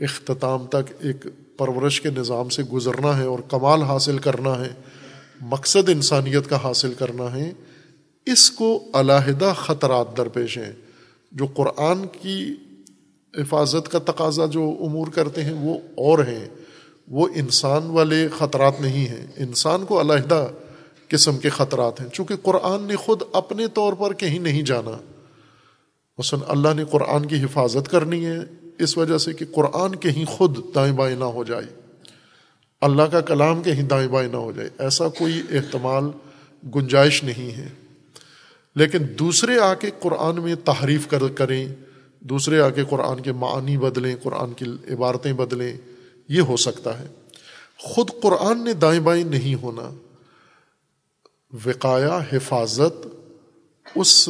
اختتام 0.00 0.66
تک 0.66 0.92
ایک 1.00 1.26
پرورش 1.56 2.00
کے 2.00 2.10
نظام 2.10 2.48
سے 2.48 2.62
گزرنا 2.62 3.18
ہے 3.18 3.24
اور 3.24 3.38
کمال 3.48 3.82
حاصل 3.82 4.18
کرنا 4.18 4.58
ہے، 4.58 4.72
مقصد 5.40 5.88
انسانیت 5.88 6.48
کا 6.48 6.62
حاصل 6.62 6.94
کرنا 6.94 7.32
ہے، 7.34 7.52
اس 8.26 8.50
کو 8.50 8.84
علیحدہ 8.94 9.52
خطرات 9.56 10.16
درپیش 10.16 10.58
ہیں۔ 10.58 10.72
جو 11.32 11.46
قرآن 11.46 12.06
کی 12.22 12.54
حفاظت 13.34 13.88
کا 13.92 13.98
تقاضا، 13.98 14.46
جو 14.46 14.76
امور 14.80 15.06
کرتے 15.06 15.44
ہیں، 15.44 15.52
وہ 15.52 15.78
اور 15.94 16.18
ہیں۔ 16.18 16.48
وہ 17.08 17.28
انسان 17.34 17.86
والے 17.86 18.28
خطرات 18.38 18.80
نہیں 18.80 19.08
ہیں۔ 19.08 19.26
انسان 19.36 19.84
کو 19.84 20.00
علیحدہ 20.00 20.48
قسم 21.08 21.38
کے 21.38 21.48
خطرات 21.48 22.00
ہیں۔ 22.00 22.08
چونکہ 22.08 22.34
قرآن 22.42 22.82
نے 22.82 22.96
خود 22.96 23.22
اپنے 23.32 23.68
طور 23.68 23.92
پر 23.92 24.12
کہیں 24.12 24.38
نہیں 24.38 24.62
جانا۔ 24.62 24.98
مثلاً 26.18 26.42
اللہ 26.48 26.68
نے 26.74 26.84
قرآن 26.84 27.26
کی 27.26 27.42
حفاظت 27.42 27.88
کرنی 27.88 28.26
ہے۔ 28.26 28.38
اس 28.78 28.98
وجہ 28.98 29.18
سے 29.18 29.32
کہ 29.32 29.44
قرآن 29.52 29.96
کہیں 29.96 30.24
خود 30.24 30.74
دائیں 30.74 30.92
بائیں 30.92 31.16
نہ 31.16 31.24
ہو 31.24 31.44
جائے۔ 31.44 31.64
اللہ 32.80 33.02
کا 33.02 33.20
کلام 33.20 33.62
کہیں 33.62 33.82
دائیں 33.82 34.08
بائیں 34.08 34.32
نہ 34.32 34.36
ہو 34.36 34.52
جائے۔ 34.52 34.68
ایسا 34.78 35.08
کوئی 35.08 35.42
احتمال، 35.50 36.04
گنجائش 36.74 37.24
نہیں 37.24 37.56
ہے۔ 37.56 37.68
لیکن 38.74 38.98
دوسرے 39.18 39.58
آ 39.58 39.74
کے 39.74 39.90
قرآن 40.00 40.42
میں 40.42 40.54
تحریف 40.54 41.08
کر 41.08 41.28
کریں۔ 41.28 41.68
دوسرے 42.20 42.60
آ 42.60 42.68
کے 42.68 42.84
قرآن 42.84 43.20
کے 43.20 43.32
معنی 43.32 43.76
بدلیں، 43.76 44.16
قرآن 44.22 44.52
کی 44.52 44.64
عبارتیں 44.94 45.32
بدلیں۔ 45.32 45.76
یہ 46.28 46.40
ہو 46.40 46.56
سکتا 46.56 47.00
ہے۔ 47.00 47.06
خود 47.76 48.10
قرآن 48.22 48.64
نے 48.64 48.72
دائیں 48.72 49.00
بائیں 49.00 49.24
نہیں 49.24 49.54
ہونا۔ 49.54 49.90
وقایا 51.66 52.18
حفاظت، 52.32 53.06
اس 53.94 54.28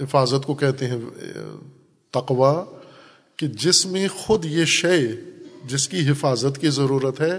حفاظت 0.00 0.46
کو 0.46 0.54
کہتے 0.54 0.86
ہیں 0.86 1.00
تقوا 2.10 2.64
کہ 3.36 3.46
جس 3.46 3.86
میں 3.86 4.08
خود 4.08 4.44
یہ 4.44 4.64
شے، 4.64 5.06
جس 5.64 5.88
کی 5.88 6.10
حفاظت 6.10 6.58
کی 6.58 6.70
ضرورت 6.70 7.20
ہے، 7.20 7.38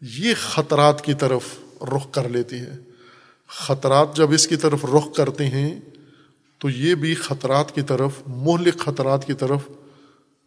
یہ 0.00 0.34
خطرات 0.40 1.04
کی 1.04 1.14
طرف 1.14 1.42
رخ 1.82 2.12
کر 2.12 2.28
لیتی 2.28 2.56
ہے 2.56 2.76
خطرات 3.48 4.16
جب 4.16 4.32
اس 4.32 4.46
کی 4.48 4.56
طرف 4.56 4.84
رخ 4.84 5.14
کرتے 5.16 5.46
ہیں، 5.46 5.80
تو 6.58 6.70
یہ 6.70 6.94
بھی 6.94 7.14
خطرات 7.14 7.74
کی 7.74 7.82
طرف، 7.82 8.10
مہلک 8.26 8.78
خطرات 8.78 9.26
کی 9.26 9.34
طرف 9.34 9.60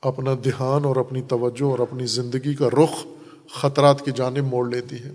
اپنا 0.07 0.33
دھیان 0.43 0.85
اور 0.85 0.95
اپنی 0.95 1.21
توجہ 1.21 1.63
اور 1.63 1.79
اپنی 1.79 2.05
زندگی 2.05 2.53
کا 2.53 2.67
رخ 2.67 3.05
خطرات 3.51 4.05
کی 4.05 4.11
جانب 4.15 4.43
موڑ 4.43 4.69
لیتی 4.69 4.95
ہے۔ 4.95 5.11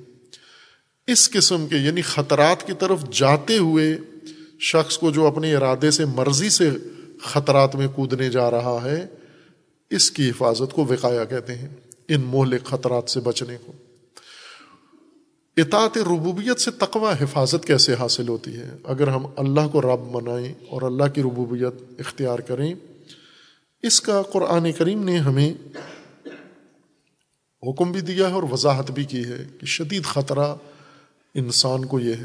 اس 1.07 1.31
قسم 1.31 1.67
کے 1.67 1.77
یعنی 1.77 2.03
خطرات 2.03 2.67
کی 2.67 2.73
طرف 2.73 3.05
جاتے 3.11 3.59
ہوئے 3.59 3.99
شخص 4.61 4.99
کو 4.99 5.11
جو 5.11 5.27
اپنے 5.27 5.57
ارادے 5.57 5.91
سے 5.91 6.05
مرضی 6.05 6.51
سے 6.51 6.71
خطرات 7.23 7.77
میں 7.77 7.87
کودنے 7.95 8.31
جا 8.31 8.51
رہا 8.51 8.79
ہے، 8.85 9.07
اس 9.91 10.11
کی 10.11 10.31
حفاظت 10.31 10.73
کو 10.73 10.85
وقایا 10.85 11.25
کہتے 11.25 11.55
ہیں 11.55 11.69
ان 12.09 12.21
مہلک 12.25 12.65
خطرات 12.65 13.11
سے 13.11 13.21
بچنے 13.21 13.57
کو۔ 13.67 13.73
اطاعت 15.57 15.99
ربوبیت 15.99 16.61
سے 16.61 16.71
تقوی 16.71 17.25
حفاظت 17.25 17.65
کیسے 17.65 17.95
حاصل 17.95 18.29
ہوتی 18.29 18.57
ہے؟ 18.57 18.71
اگر 18.85 19.09
ہم 19.09 19.27
اللہ 19.37 19.69
کو 19.73 19.83
رب 19.83 20.17
منائیں 20.17 20.55
اور 20.69 20.83
اللہ 20.83 21.05
کی 21.15 21.23
ربوبیت 21.23 22.01
اختیار 22.01 22.39
کریں 22.39 22.75
اس 23.83 24.01
کا 24.01 24.23
قرآن 24.23 24.73
کریم 24.73 25.05
نے 25.05 25.19
ہمیں 25.19 25.53
حکم 27.63 27.93
بھی 27.93 28.01
دیا 28.01 28.29
ہے 28.29 28.33
اور 28.33 28.43
وضاحت 28.43 28.91
بھی 28.91 29.05
کی 29.05 29.25
ہے 29.25 29.45
کہ 29.61 29.67
شدید 29.67 30.05
خطرہ 30.05 30.55
انسان 31.35 31.85
کو 31.85 32.01
یہ 32.01 32.15
ہے 32.15 32.25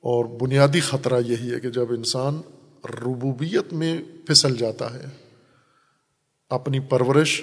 اور 0.00 0.24
بنیادی 0.24 0.80
خطرہ 0.80 1.20
یہی 1.26 1.54
ہے 1.54 1.60
کہ 1.60 1.70
جب 1.70 1.90
انسان 1.90 2.40
ربوبیت 2.84 3.72
میں 3.72 4.02
پھسل 4.26 4.56
جاتا 4.56 4.94
ہے، 4.94 5.04
اپنی 6.48 6.80
پرورش 6.80 7.42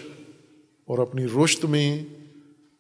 اور 0.86 1.00
اپنی 1.00 1.26
رشت 1.26 1.66
میں 1.66 2.04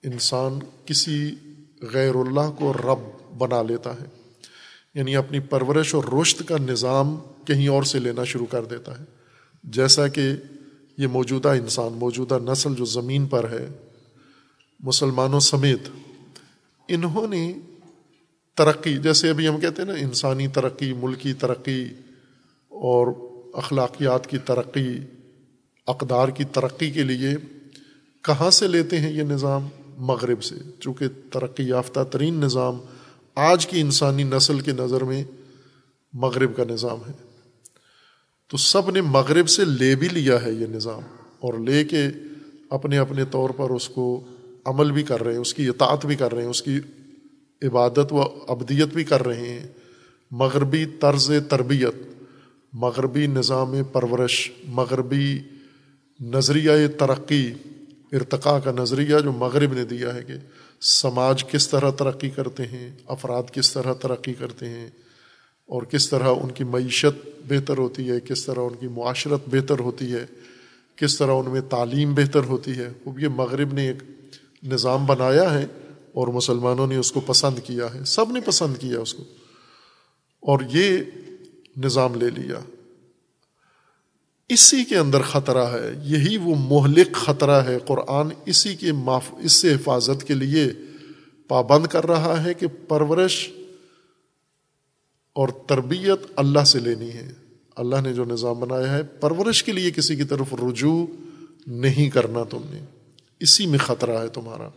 انسان 0.03 0.59
کسی 0.85 1.35
غیر 1.81 2.15
اللہ 2.15 2.51
کو 2.57 2.73
رب 2.73 3.33
بنا 3.37 3.61
لیتا 3.61 3.93
ہے 3.93 4.05
یعنی 4.93 5.15
اپنی 5.15 5.39
پرورش 5.39 5.95
اور 5.95 6.03
رشت 6.21 6.41
کا 6.47 6.57
نظام 6.57 7.19
کہیں 7.45 7.67
اور 7.67 7.83
سے 7.83 7.99
لینا 7.99 8.23
شروع 8.23 8.45
کر 8.45 8.65
دیتا 8.65 8.99
ہے۔ 8.99 9.20
جیسا 9.63 10.07
کہ 10.07 10.31
یہ 10.97 11.07
موجودہ 11.07 11.49
انسان، 11.49 11.93
موجودہ 11.93 12.39
نسل 12.43 12.75
جو 12.75 12.85
زمین 12.85 13.27
پر 13.27 13.49
ہے، 13.49 13.69
مسلمانوں 14.79 15.39
سمیت، 15.39 15.89
انہوں 16.87 17.27
نے 17.27 17.53
ترقی، 18.55 18.97
جیسے 18.97 19.29
ابھی 19.29 19.47
ہم 19.47 19.59
کہتے 19.59 19.81
ہیں 19.81 19.89
نا، 19.89 19.95
انسانی 19.95 20.47
ترقی، 20.47 20.93
ملکی 20.93 21.33
ترقی 21.33 21.85
اور 22.69 23.07
اخلاقیات 23.53 24.27
کی 24.27 24.37
ترقی، 24.37 24.99
اقدار 25.87 26.27
کی 26.27 26.43
ترقی 26.43 26.91
کے 26.91 27.03
لیے 27.03 27.33
کہاں 28.21 28.49
سے 28.49 28.67
لیتے 28.67 28.99
ہیں 28.99 29.11
یہ 29.11 29.23
نظام؟ 29.23 29.67
مغرب 29.97 30.43
سے۔ 30.43 30.55
چونکہ 30.79 31.05
ترقی 31.31 31.63
یافتہ 31.63 31.99
ترین 32.11 32.33
نظام 32.33 32.77
آج 33.35 33.67
کی 33.67 33.81
انسانی 33.81 34.23
نسل 34.23 34.59
کے 34.59 34.71
نظر 34.71 35.03
میں 35.03 35.23
مغرب 36.13 36.55
کا 36.55 36.63
نظام 36.63 36.97
ہے۔ 37.07 37.30
تو 38.51 38.57
سب 38.57 38.89
نے 38.89 39.01
مغرب 39.01 39.49
سے 39.49 39.65
لے 39.65 39.95
بھی 39.95 40.07
لیا 40.07 40.41
ہے 40.41 40.51
یہ 40.51 40.65
نظام 40.67 41.01
اور 41.39 41.53
لے 41.53 41.83
کے 41.83 42.07
اپنے 42.69 42.97
اپنے 42.97 43.25
طور 43.25 43.49
پر 43.49 43.69
اس 43.69 43.89
کو 43.89 44.23
عمل 44.65 44.91
بھی 44.91 45.03
کر 45.03 45.23
رہے 45.23 45.33
ہیں، 45.33 45.39
اس 45.39 45.53
کی 45.53 45.67
اطاعت 45.67 46.05
بھی 46.05 46.15
کر 46.15 46.33
رہے 46.33 46.41
ہیں، 46.41 46.49
اس 46.49 46.61
کی 46.61 46.79
عبادت 47.61 48.13
و 48.13 48.21
ابدیت 48.47 48.87
بھی 48.87 49.03
کر 49.03 49.25
رہے 49.25 49.49
ہیں۔ 49.49 49.67
مغربی 50.31 50.85
طرز 50.85 51.31
تربیت، 51.49 51.95
مغربی 52.73 53.27
نظام 53.27 53.83
پرورش، 53.91 54.51
مغربی 54.67 55.39
نظریہ 56.19 56.87
ترقی، 56.97 57.53
ارتقاء 58.11 58.57
کا 58.59 58.71
نظریہ 58.71 59.19
جو 59.23 59.31
مغرب 59.31 59.73
نے 59.73 59.85
دیا 59.85 60.15
ہے 60.15 60.23
کہ 60.23 60.33
سماج 60.81 61.43
کس 61.43 61.69
طرح 61.69 61.91
ترقی 61.91 62.29
کرتے 62.29 62.63
ہیں، 62.63 62.89
افراد 63.07 63.43
کس 63.51 63.73
طرح 63.73 63.93
ترقی 63.93 64.33
کرتے 64.33 64.69
ہیں۔ 64.69 64.89
اور 65.71 65.83
کس 65.83 66.09
طرح 66.09 66.27
ان 66.43 66.51
کی 66.51 66.63
معیشت 66.63 67.27
بہتر 67.47 67.77
ہوتی 67.77 68.09
ہے، 68.09 68.19
کس 68.19 68.45
طرح 68.45 68.59
ان 68.59 68.75
کی 68.75 68.87
معاشرت 68.87 69.41
بہتر 69.47 69.79
ہوتی 69.79 70.13
ہے، 70.13 70.25
کس 70.95 71.17
طرح 71.17 71.31
ان 71.31 71.49
میں 71.49 71.61
تعلیم 71.61 72.15
بہتر 72.15 72.43
ہوتی 72.43 72.71
ہے۔ 72.71 72.89
وہ 73.05 73.21
یہ 73.21 73.27
مغرب 73.27 73.73
نے 73.73 73.87
ایک 73.87 74.03
نظام 74.63 75.05
بنایا 75.05 75.53
ہے 75.53 75.65
اور 76.13 76.27
مسلمانوں 76.27 76.87
نے 76.87 76.95
اس 76.95 77.11
کو 77.11 77.19
پسند 77.19 77.59
کیا 77.63 77.93
ہے۔ 77.93 78.03
سب 78.05 78.31
نے 78.31 78.39
پسند 78.41 78.77
کیا 78.77 78.99
اس 78.99 79.13
کو۔ 79.13 79.23
اور 80.39 80.59
یہ 80.73 80.97
نظام 81.77 82.15
لے 82.15 82.29
لیا۔ 82.29 82.59
اسی 84.49 84.83
کے 84.83 84.97
اندر 84.97 85.21
خطرہ 85.21 85.65
ہے۔ 85.65 85.93
یہی 86.03 86.37
وہ 86.37 86.55
مہلک 86.55 87.11
خطرہ 87.11 87.61
ہے۔ 87.61 87.77
قرآن 87.85 88.27
اسی 88.45 88.75
کے 88.75 88.91
معاف، 88.91 89.33
اس 89.39 89.51
سے 89.51 89.73
حفاظت 89.73 90.23
کے 90.23 90.33
لیے 90.33 90.71
پابند 91.47 91.87
کر 91.87 92.05
رہا 92.05 92.43
ہے 92.43 92.53
کہ 92.53 92.67
پرورش 92.87 93.49
اور 95.33 95.47
تربیت 95.67 96.31
اللہ 96.35 96.63
سے 96.63 96.79
لینی 96.79 97.13
ہے۔ 97.13 97.31
اللہ 97.75 97.95
نے 98.03 98.13
جو 98.13 98.25
نظام 98.25 98.59
بنایا 98.59 98.93
ہے، 98.93 99.03
پرورش 99.03 99.63
کے 99.63 99.71
لیے 99.71 99.91
کسی 99.91 100.15
کی 100.15 100.23
طرف 100.23 100.53
رجوع 100.53 101.05
نہیں 101.67 102.09
کرنا 102.09 102.43
تم 102.43 102.61
نے۔ 102.65 102.85
اسی 103.39 103.65
میں 103.65 103.79
خطرہ 103.79 104.23
ہے 104.23 104.27
تمہارا۔ 104.27 104.69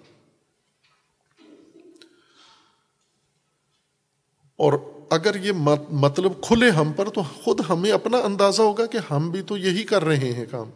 اور 4.56 4.72
اگر 5.10 5.36
یہ 5.44 5.52
مطلب 5.90 6.32
کھلے 6.42 6.70
ہم 6.70 6.92
پر، 6.92 7.10
تو 7.10 7.22
خود 7.22 7.60
ہمیں 7.68 7.92
اپنا 7.92 8.18
اندازہ 8.18 8.62
ہوگا 8.62 8.86
کہ 8.86 8.98
ہم 9.12 9.30
بھی 9.30 9.42
تو 9.42 9.56
یہی 9.56 9.84
کر 9.84 10.04
رہے 10.04 10.32
ہیں 10.32 10.46
کام۔ 10.50 10.70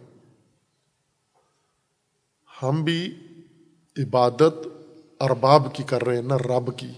ہم 2.63 2.85
بھی 2.85 3.15
عبادت 3.99 4.69
ارباب 5.21 5.75
کی 5.75 5.83
کر 5.83 6.05
رہے 6.05 6.15
ہیں، 6.15 6.23
نہ 6.23 6.35
رب 6.35 6.79
کی۔ 6.79 6.91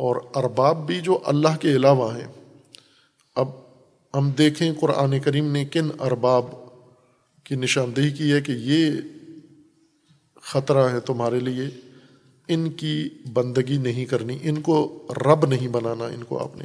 اور 0.00 0.16
ارباب 0.34 0.86
بھی 0.86 1.00
جو 1.00 1.18
اللہ 1.24 1.56
کے 1.60 1.68
علاوہ 1.72 2.16
ہیں۔ 2.16 2.32
اب 3.34 3.48
ہم 4.14 4.30
دیکھیں 4.30 4.72
قرآن 4.80 5.20
کریم 5.20 5.52
نے 5.52 5.64
کن 5.64 5.88
ارباب 6.00 6.44
کی 7.44 7.54
نشاندہی 7.54 8.10
کی 8.10 8.32
ہے 8.32 8.40
کہ 8.40 8.52
یہ 8.52 8.90
خطرہ 10.42 10.88
ہے 10.92 11.00
تمہارے 11.00 11.40
لیے۔ 11.40 11.68
ان 12.48 12.70
کی 12.70 13.08
بندگی 13.32 13.76
نہیں 13.76 14.04
کرنی، 14.04 14.38
ان 14.42 14.60
کو 14.60 15.06
رب 15.26 15.46
نہیں 15.46 15.68
بنانا، 15.68 16.04
ان 16.04 16.24
کو 16.24 16.38
آپ 16.38 16.56
نے۔ 16.56 16.64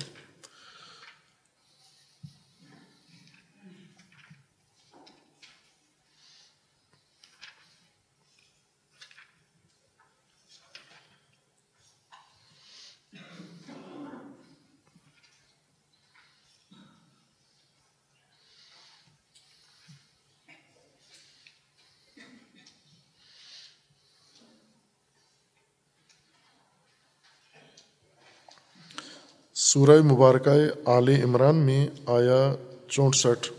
سورہ 29.76 30.01
مبارکہ 30.01 30.49
آل 30.86 31.09
عمران 31.09 31.55
میں 31.55 31.88
آیا 32.05 32.55
چونسٹھ۔ 32.88 33.51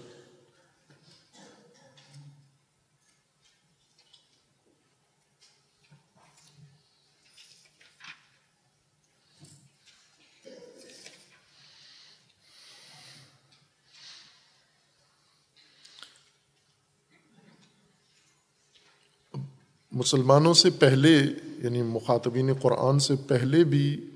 مسلمانوں 19.93 20.55
سے 20.55 20.71
پہلے 20.71 21.19
یعنی 21.63 21.83
مخاطبین 21.83 22.55
قرآن 22.55 22.99
سے 22.99 23.15
پہلے 23.17 23.65
بھی 23.65 24.11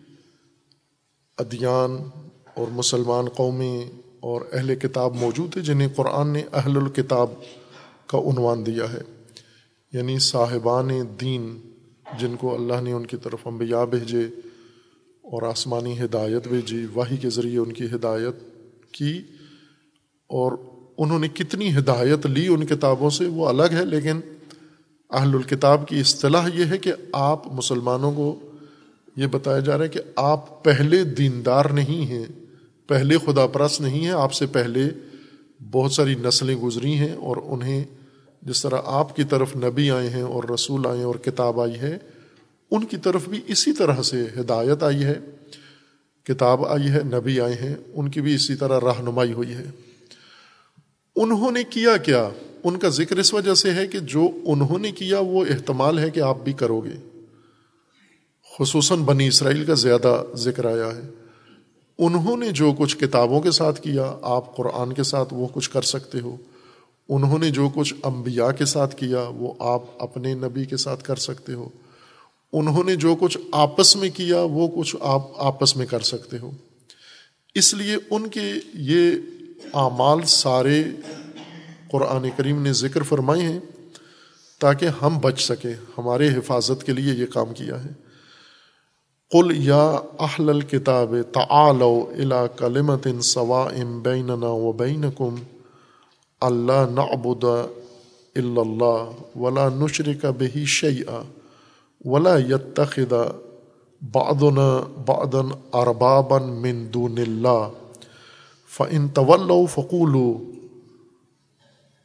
ادیان 1.41 1.97
اور 2.55 2.67
مسلمان 2.71 3.29
قومیں 3.29 3.91
اور 4.21 4.41
اہل 4.53 4.75
کتاب 4.75 5.17
موجود 5.17 5.57
ہے 5.57 5.63
جنہیں 5.63 5.89
قرآن 5.97 6.29
نے 6.29 6.43
اہل 6.53 6.77
الکتاب 6.77 7.31
کا 8.07 8.19
عنوان 8.19 8.67
دیا 8.67 8.93
ہے۔ 8.93 9.01
یعنی 9.93 10.19
صاحبان 10.19 10.89
دین 11.21 11.61
جن 12.19 12.37
کو 12.37 12.55
اللہ 12.55 12.81
نے 12.83 12.93
ان 12.93 13.07
کی 13.07 13.17
طرف 13.17 13.47
انبیاء 13.47 13.85
بھیجے 13.85 14.21
اور 15.23 15.43
آسمانی 15.43 16.01
ہدایت 16.01 16.49
بھیجی 16.49 16.87
واہی 16.95 17.17
کے 17.17 17.31
ذریعے 17.31 17.59
ان 17.59 17.73
کی 17.73 17.85
ہدایت 17.85 18.35
کی۔ 18.93 19.19
اور 20.29 20.53
انہوں 20.99 21.19
نے 21.19 21.29
کتنی 21.29 21.77
ہدایت 21.77 22.27
لی 22.27 22.49
ان 22.49 22.67
کتابوں 22.67 23.11
سے 23.11 23.27
وہ 23.27 23.49
الگ 23.49 23.73
ہے، 23.73 23.85
لیکن 23.85 24.21
اہل 25.11 25.35
الکتاب 25.35 25.89
کی 25.89 26.01
اصطلاح 26.01 26.49
یہ 26.55 26.65
ہے 26.65 26.79
کہ 26.79 26.93
آپ 27.13 27.53
مسلمانوں 27.53 28.13
کو 28.13 28.39
یہ 29.17 29.27
بتایا 29.27 29.59
جا 29.59 29.79
رہا 29.79 29.85
ہے 29.85 29.89
کہ 29.89 30.01
آپ 30.17 30.65
پہلے 30.65 31.05
دیندار 31.05 31.65
نہیں 31.65 32.07
ہیں، 32.07 32.25
پہلے 32.87 33.17
خدا 33.19 33.47
پرست 33.47 33.81
نہیں 33.81 34.01
ہیں، 34.01 34.11
آپ 34.11 34.33
سے 34.33 34.47
پہلے 34.47 34.81
بہت 35.71 35.93
ساری 35.93 36.15
نسلیں 36.15 36.57
گزری 36.57 36.95
ہیں 36.95 37.13
اور 37.13 37.37
انہیں 37.45 37.85
جس 38.43 38.63
طرح 38.63 38.79
آپ 38.85 39.17
کی 39.17 39.25
طرف 39.25 39.57
نبی 39.57 39.91
آئے 39.91 40.11
ہیں 40.11 40.23
اور 40.23 40.45
رسول 40.45 40.87
آئے 40.87 40.97
ہیں 40.97 41.05
اور 41.05 41.15
کتاب 41.15 41.61
آئی 41.61 41.75
ہے، 41.75 41.99
ان 42.71 42.85
کی 42.85 42.97
طرف 42.97 43.29
بھی 43.29 43.41
اسی 43.47 43.73
طرح 43.73 44.03
سے 44.03 44.27
ہدایت 44.41 44.83
آئی 44.83 45.05
ہے، 45.05 45.15
کتاب 46.25 46.67
آئی 46.67 46.89
ہے، 46.89 47.01
نبی 47.05 47.41
آئے 47.41 47.55
ہیں، 47.55 47.75
ان 47.95 48.09
کی 48.09 48.21
بھی 48.21 48.35
اسی 48.35 48.55
طرح 48.55 48.81
رہنمائی 48.81 49.33
ہوئی 49.33 49.55
ہے۔ 49.55 49.65
انہوں 51.17 51.51
نے 51.51 51.63
کیا 51.63 51.97
کیا؟ 51.97 52.29
ان 52.65 52.79
کا 52.79 52.89
ذکر 52.89 53.17
اس 53.17 53.35
وجہ 53.35 53.55
سے 53.55 53.75
ہے 53.75 53.87
کہ 53.87 53.99
جو 53.99 54.31
انہوں 54.45 54.79
نے 54.79 54.93
کیا 54.93 55.19
وہ 55.19 55.45
احتمال 55.45 55.99
ہے 55.99 56.11
کہ 56.11 56.21
آپ 56.21 56.45
بھی 56.45 56.53
کرو 56.53 56.81
گے۔ 56.81 57.10
خصوصاً 58.59 58.99
بنی 58.99 59.29
اسرائیل 59.29 59.65
کا 59.65 59.75
زیادہ 59.75 60.23
ذکر 60.35 60.65
آیا 60.65 60.97
ہے۔ 60.97 61.09
انہوں 61.99 62.37
نے 62.37 62.51
جو 62.51 62.73
کچھ 62.79 62.97
کتابوں 62.97 63.41
کے 63.41 63.51
ساتھ 63.51 63.81
کیا، 63.81 64.19
آپ 64.23 64.57
قرآن 64.57 64.93
کے 64.93 65.03
ساتھ 65.03 65.35
وہ 65.35 65.49
کچھ 65.53 65.71
کر 65.71 65.83
سکتے 65.83 66.21
ہو۔ 66.21 66.37
انہوں 67.09 67.39
نے 67.39 67.51
جو 67.51 67.69
کچھ 67.75 67.95
انبیاء 68.03 68.51
کے 68.51 68.65
ساتھ 68.65 68.97
کیا، 68.97 69.21
وہ 69.35 69.55
آپ 69.59 69.83
اپنے 69.99 70.35
نبی 70.35 70.65
کے 70.65 70.77
ساتھ 70.77 71.05
کر 71.05 71.17
سکتے 71.17 71.53
ہو۔ 71.53 71.69
انہوں 72.53 72.85
نے 72.85 72.97
جو 72.97 73.17
کچھ 73.21 73.39
آپس 73.53 73.97
میں 73.97 74.11
کیا، 74.11 74.41
وہ 74.41 74.69
کچھ 74.69 74.97
آپ 75.01 75.23
آپس 75.37 75.77
میں 75.77 75.87
کر 75.87 76.01
سکتے 76.01 76.39
ہو۔ 76.39 76.51
اس 77.55 77.75
لیے 77.75 77.97
ان 78.11 78.29
کے 78.29 78.53
یہ 78.75 79.13
اعمال 79.75 80.19
سارے 80.27 80.85
قرآن 81.91 82.29
کریم 82.37 82.63
نے 82.63 82.73
ذکر 82.73 83.03
فرمائے 83.03 83.43
ہیں 83.43 83.61
تاکہ 84.59 84.89
ہم 85.03 85.19
بچ 85.19 85.41
سکیں۔ 85.41 85.75
ہمارے 85.99 86.29
حفاظت 86.29 86.85
کے 86.85 86.93
لیے 86.93 87.15
یہ 87.15 87.27
کام 87.27 87.55
کیا 87.55 87.85
ہے۔ 87.85 87.91
قل 89.33 89.51
یا 89.65 89.83
اہل 90.27 90.49
الکتاب 90.49 91.15
تعالو 91.33 91.91
الى 92.13 92.39
کلمت 92.57 93.07
سوا 93.25 93.67
بیننا 94.03 94.49
و 94.49 94.73
بینکم 94.73 95.35
اللہ 96.41 96.87
نعبد 96.95 97.45
الا 97.45 98.61
اللہ 98.61 99.39
ولا 99.39 99.69
نشرک 99.75 100.25
بہی 100.39 100.65
شیئا 100.65 101.21
ولا 102.05 102.37
يتخذ 102.39 103.13
بعضنا 104.03 104.67
بعضا 105.07 105.43
اربابا 105.73 106.39
من 106.39 106.87
دون 106.95 107.19
اللہ 107.19 107.69
فان 108.69 109.09
تولوا 109.09 109.67
فقولوا 109.67 110.35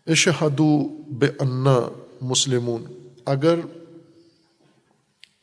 اشہدوا 0.08 0.88
بأننا 1.20 1.78
مسلمون 2.22 2.86
اگر 3.26 3.60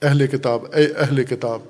اہل 0.02 0.26
کتاب، 0.26 0.64
اے 0.72 0.84
اہل 0.86 1.24
کتاب 1.24 1.60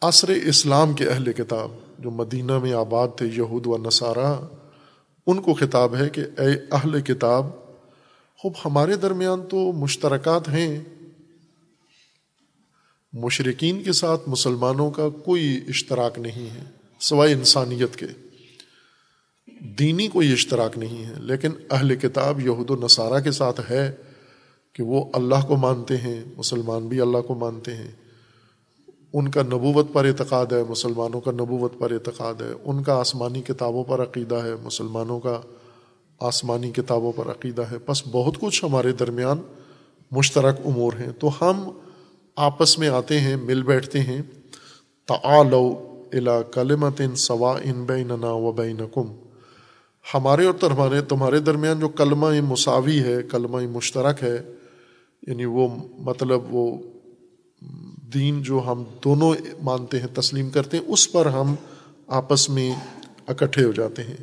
عصر 0.00 0.28
اسلام 0.28 0.92
کے 0.92 1.08
اہل 1.08 1.32
کتاب 1.32 1.70
جو 1.98 2.10
مدینہ 2.10 2.58
میں 2.58 2.72
آباد 2.72 3.08
تھے، 3.16 3.26
یہود 3.26 3.66
و 3.66 3.76
نصارہ، 3.76 4.40
ان 5.26 5.42
کو 5.42 5.54
خطاب 5.54 5.96
ہے 5.96 6.08
کہ 6.08 6.20
اے 6.20 6.54
اہل 6.72 7.00
کتاب، 7.00 7.46
خوب 8.36 8.52
ہمارے 8.64 8.96
درمیان 8.96 9.40
تو 9.48 9.72
مشترکات 9.72 10.48
ہیں۔ 10.48 10.82
مشرقین 13.12 13.82
کے 13.82 13.92
ساتھ 13.92 14.28
مسلمانوں 14.28 14.90
کا 14.90 15.08
کوئی 15.08 15.60
اشتراک 15.68 16.18
نہیں 16.18 16.50
ہے، 16.50 16.64
سوائے 17.00 17.32
انسانیت 17.32 17.96
کے۔ 17.96 18.06
دینی 19.60 20.08
کوئی 20.08 20.32
اشتراک 20.32 20.78
نہیں 20.78 21.04
ہے، 21.04 21.14
لیکن 21.18 21.50
اہل 21.70 21.96
کتاب 21.96 22.40
یہود 22.40 22.70
و 22.70 22.76
نصارہ 22.76 23.20
کے 23.20 23.30
ساتھ 23.30 23.60
ہے 23.70 23.94
کہ 24.72 24.82
وہ 24.82 25.04
اللہ 25.12 25.46
کو 25.48 25.56
مانتے 25.56 25.96
ہیں، 25.96 26.24
مسلمان 26.36 26.88
بھی 26.88 27.00
اللہ 27.00 27.18
کو 27.18 27.34
مانتے 27.34 27.74
ہیں۔ 27.74 28.07
ان 29.12 29.28
کا 29.28 29.42
نبوت 29.42 29.92
پر 29.92 30.04
اعتقاد 30.04 30.46
ہے، 30.46 30.62
مسلمانوں 30.68 31.20
کا 31.20 31.30
نبوت 31.30 31.78
پر 31.78 31.90
اعتقاد 31.90 32.34
ہے، 32.34 32.52
ان 32.64 32.82
کا 32.82 33.00
آسمانی 33.00 33.42
کتابوں 33.42 33.84
پر 33.84 34.02
عقیدہ 34.02 34.34
ہے، 34.34 34.50
مسلمانوں 34.62 35.20
کا 35.20 35.40
آسمانی 36.20 36.70
کتابوں 36.70 37.12
پر 37.16 37.30
عقیدہ 37.30 37.62
ہے۔ 37.62 37.76
بس 37.88 38.02
بہت 38.10 38.38
کچھ 38.40 38.64
ہمارے 38.64 38.92
درمیان 38.92 39.38
مشترک 40.10 40.60
امور 40.64 40.92
ہیں۔ 40.92 41.12
تو 41.18 41.28
ہم 41.40 41.70
آپس 42.36 42.78
میں 42.78 42.88
آتے 42.88 43.20
ہیں، 43.20 43.36
مل 43.36 43.62
بیٹھتے 43.62 44.00
ہیں۔ 44.00 44.22
تعالو 45.06 45.74
الا 46.12 46.42
کلمت 46.42 47.00
ان 47.00 47.14
سوا 47.14 47.58
ان 47.64 47.84
بیننا 47.84 48.32
و 48.32 48.52
بینکم۔ 48.52 49.12
ہمارے 50.14 50.44
اور 50.44 50.54
تمہارے 50.60 51.00
تمہارے 51.00 51.38
درمیان 51.38 51.80
جو 51.80 51.88
کلمہ 51.88 52.40
مساوی 52.40 53.00
ہے، 53.00 53.22
کلمہ 53.30 53.56
مشترک 53.56 54.22
ہے 54.22 54.42
یعنی 55.26 55.44
وہ 55.44 55.68
مطلب 55.98 56.54
وہ 56.54 56.78
دین 58.14 58.42
جو 58.42 58.62
ہم 58.66 58.84
دونوں 59.04 59.34
مانتے 59.62 60.00
ہیں، 60.00 60.06
تسلیم 60.06 60.50
کرتے 60.50 60.76
ہیں، 60.76 60.84
اس 60.84 61.12
پر 61.12 61.26
ہم 61.26 61.54
آپس 62.06 62.50
میں 62.50 62.72
اکٹھے 63.26 63.64
ہو 63.64 63.72
جاتے 63.72 64.02
ہیں۔ 64.02 64.16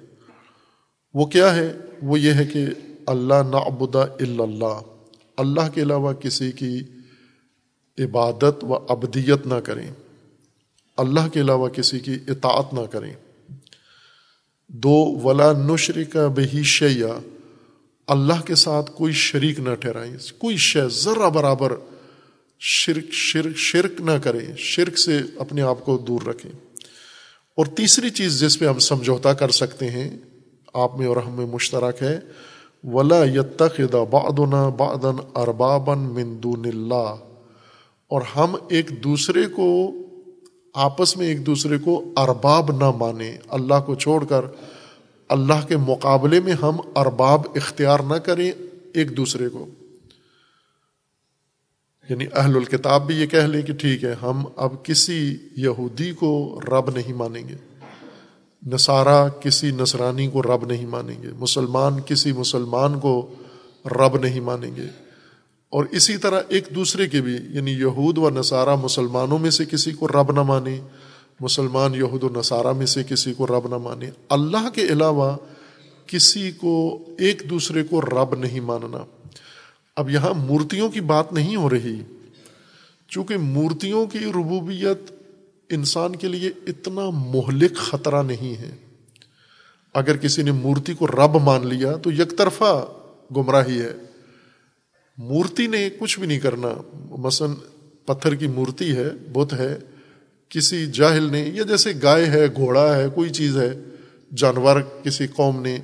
وہ 1.13 1.25
کیا 1.25 1.55
ہے؟ 1.55 1.73
وہ 2.03 2.19
یہ 2.19 2.33
ہے 2.33 2.45
کہ 2.45 2.65
اللہ 3.05 3.33
نعبد 3.33 3.95
الا 3.95 4.43
اللہ۔ 4.43 4.79
اللہ 5.37 5.69
کے 5.73 5.81
علاوہ 5.81 6.13
کسی 6.13 6.51
کی 6.51 6.81
عبادت 7.99 8.63
و 8.63 8.73
ابدیت 8.73 9.47
نہ 9.47 9.53
کریں۔ 9.53 9.91
اللہ 10.97 11.27
کے 11.33 11.41
علاوہ 11.41 11.69
کسی 11.69 11.99
کی 11.99 12.17
اطاعت 12.27 12.73
نہ 12.73 12.85
کریں۔ 12.91 13.13
دو، 14.67 15.19
ولا 15.23 15.51
نشر 15.51 16.03
کا 16.03 16.27
بہی 16.27 16.63
شیا 16.63 17.19
اللہ 18.07 18.41
کے 18.45 18.55
ساتھ 18.55 18.91
کوئی 18.91 19.13
شریک 19.13 19.59
نہ 19.59 19.75
ٹھہرائیں۔ 19.75 20.17
کوئی 20.37 20.57
شے 20.57 20.89
ذرا 20.89 21.29
برابر 21.29 21.73
شرک 22.59 23.13
شرک 23.13 23.57
شرک 23.57 24.01
نہ 24.01 24.11
کریں، 24.23 24.55
شرک 24.57 24.97
سے 24.97 25.19
اپنے 25.37 25.61
آپ 25.61 25.85
کو 25.85 25.97
دور 25.97 26.21
رکھیں۔ 26.27 26.51
اور 27.57 27.65
تیسری 27.65 28.09
چیز 28.09 28.39
جس 28.39 28.59
پہ 28.59 28.65
ہم 28.67 28.79
سمجھوتا 28.79 29.33
کر 29.33 29.49
سکتے 29.49 29.89
ہیں، 29.89 30.17
آپ 30.73 30.97
میں 30.99 31.07
اور 31.07 31.17
ہم 31.17 31.31
میں 31.33 31.45
مشترک 31.45 32.03
ہے، 32.03 32.19
ولا 32.83 33.23
یتخذ 33.23 33.95
بعضنا 34.11 34.69
بعضا 34.69 35.39
اربابا 35.41 35.93
من 35.93 36.37
دون 36.43 36.65
اللہ 36.65 37.15
اور 38.07 38.21
ہم 38.35 38.55
ایک 38.69 39.03
دوسرے 39.03 39.45
کو، 39.45 39.91
آپس 40.73 41.17
میں 41.17 41.27
ایک 41.27 41.45
دوسرے 41.45 41.77
کو 41.77 42.13
ارباب 42.17 42.71
نہ 42.71 42.91
مانیں۔ 42.91 43.37
اللہ 43.47 43.81
کو 43.85 43.95
چھوڑ 43.95 44.25
کر، 44.25 44.41
اللہ 45.29 45.67
کے 45.67 45.77
مقابلے 45.77 46.39
میں 46.39 46.53
ہم 46.53 46.77
ارباب 46.95 47.41
اختیار 47.55 47.99
نہ 47.99 48.15
کریں 48.15 48.51
ایک 48.93 49.17
دوسرے 49.17 49.49
کو۔ 49.49 49.65
یعنی 52.09 52.25
اہل 52.33 52.55
الکتاب 52.55 53.07
بھی 53.07 53.15
یہ 53.15 53.25
کہہ 53.25 53.39
لیں 53.39 53.61
کہ 53.61 53.73
ٹھیک 53.73 54.03
ہے، 54.03 54.15
ہم 54.21 54.43
اب 54.55 54.83
کسی 54.83 55.37
یہودی 55.55 56.11
کو 56.11 56.59
رب 56.67 56.89
نہیں 56.89 57.13
مانیں 57.13 57.49
گے۔ 57.49 57.55
نصارہ 58.65 59.29
کسی 59.29 59.71
نصرانی 59.71 60.27
کو 60.27 60.43
رب 60.43 60.65
نہیں 60.65 60.85
مانیں 60.85 61.23
گے۔ 61.23 61.27
مسلمان 61.39 61.93
کسی 62.05 62.31
مسلمان 62.31 62.99
کو 62.99 63.33
رب 63.85 64.17
نہیں 64.17 64.39
مانیں 64.39 64.75
گے۔ 64.75 64.85
اور 65.69 65.85
اسی 65.91 66.17
طرح 66.17 66.41
ایک 66.47 66.67
دوسرے 66.75 67.07
کے 67.07 67.21
بھی 67.21 67.37
یعنی 67.49 67.71
یہود 67.71 68.17
و 68.17 68.29
نصارہ 68.29 68.75
مسلمانوں 68.75 69.39
میں 69.39 69.49
سے 69.49 69.65
کسی 69.65 69.91
کو 69.91 70.07
رب 70.07 70.31
نہ 70.31 70.41
مانے، 70.41 70.79
مسلمان، 71.39 71.95
یہود 71.95 72.23
و 72.23 72.29
نصارہ 72.29 72.73
میں 72.73 72.85
سے 72.85 73.03
کسی 73.03 73.33
کو 73.33 73.47
رب 73.47 73.67
نہ 73.67 73.77
مانے۔ 73.77 74.09
اللہ 74.29 74.69
کے 74.73 74.81
علاوہ 74.81 75.37
کسی 76.07 76.51
کو 76.51 76.99
ایک 77.19 77.43
دوسرے 77.49 77.83
کو 77.83 78.01
رب 78.01 78.35
نہیں 78.35 78.59
ماننا۔ 78.59 79.05
اب 79.95 80.09
یہاں 80.09 80.33
مورتیوں 80.33 80.89
کی 80.89 81.01
بات 81.01 81.33
نہیں 81.33 81.55
ہو 81.55 81.69
رہی۔ 81.69 82.01
چونکہ 83.07 83.37
مورتیوں 83.37 84.07
کی 84.07 84.19
ربوبیت 84.19 85.11
انسان 85.69 86.15
کے 86.15 86.27
لیے 86.27 86.51
اتنا 86.67 87.09
مہلک 87.09 87.75
خطرہ 87.75 88.23
نہیں 88.23 88.61
ہے۔ 88.61 88.75
اگر 89.93 90.17
کسی 90.17 90.41
نے 90.41 90.51
مورتی 90.51 90.93
کو 90.93 91.07
رب 91.07 91.41
مان 91.41 91.67
لیا 91.67 91.95
تو 91.95 92.11
یک 92.11 92.37
طرفہ 92.37 92.85
گمراہی 93.35 93.81
ہے۔ 93.81 93.93
مورتی 95.17 95.67
نے 95.67 95.89
کچھ 95.99 96.19
بھی 96.19 96.27
نہیں 96.27 96.39
کرنا۔ 96.39 96.67
مثلا 97.17 97.47
پتھر 98.05 98.35
کی 98.35 98.47
مورتی 98.47 98.95
ہے، 98.95 99.09
بت 99.33 99.53
ہے، 99.53 99.77
کسی 100.49 100.85
جاہل 100.85 101.31
نے، 101.31 101.51
یا 101.53 101.63
جیسے 101.63 101.93
گائے 102.03 102.25
ہے، 102.25 102.47
گھوڑا 102.55 102.97
ہے، 102.97 103.05
کوئی 103.15 103.29
چیز 103.29 103.57
ہے، 103.57 103.79
جانور 104.35 104.81
کسی 105.03 105.27
قوم 105.27 105.61
نے 105.61 105.77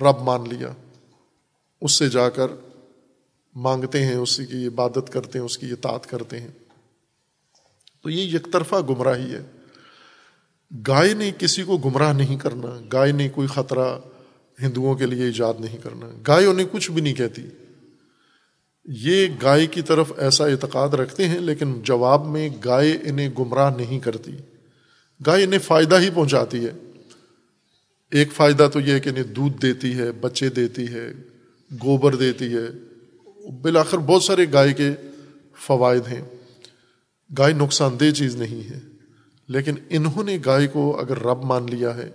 رب 0.00 0.22
مان 0.22 0.48
لیا۔ 0.48 0.72
اس 1.80 1.92
سے 1.92 2.08
جا 2.08 2.28
کر 2.28 2.46
مانگتے 3.54 4.04
ہیں 4.04 4.14
اسی 4.14 4.46
کی 4.46 4.66
عبادت 4.66 5.12
کرتے 5.12 5.38
ہیں، 5.38 5.46
اس 5.46 5.58
کی 5.58 5.70
اطاعت 5.70 6.06
کرتے 6.06 6.40
ہیں۔ 6.40 6.48
تو 8.02 8.10
یہ 8.10 8.22
یک 8.22 8.48
طرفہ 8.52 8.74
گمراہی 8.88 9.34
ہے۔ 9.34 9.42
گائے 10.88 11.14
نے 11.14 11.30
کسی 11.38 11.62
کو 11.62 11.76
گمراہ 11.76 12.12
نہیں 12.12 12.36
کرنا، 12.36 12.80
گائے 12.92 13.12
نے 13.12 13.28
کوئی 13.28 13.48
خطرہ 13.48 13.98
ہندوؤں 14.62 14.94
کے 14.94 15.06
لیے 15.06 15.24
ایجاد 15.24 15.54
نہیں 15.60 15.78
کرنا۔ 15.78 16.10
گائے 16.26 16.46
انہیں 16.46 16.66
کچھ 16.72 16.90
بھی 16.90 17.02
نہیں 17.02 17.14
کہتی۔ 17.14 17.42
یہ 18.84 19.26
گائے 19.42 19.66
کی 19.66 19.82
طرف 19.82 20.12
ایسا 20.16 20.46
اعتقاد 20.46 20.88
رکھتے 20.88 21.28
ہیں، 21.28 21.40
لیکن 21.40 21.82
جواب 21.82 22.26
میں 22.26 22.50
گائے 22.64 22.98
انہیں 23.02 23.30
گمراہ 23.38 23.76
نہیں 23.76 24.00
کرتی۔ 24.00 24.32
گائے 25.26 25.44
انہیں 25.44 25.60
فائدہ 25.60 26.00
ہی 26.00 26.10
پہنچاتی 26.10 26.66
ہے۔ 26.66 26.70
ایک 28.10 28.32
فائدہ 28.32 28.68
تو 28.72 28.80
یہ 28.80 28.92
ہے 28.92 29.00
کہ 29.00 29.08
انہیں 29.08 29.24
دودھ 29.24 29.62
دیتی 29.62 29.98
ہے، 29.98 30.12
بچے 30.12 30.48
دیتی 30.48 30.88
ہے 30.88 31.12
گوبر 31.72 32.14
دیتی 32.14 32.54
ہے۔ 32.54 32.88
بالآخر 33.50 33.98
بہت 33.98 34.22
سارے 34.22 34.46
گائے 34.52 34.72
کے 34.72 34.90
فوائد 35.66 36.06
ہیں۔ 36.06 36.22
گائے 37.38 37.52
نقصان 37.52 38.00
دہ 38.00 38.10
چیز 38.10 38.36
نہیں 38.36 38.70
ہے۔ 38.70 38.80
لیکن 39.48 39.74
انہوں 39.90 40.24
نے 40.24 40.38
گائے 40.46 40.66
کو 40.66 41.00
اگر 41.00 41.18
رب 41.18 41.44
مان 41.44 41.66
لیا 41.70 41.96
ہے، 41.96 42.10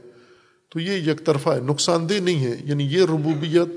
تو 0.70 0.80
یہ 0.80 1.12
یک 1.12 1.26
طرفہ 1.26 1.49
ہے۔ 1.49 1.60
نقصان 1.60 2.10
دہ 2.10 2.14
نہیں 2.14 2.45
ہے۔ 2.45 2.58
یعنی 2.64 2.84
یہ 2.84 3.04
ربوبیت 3.04 3.68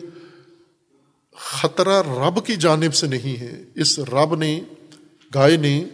خطرہ 1.36 2.02
رب 2.02 2.46
کی 2.46 2.56
جانب 2.56 2.94
سے 2.94 3.06
نہیں 3.06 3.40
ہے۔ 3.40 3.64
اس 3.74 3.98
رب 3.98 4.34
نے، 4.34 4.60
گائے 5.34 5.56
نے 5.56 5.84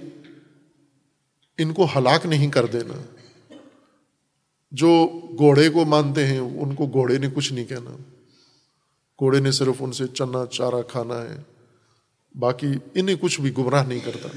ان 1.59 1.73
کو 1.73 1.85
ہلاک 1.85 2.27
نہیں 2.27 2.51
کر 2.51 2.67
دینا۔ 2.67 3.03
جو 4.71 5.21
گھوڑے 5.39 5.69
کو 5.69 5.85
مانتے 5.85 6.27
ہیں، 6.27 6.39
ان 6.39 6.75
کو 6.75 6.87
گھوڑے 6.87 7.19
نے 7.19 7.27
کچھ 7.35 7.53
نہیں 7.53 7.65
کہنا۔ 7.65 7.97
گھوڑے 9.23 9.41
نے 9.41 9.51
صرف 9.51 9.75
ان 9.81 9.93
سے 9.93 10.07
چنا، 10.07 10.47
چارہ 10.47 10.83
کھانا 10.89 11.23
ہے۔ 11.23 11.43
باقی 12.39 12.67
انہیں 12.95 13.17
کچھ 13.21 13.41
بھی 13.41 13.53
گمراہ 13.59 13.87
نہیں 13.87 14.01
کرتا۔ 14.05 14.29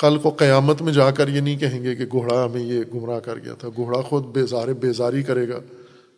کل 0.00 0.18
کو 0.18 0.30
قیامت 0.30 0.82
میں 0.82 0.92
جا 0.92 1.10
کر 1.10 1.28
یہ 1.28 1.40
نہیں 1.40 1.58
کہیں 1.58 1.82
گے 1.82 1.96
کہ 1.96 2.04
گھوڑا 2.06 2.44
ہمیں 2.44 2.62
یہ 2.62 2.82
گمراہ 2.94 3.20
کر 3.20 3.38
گیا 3.38 3.54
تھا۔ 3.54 3.68
گھوڑا 3.68 4.02
خود 4.02 4.24
بیزار 4.24 4.68
بیزاری 4.68 5.22
کرے 5.22 5.48
گا 5.48 5.58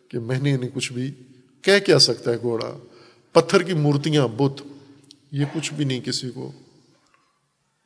کہ 0.09 0.19
میں 0.19 0.39
نے 0.39 0.55
انہیں 0.55 0.69
کچھ 0.73 0.93
بھی 0.93 1.13
کہہ 1.61 1.85
کیا 1.85 1.99
سکتا 1.99 2.31
ہے 2.31 2.35
گھوڑا۔ 2.41 2.77
پتھر 3.31 3.63
کی 3.63 3.73
مورتیاں، 3.73 4.27
بت، 4.27 4.61
یہ 5.31 5.45
کچھ 5.53 5.73
بھی 5.73 5.85
نہیں 5.85 6.01
کسی 6.01 6.29
کو، 6.29 6.51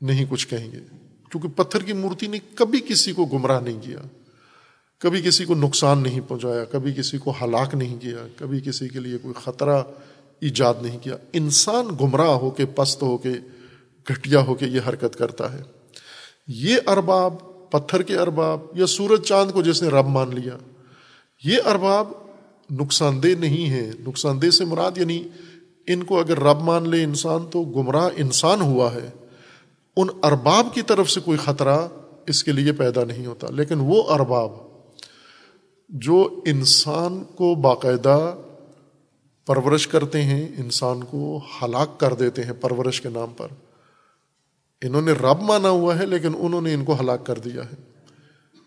نہیں 0.01 0.25
کچھ 0.29 0.47
کہیں 0.47 0.71
گے۔ 0.71 0.79
کیونکہ 1.31 1.47
پتھر 1.49 1.83
کی 1.83 1.93
مورتی 1.93 2.27
نے 2.27 2.39
کبھی 2.55 2.79
کسی 2.79 3.11
کو 3.11 3.25
گمراہ 3.25 3.59
نہیں 3.59 3.79
کیا۔ 3.81 4.18
کبھی 4.99 5.21
کسی 5.21 5.45
کو 5.45 5.55
نقصان 5.55 5.99
نہیں 5.99 6.21
پہنچایا، 6.27 6.63
کبھی 6.65 6.93
کسی 6.93 7.17
کو 7.17 7.33
ہلاک 7.41 7.75
نہیں 7.75 8.01
کیا، 8.01 8.27
کبھی 8.35 8.61
کسی 8.61 8.87
کے 8.89 8.99
لیے 8.99 9.17
کوئی 9.17 9.33
خطرہ 9.43 9.83
ایجاد 10.39 10.73
نہیں 10.81 10.99
کیا۔ 10.99 11.15
انسان 11.33 11.85
گمراہ 12.01 12.29
ہو 12.29 12.49
کے، 12.49 12.65
پست 12.65 13.03
ہو 13.03 13.17
کے، 13.17 13.33
گھٹیا 14.05 14.39
ہو 14.39 14.55
کے 14.55 14.65
یہ 14.65 14.79
حرکت 14.87 15.15
کرتا 15.15 15.53
ہے۔ 15.53 15.61
یہ 16.47 16.77
ارباب، 16.87 17.33
پتھر 17.69 18.01
کے 18.01 18.15
ارباب 18.15 18.59
یا 18.73 18.87
سورج 18.87 19.23
چاند 19.23 19.51
کو 19.51 19.61
جس 19.61 19.81
نے 19.83 19.89
رب 19.89 20.07
مان 20.07 20.35
لیا، 20.35 20.57
یہ 21.43 21.57
ارباب 21.65 22.11
نقصان 22.71 23.23
دہ 23.23 23.39
نہیں 23.39 23.69
ہے 23.69 23.91
نقصان 24.07 24.41
دہ 24.41 24.49
سے 24.49 24.65
مراد 24.65 24.97
یعنی 24.97 25.23
ان 25.87 26.03
کو 26.03 26.19
اگر 26.19 26.39
رب 26.39 26.61
مان 26.61 26.89
لے 26.89 27.03
انسان 27.03 27.45
تو 27.51 27.63
گمراہ 27.63 28.09
انسان 28.15 28.61
ہوا 28.61 28.93
ہے۔ 28.93 29.09
ان 29.97 30.07
ارباب 30.23 30.67
کی 30.73 30.81
طرف 30.81 31.11
سے 31.11 31.19
کوئی 31.19 31.37
خطرہ 31.37 31.77
اس 32.27 32.43
کے 32.43 32.51
لیے 32.51 32.71
پیدا 32.71 33.03
نہیں 33.03 33.25
ہوتا، 33.25 33.47
لیکن 33.49 33.75
وہ 33.79 34.03
ارباب 34.09 34.68
جو 35.89 36.41
انسان 36.45 37.23
کو 37.23 37.55
باقاعدہ 37.55 38.35
پرورش 39.45 39.87
کرتے 39.87 40.21
ہیں، 40.21 40.47
انسان 40.57 41.03
کو 41.03 41.41
ہلاک 41.61 41.99
کر 41.99 42.13
دیتے 42.13 42.43
ہیں 42.43 42.53
پرورش 42.53 43.01
کے 43.01 43.09
نام 43.09 43.33
پر۔ 43.37 43.47
انہوں 44.81 45.01
نے 45.01 45.11
رب 45.11 45.41
مانا 45.41 45.69
ہوا 45.69 45.99
ہے، 45.99 46.05
لیکن 46.05 46.31
انہوں 46.37 46.61
نے 46.61 46.73
ان 46.73 46.85
کو 46.85 46.99
ہلاک 46.99 47.25
کر 47.25 47.39
دیا 47.39 47.63
ہے۔ 47.63 47.75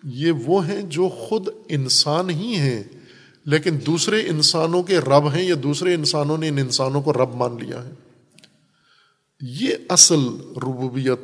یہ 0.05 0.33
وہ 0.33 0.69
ہیں 0.69 0.83
جو 0.83 1.09
خود 1.09 1.49
انسان 1.69 2.31
ہی 2.31 2.55
ہیں، 2.55 2.83
لیکن 3.45 3.79
دوسرے 3.87 4.27
انسانوں 4.29 4.83
کے 4.83 4.99
رب 4.99 5.33
ہیں 5.35 5.45
یا 5.45 5.55
دوسرے 5.63 5.95
انسانوں 5.95 6.39
نے 6.39 6.49
ان 6.49 6.59
انسانوں 6.59 7.03
کو 7.03 7.13
رب 7.13 7.35
مان 7.35 7.57
لیا 7.61 7.85
ہے۔ 7.85 7.91
یہ 9.41 9.75
اصل 9.89 10.21
ربوبیت، 10.57 11.21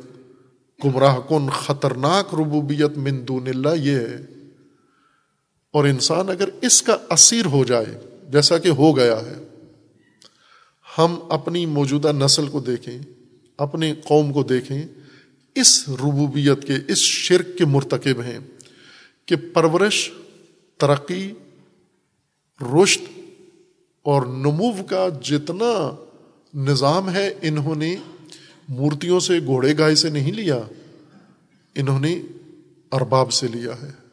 گمراہ 0.85 1.19
کن، 1.29 1.49
خطرناک 1.49 2.33
ربوبیت 2.33 2.97
من 2.97 3.27
دون 3.27 3.47
اللہ 3.47 3.75
یہ 3.75 3.95
ہے۔ 3.95 4.38
اور 5.73 5.85
انسان 5.85 6.29
اگر 6.29 6.49
اس 6.61 6.81
کا 6.81 6.97
اسیر 7.09 7.45
ہو 7.45 7.63
جائے، 7.63 7.99
جیسا 8.29 8.57
کہ 8.57 8.69
ہو 8.69 8.97
گیا 8.97 9.19
ہے، 9.25 9.35
ہم 10.97 11.19
اپنی 11.29 11.65
موجودہ 11.65 12.11
نسل 12.11 12.47
کو 12.47 12.59
دیکھیں 12.59 12.97
اپنے 13.57 13.93
قوم 14.03 14.33
کو 14.33 14.43
دیکھیں، 14.43 14.81
اس 15.55 15.89
ربوبیت 15.89 16.67
کے، 16.67 16.73
اس 16.87 16.97
شرک 16.97 17.57
کے 17.57 17.65
مرتکب 17.65 18.21
ہیں 18.21 18.39
کہ 19.25 19.35
پرورش، 19.53 20.11
ترقی 20.77 21.33
رشت 22.61 23.01
اور 24.01 24.21
نمو 24.21 24.71
کا 24.83 25.07
جتنا 25.23 25.95
نظام 26.53 27.09
ہے، 27.09 27.33
انہوں 27.41 27.75
نے 27.75 27.95
مورتیوں 28.69 29.19
سے، 29.19 29.39
گھوڑے 29.45 29.77
گائے 29.77 29.95
سے 29.95 30.09
نہیں 30.09 30.31
لیا، 30.31 30.59
انہوں 31.75 31.99
نے 31.99 32.21
ارباب 32.91 33.33
سے 33.33 33.47
لیا 33.47 33.81
ہے۔ 33.81 34.08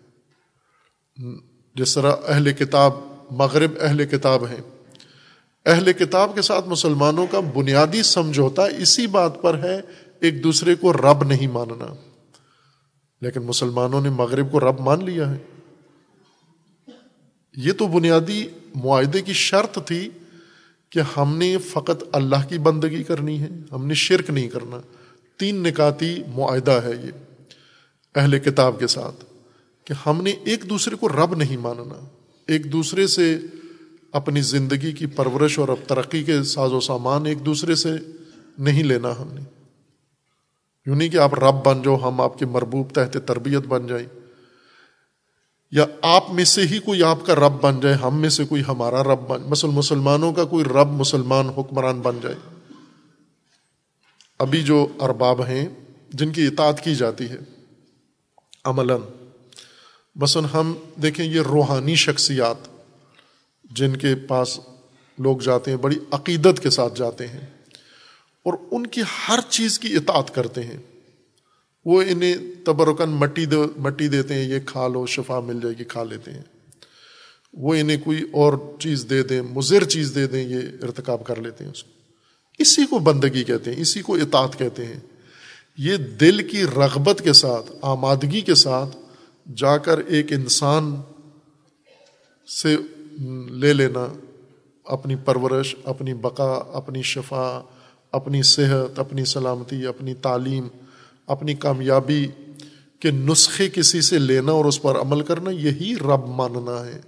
جس 1.74 1.94
طرح 1.94 2.12
اہل 2.28 2.52
کتاب، 2.52 2.92
مغرب 3.30 3.70
اہل 3.80 4.06
کتاب 4.06 4.46
ہیں۔ 4.46 4.60
اہل 5.66 5.92
کتاب 5.92 6.34
کے 6.34 6.42
ساتھ 6.42 6.68
مسلمانوں 6.68 7.26
کا 7.30 7.40
بنیادی 7.40 8.02
سمجھوتا 8.02 8.64
اسی 8.64 9.06
بات 9.06 9.42
پر 9.42 9.58
ہے، 9.58 9.80
ایک 10.20 10.44
دوسرے 10.44 10.74
کو 10.74 10.92
رب 10.92 11.24
نہیں 11.24 11.46
ماننا۔ 11.46 11.94
لیکن 13.20 13.40
مسلمانوں 13.40 14.00
نے 14.00 14.10
مغرب 14.10 14.52
کو 14.52 14.60
رب 14.60 14.80
مان 14.80 15.04
لیا 15.04 15.30
ہے۔ 15.30 15.38
یہ 17.56 17.72
تو 17.72 17.86
بنیادی 17.86 18.48
معاہدے 18.74 19.22
کی 19.22 19.32
شرط 19.32 19.78
تھی 19.86 20.10
کہ 20.90 21.00
ہم 21.18 21.36
نے 21.36 21.58
فقط 21.58 22.04
اللہ 22.12 22.48
کی 22.48 22.58
بندگی 22.58 23.02
کرنی 23.02 23.40
ہے، 23.40 23.48
ہم 23.72 23.86
نے 23.86 23.94
شرک 23.94 24.30
نہیں 24.30 24.48
کرنا۔ 24.48 24.80
تین 25.36 25.62
نکاتی 25.62 26.22
معاہدہ 26.28 26.80
ہے 26.84 26.92
یہ 27.04 27.10
اہل 28.14 28.38
کتاب 28.38 28.78
کے 28.78 28.86
ساتھ۔ 28.86 29.35
کہ 29.86 30.08
ہم 30.08 30.22
نے 30.22 30.30
ایک 30.30 30.70
دوسرے 30.70 30.96
کو 30.96 31.08
رب 31.08 31.34
نہیں 31.34 31.56
ماننا، 31.56 32.04
ایک 32.46 32.72
دوسرے 32.72 33.06
سے 33.06 33.38
اپنی 34.12 34.40
زندگی 34.40 34.92
کی 34.92 35.06
پرورش 35.06 35.58
اور 35.58 35.68
اب 35.68 35.88
ترقی 35.88 36.24
کے 36.24 36.42
ساز 36.42 36.72
و 36.72 36.80
سامان 36.80 37.26
ایک 37.26 37.46
دوسرے 37.46 37.74
سے 37.74 37.90
نہیں 38.58 38.82
لینا 38.82 39.10
ہم 39.18 39.28
نے۔ 39.32 39.40
یوں 40.86 40.96
نہیں 40.96 41.08
کہ 41.08 41.16
آپ 41.16 41.34
رب 41.34 41.64
بن 41.64 41.82
جاؤ، 41.82 41.96
ہم 41.96 42.20
آپ 42.20 42.38
کے 42.38 42.46
مربوب 42.46 42.90
تحت 42.90 43.16
تربیت 43.26 43.66
بن 43.66 43.86
جائیں۔ 43.86 44.06
یا 45.70 45.86
آپ 46.02 46.30
میں 46.30 46.44
سے 46.44 46.62
ہی 46.62 46.78
کوئی 46.78 47.02
آپ 47.02 47.26
کا 47.26 47.34
رب 47.34 47.60
بن 47.60 47.80
جائے، 47.80 47.94
ہم 47.94 48.20
میں 48.20 48.28
سے 48.28 48.44
کوئی 48.44 48.62
ہمارا 48.68 49.04
رب 49.04 49.28
بن 49.28 49.42
مسل 49.42 49.68
مسلمانوں 49.68 50.32
کا 50.32 50.44
کوئی 50.44 50.64
رب 50.64 50.88
مسلمان 50.88 51.48
حکمران 51.48 52.00
بن 52.00 52.18
جائے۔ 52.22 52.34
ابھی 54.38 54.62
جو 54.62 54.86
ارباب 55.00 55.44
ہیں، 55.44 55.68
جن 56.10 56.32
کی 56.32 56.46
اطاعت 56.46 56.84
کی 56.84 56.94
جاتی 56.94 57.24
ہے، 57.24 57.38
عملاً 58.64 59.00
مثلاً 60.16 60.50
ہم 60.54 60.74
دیکھیں 61.02 61.24
یہ 61.24 61.40
روحانی 61.40 61.94
شخصیات 61.94 62.56
جن 63.64 63.96
کے 63.96 64.14
پاس 64.14 64.60
لوگ 65.18 65.38
جاتے 65.38 65.70
ہیں، 65.70 65.78
بڑی 65.78 65.98
عقیدت 66.10 66.60
کے 66.62 66.70
ساتھ 66.70 66.98
جاتے 66.98 67.26
ہیں 67.26 67.40
اور 68.42 68.54
ان 68.70 68.86
کی 68.86 69.00
ہر 69.28 69.38
چیز 69.48 69.78
کی 69.78 69.96
اطاعت 69.96 70.34
کرتے 70.34 70.62
ہیں۔ 70.62 70.76
وہ 71.84 72.02
انہیں 72.02 72.36
تبرکن 72.64 73.10
مٹی 73.10 73.46
دے، 73.46 73.56
مٹی 73.76 74.08
دیتے 74.08 74.34
ہیں، 74.34 74.42
یہ 74.42 74.58
کھا 74.66 74.88
لو، 74.88 75.06
شفا 75.06 75.40
مل 75.40 75.60
جائے 75.62 75.74
گی، 75.78 75.84
کھا 75.84 76.04
لیتے 76.04 76.30
ہیں۔ 76.30 76.42
وہ 77.54 77.74
انہیں 77.74 77.96
کوئی 78.04 78.22
اور 78.32 78.52
چیز 78.78 79.06
دے 79.10 79.22
دیں، 79.22 79.42
مضر 79.42 79.84
چیز 79.84 80.12
دے 80.14 80.26
دیں، 80.26 80.44
یہ 80.44 80.58
ارتکاب 80.82 81.24
کر 81.24 81.36
لیتے 81.36 81.64
ہیں 81.64 81.70
اس 81.70 81.84
کو۔ 81.84 81.90
اسی 82.58 82.86
کو 82.86 82.98
بندگی 82.98 83.44
کہتے 83.44 83.72
ہیں، 83.72 83.80
اسی 83.80 84.02
کو 84.02 84.14
اطاعت 84.14 84.58
کہتے 84.58 84.86
ہیں۔ 84.86 85.00
یہ 85.78 85.96
دل 85.96 86.48
کی 86.48 86.62
رغبت 86.62 87.20
کے 87.24 87.32
ساتھ، 87.32 87.72
آمادگی 87.82 88.40
کے 88.40 88.54
ساتھ 88.54 88.96
جا 89.54 89.78
کر 89.78 89.98
ایک 89.98 90.32
انسان 90.32 90.96
سے 92.62 92.76
لے 93.50 93.72
لینا، 93.72 94.12
اپنی 94.84 95.16
پرورش، 95.16 95.76
اپنی 95.84 96.14
بقا، 96.14 96.64
اپنی 96.72 97.02
شفا، 97.02 97.62
اپنی 98.12 98.42
صحت، 98.42 98.98
اپنی 98.98 99.24
سلامتی، 99.24 99.86
اپنی 99.86 100.14
تعلیم، 100.14 100.68
اپنی 101.26 101.54
کامیابی 101.54 102.26
کے 103.00 103.10
نسخے 103.10 103.68
کسی 103.68 104.00
سے 104.00 104.18
لینا 104.18 104.52
اور 104.52 104.64
اس 104.64 104.82
پر 104.82 105.00
عمل 105.00 105.20
کرنا، 105.20 105.50
یہی 105.50 105.94
رب 106.00 106.26
ماننا 106.26 106.86
ہے۔ 106.86 107.00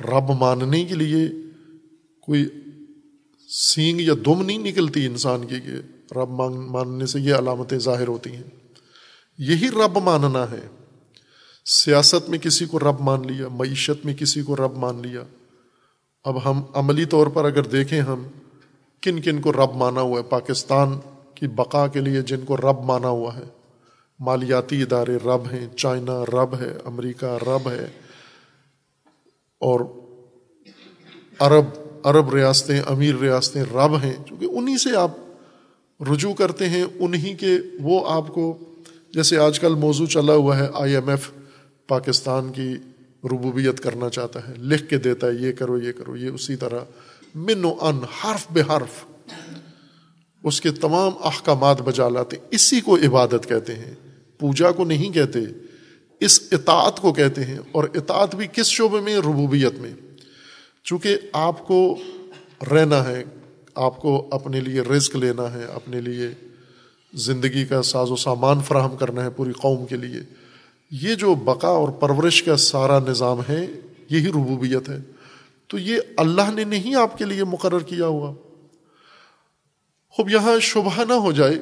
رب 0.00 0.30
ماننے 0.30 0.84
کے 0.84 0.94
لیے 0.94 1.28
کوئی 2.20 2.46
سینگ 3.48 4.00
یا 4.00 4.14
دم 4.26 4.42
نہیں 4.42 4.58
نکلتی 4.58 5.06
انسان 5.06 5.46
کی 5.46 5.60
کہ 5.60 5.72
رب 6.18 6.28
ماننے 6.70 7.06
سے 7.06 7.20
یہ 7.20 7.34
علامتیں 7.34 7.78
ظاہر 7.78 8.08
ہوتی 8.08 8.30
ہیں۔ 8.30 8.42
یہی 9.38 9.68
رب 9.68 9.98
ماننا 9.98 10.50
ہے۔ 10.50 10.81
سیاست 11.64 12.30
میں 12.30 12.38
کسی 12.38 12.66
کو 12.66 12.78
رب 12.78 13.00
مان 13.00 13.26
لیا، 13.26 13.48
معیشت 13.48 14.06
میں 14.06 14.14
کسی 14.14 14.42
کو 14.42 14.56
رب 14.56 14.78
مان 14.78 15.02
لیا۔ 15.02 15.20
اب 16.24 16.50
ہم 16.50 16.62
عملی 16.74 17.04
طور 17.04 17.26
پر 17.26 17.44
اگر 17.44 17.62
دیکھیں 17.62 18.00
ہم، 18.00 18.22
کن 19.02 19.20
کن 19.20 19.40
کو 19.40 19.52
رب 19.52 19.74
مانا 19.74 20.00
ہوا 20.00 20.18
ہے؟ 20.18 20.22
پاکستان 20.22 20.98
کی 21.34 21.48
بقا 21.48 21.86
کے 21.86 22.00
لیے 22.00 22.22
جن 22.22 22.40
کو 22.40 22.56
رب 22.56 22.84
مانا 22.84 23.08
ہوا 23.08 23.36
ہے۔ 23.36 23.44
مالیاتی 24.18 24.82
ادارے 24.82 25.16
رب 25.16 25.52
ہیں، 25.52 25.68
چائنا 25.76 26.24
رب 26.24 26.60
ہے، 26.60 26.76
امریکہ 26.84 27.26
رب 27.26 27.70
ہے۔ 27.70 27.86
اور 29.60 29.80
عرب 31.38 31.64
عرب 32.04 32.34
ریاستیں، 32.34 32.80
امیر 32.86 33.14
ریاستیں 33.14 33.64
رب 33.64 33.96
ہیں۔ 34.02 34.16
چونکہ 34.28 34.44
انہی 34.44 34.78
سے 34.78 34.96
آپ 34.96 35.10
رجوع 36.12 36.34
کرتے 36.34 36.68
ہیں، 36.68 36.84
انہی 36.94 37.34
کے 37.34 37.58
وہ 37.80 38.10
آپ 38.10 38.28
کو، 38.28 38.58
جیسے 39.14 39.38
آج 39.38 39.60
کل 39.60 39.74
موضوع 39.74 40.06
چلا 40.06 40.32
ہوا 40.32 40.58
ہے 40.58 40.68
آئی 40.74 40.94
ایم 40.94 41.08
ایف۔ 41.08 41.30
پاکستان 41.88 42.52
کی 42.52 42.74
ربوبیت 43.24 43.80
کرنا 43.80 44.10
چاہتا 44.10 44.48
ہے، 44.48 44.54
لکھ 44.58 44.88
کے 44.88 44.98
دیتا 44.98 45.26
ہے، 45.26 45.32
یہ 45.32 45.52
کرو 45.52 45.82
یہ 45.82 45.92
کرو، 45.92 46.16
یہ 46.16 46.28
اسی 46.28 46.56
طرح۔ 46.56 46.78
من 47.34 47.64
و 47.64 47.74
ان، 47.80 47.98
حرف 47.98 48.46
بے 48.50 48.60
حرف۔ 48.60 49.04
اس 50.44 50.60
کے 50.60 50.70
تمام 50.70 51.12
احکامات 51.24 51.82
بجا 51.82 52.08
لاتے۔ 52.08 52.36
اسی 52.50 52.80
کو 52.80 52.96
عبادت 52.96 53.48
کہتے 53.48 53.74
ہیں۔ 53.74 53.94
پوجا 54.38 54.70
کو 54.70 54.84
نہیں 54.84 55.10
کہتے، 55.10 55.38
اس 56.20 56.40
اطاعت 56.52 57.00
کو 57.00 57.12
کہتے 57.12 57.44
ہیں۔ 57.44 57.58
اور 57.72 57.84
اطاعت 57.94 58.34
بھی 58.34 58.46
کس 58.52 58.66
شعبے 58.66 59.00
میں؟ 59.00 59.16
ربوبیت 59.16 59.74
میں۔ 59.74 59.94
چونکہ 60.84 61.16
آپ 61.32 61.66
کو 61.66 61.98
رہنا 62.70 63.08
ہے، 63.08 63.24
آپ 63.74 63.96
کو 63.96 64.28
اپنے 64.30 64.60
لیے 64.60 64.80
رزق 64.80 65.16
لینا 65.16 65.52
ہے، 65.52 65.64
اپنے 65.64 66.00
لیے 66.00 66.28
زندگی 67.14 67.64
کا 67.64 67.82
ساز 67.82 68.10
و 68.10 68.16
سامان 68.16 68.60
فراہم 68.60 68.96
کرنا 68.96 69.24
ہے 69.24 69.30
پوری 69.30 69.52
قوم 69.52 69.86
کے 69.86 69.96
لیے۔ 69.96 70.41
یہ 70.92 71.14
جو 71.14 71.34
بقا 71.34 71.68
اور 71.68 71.88
پرورش 71.88 72.42
کا 72.42 72.56
سارا 72.56 72.98
نظام 72.98 73.40
ہے، 73.48 73.66
یہی 74.10 74.28
ربوبیت 74.28 74.88
ہے۔ 74.88 74.96
تو 75.66 75.78
یہ 75.78 75.98
اللہ 76.16 76.50
نے 76.54 76.64
نہیں 76.64 76.94
آپ 76.94 77.18
کے 77.18 77.24
لیے 77.24 77.44
مقرر 77.44 77.78
کیا 77.78 78.06
ہوا۔ 78.06 78.34
خوب، 80.08 80.30
یہاں 80.30 80.58
شبہ 80.58 81.04
نہ 81.08 81.12
ہو 81.12 81.32
جائے۔ 81.32 81.54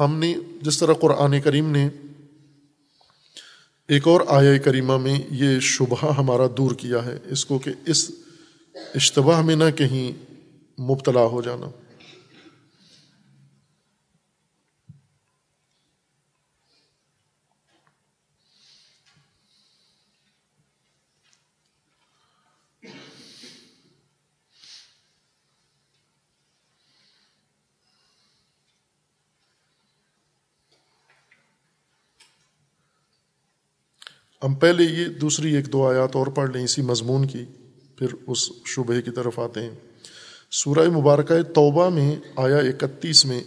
ہم 0.00 0.18
نے 0.18 0.34
جس 0.62 0.78
طرح 0.78 0.92
قرآن 0.92 1.40
کریم 1.40 1.70
نے 1.70 1.88
ایک 3.88 4.08
اور 4.08 4.20
آیا 4.28 4.58
کریمہ 4.58 4.96
میں 4.96 5.20
یہ 5.30 5.60
شبہ 5.60 6.14
ہمارا 6.18 6.46
دور 6.56 6.70
کیا 6.70 7.04
ہے، 7.04 7.18
اس 7.30 7.44
کو 7.44 7.58
کہ 7.58 7.70
اس 7.86 8.10
اشتباہ 8.94 9.42
میں 9.42 9.56
نہ 9.56 9.70
کہیں 9.76 10.12
مبتلا 10.82 11.22
ہو 11.22 11.42
جانا۔ 11.42 11.66
ہم 34.42 34.54
پہلے 34.54 34.84
یہ 34.84 35.04
دوسری 35.04 35.54
ایک 35.54 35.72
دو 35.72 35.88
آیات 35.88 36.16
اور 36.16 36.26
پڑھ 36.26 36.50
لیں، 36.50 36.64
اسی 36.64 36.82
مضمون 36.82 37.26
کی، 37.26 37.44
پھر 37.96 38.06
اس 38.26 38.52
شبہ 38.66 39.00
کی 39.00 39.10
طرف 39.10 39.38
آتے 39.38 39.60
ہیں۔ 39.60 39.70
سورہ 40.50 40.88
مبارکہ 40.88 41.42
توبہ 41.42 41.88
میں 41.88 42.16
آیا 42.36 42.56
اکتیس 42.56 43.24
میں 43.26 43.40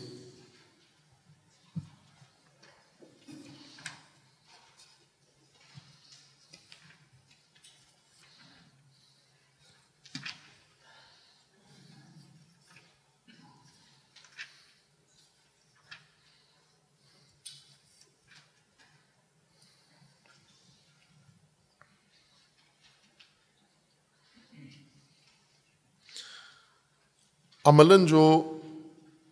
عملاً 27.66 28.06
جو 28.06 28.58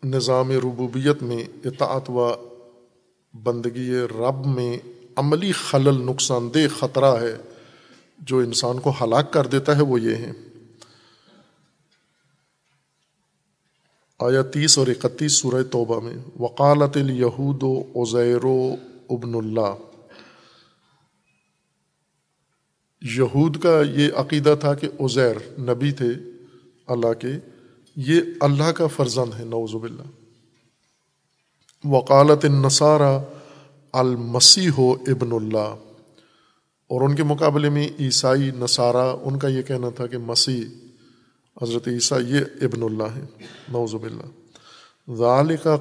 نظام 0.04 0.52
ربوبیت 0.52 1.24
میں 1.24 1.44
اطاعت 1.66 2.10
و 2.10 2.32
بندگی 3.44 3.94
رب 4.00 4.46
میں 4.46 4.78
عملی 5.16 5.52
خلل، 5.52 6.02
نقصان 6.02 6.54
دہ 6.54 6.68
خطرہ 6.80 7.22
ہے، 7.22 7.38
جو 8.20 8.38
انسان 8.38 8.80
کو 8.80 8.94
ہلاک 9.02 9.34
کر 9.34 9.48
دیتا 9.48 9.78
ہے، 9.78 9.82
وہ 9.82 10.02
یہ 10.02 10.16
ہے۔ 10.16 10.32
آیا 14.20 14.42
تیس 14.42 14.78
اور 14.78 14.88
اکتیس 14.88 15.34
سورہ 15.34 15.64
توبہ 15.64 16.00
میں 16.00 16.18
وکالت 16.40 16.98
الہود 16.98 17.64
و 17.64 18.04
عزیر 18.04 18.46
و 18.46 18.76
ابن 19.10 19.36
اللہ 19.36 19.76
یہود 23.02 23.64
کا 23.64 23.82
یہ 23.96 24.10
عقیدہ 24.16 24.56
تھا 24.60 24.74
کہ 24.74 24.88
عزیر 25.00 25.60
نبی 25.60 25.92
تھے، 25.92 26.10
اللہ 26.88 27.14
کے 27.14 27.53
یہ 27.96 28.22
اللہ 28.40 28.72
کا 28.72 28.88
فرزند 28.88 29.40
ہے 29.40 29.46
نوز 29.46 29.76
باللہ۔ 29.76 30.04
وکالت 31.84 32.46
نصارہ 32.46 33.20
المسیح 33.94 34.70
ہو 34.78 34.92
ابن 34.92 35.32
اللہ۔ 35.32 35.76
اور 36.88 37.02
ان 37.02 37.16
کے 37.16 37.24
مقابلے 37.24 37.70
میں 37.70 37.90
عیسائی 38.00 38.52
نصارہ، 38.56 39.16
ان 39.24 39.40
کا 39.40 39.48
یہ 39.48 39.62
کہنا 39.62 39.90
تھا 39.90 40.08
کہ 40.08 40.18
مسیح 40.18 40.64
حضرت 41.62 41.88
عیسیٰ 41.88 42.22
یہ 42.28 42.40
ابن 42.62 42.84
اللہ 42.84 43.04
ہے 43.04 43.24
نوز 43.70 43.96
باللہ۔ 43.96 45.14
ظال 45.14 45.58
کا 45.58 45.78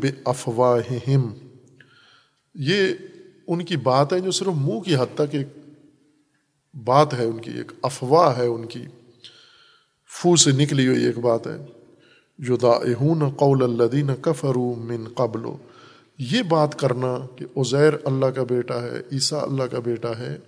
بے 0.00 0.10
افواہم 0.24 1.34
یہ 2.54 2.94
ان 3.46 3.64
کی 3.64 3.76
بات 3.76 4.12
ہے 4.12 4.20
جو 4.20 4.30
صرف 4.30 4.48
منہ 4.48 4.80
کی 4.80 4.96
حد 4.96 5.14
تک 5.14 5.34
ایک 5.34 5.48
بات 6.84 7.14
ہے، 7.14 7.24
ان 7.24 7.38
کی 7.38 7.50
ایک 7.50 7.72
افواہ 7.82 8.38
ہے، 8.38 8.46
ان 8.46 8.64
کی 8.66 8.82
فو 10.10 10.36
سے 10.36 10.50
نکلی 10.50 10.86
ہوئی 10.88 11.04
ایک 11.04 11.18
بات 11.18 11.46
ہے 11.46 11.56
جو 12.38 12.56
دا 12.56 12.72
قول 13.36 13.62
الدین 13.62 14.10
کفرو 14.22 14.74
من 14.74 15.04
قبل۔ 15.14 15.40
یہ 16.18 16.42
بات 16.42 16.78
کرنا 16.78 17.18
کہ 17.36 17.46
عزیر 17.56 17.92
اللہ 18.04 18.26
کا 18.26 18.42
بیٹا 18.42 18.82
ہے، 18.82 19.00
عیسیٰ 19.12 19.42
اللہ 19.42 19.62
کا 19.62 19.78
بیٹا 19.78 20.18
ہے، 20.18 20.38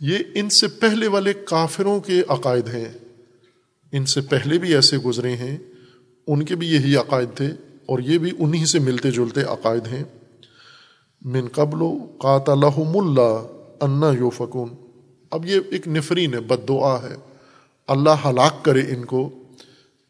یہ 0.00 0.18
ان 0.34 0.48
سے 0.48 0.68
پہلے 0.68 1.08
والے 1.08 1.32
کافروں 1.32 2.00
کے 2.00 2.22
عقائد 2.28 2.68
ہیں۔ 2.68 2.92
ان 3.92 4.06
سے 4.06 4.20
پہلے 4.20 4.58
بھی 4.58 4.74
ایسے 4.74 4.98
گزرے 4.98 5.36
ہیں، 5.36 5.56
ان 6.26 6.44
کے 6.44 6.56
بھی 6.56 6.68
یہی 6.68 6.96
عقائد 6.96 7.28
تھے 7.34 7.46
اور 7.86 7.98
یہ 7.98 8.18
بھی 8.18 8.30
انہی 8.38 8.66
سے 8.66 8.78
ملتے 8.78 9.10
جلتے 9.10 9.40
عقائد 9.40 9.86
ہیں۔ 9.86 10.04
من 11.22 11.48
قبل 11.48 11.82
و 11.82 11.98
قاتلحم 12.18 12.98
اللہ 12.98 13.46
انا 13.80 14.10
یو 14.18 14.30
فکون 14.30 14.68
اب 15.30 15.46
یہ 15.46 15.60
ایک 15.70 15.88
نفرین 15.88 16.34
ہے 16.34 16.40
بد 16.40 16.68
دعا 16.68 17.02
ہے۔ 17.02 17.33
اللہ 17.86 18.10
ہلاک 18.24 18.64
کرے 18.64 18.80
ان 18.80 19.04
کو، 19.04 19.42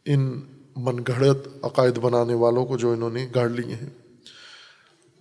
ان 0.05 0.41
من 0.77 0.97
گھڑت 1.07 1.49
عقائد 1.63 1.99
بنانے 1.99 2.35
والوں 2.35 2.67
کو 2.67 2.77
جو 2.77 2.93
انہوں 2.93 3.11
نے 3.11 3.29
گاڑ 3.35 3.49
لیے 3.49 3.75
ہیں۔ 3.75 3.91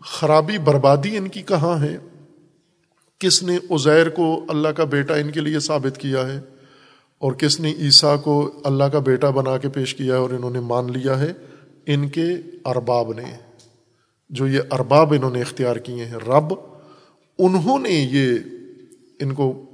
خرابی 0.05 0.57
بربادی 0.57 1.17
ان 1.17 1.27
کی 1.27 1.41
کہاں 1.41 1.83
ہے؟ 1.83 1.97
کس 3.19 3.43
نے 3.43 3.57
عزیر 3.71 4.09
کو 4.09 4.45
اللہ 4.49 4.67
کا 4.67 4.83
بیٹا 4.83 5.15
ان 5.15 5.31
کے 5.31 5.39
لیے 5.39 5.59
ثابت 5.59 5.97
کیا 5.97 6.27
ہے؟ 6.27 6.39
اور 7.17 7.31
کس 7.31 7.59
نے 7.59 7.73
عیسیٰ 7.79 8.23
کو 8.23 8.51
اللہ 8.63 8.83
کا 8.83 8.99
بیٹا 8.99 9.29
بنا 9.29 9.57
کے 9.57 9.69
پیش 9.69 9.95
کیا 9.95 10.13
ہے 10.13 10.19
اور 10.19 10.29
انہوں 10.29 10.51
نے 10.51 10.59
مان 10.59 10.91
لیا 10.91 11.19
ہے؟ 11.19 11.33
ان 11.85 12.09
کے 12.09 12.27
ارباب 12.65 13.13
نے۔ 13.13 13.37
جو 14.29 14.47
یہ 14.47 14.59
ارباب 14.71 15.13
انہوں 15.13 15.31
نے 15.31 15.41
اختیار 15.41 15.75
کیے 15.75 16.05
ہیں، 16.05 16.15
رب، 16.15 16.53
انہوں 17.39 17.79
نے 17.79 17.89
یہ 17.89 18.37
ان 19.19 19.33
کو 19.33 19.65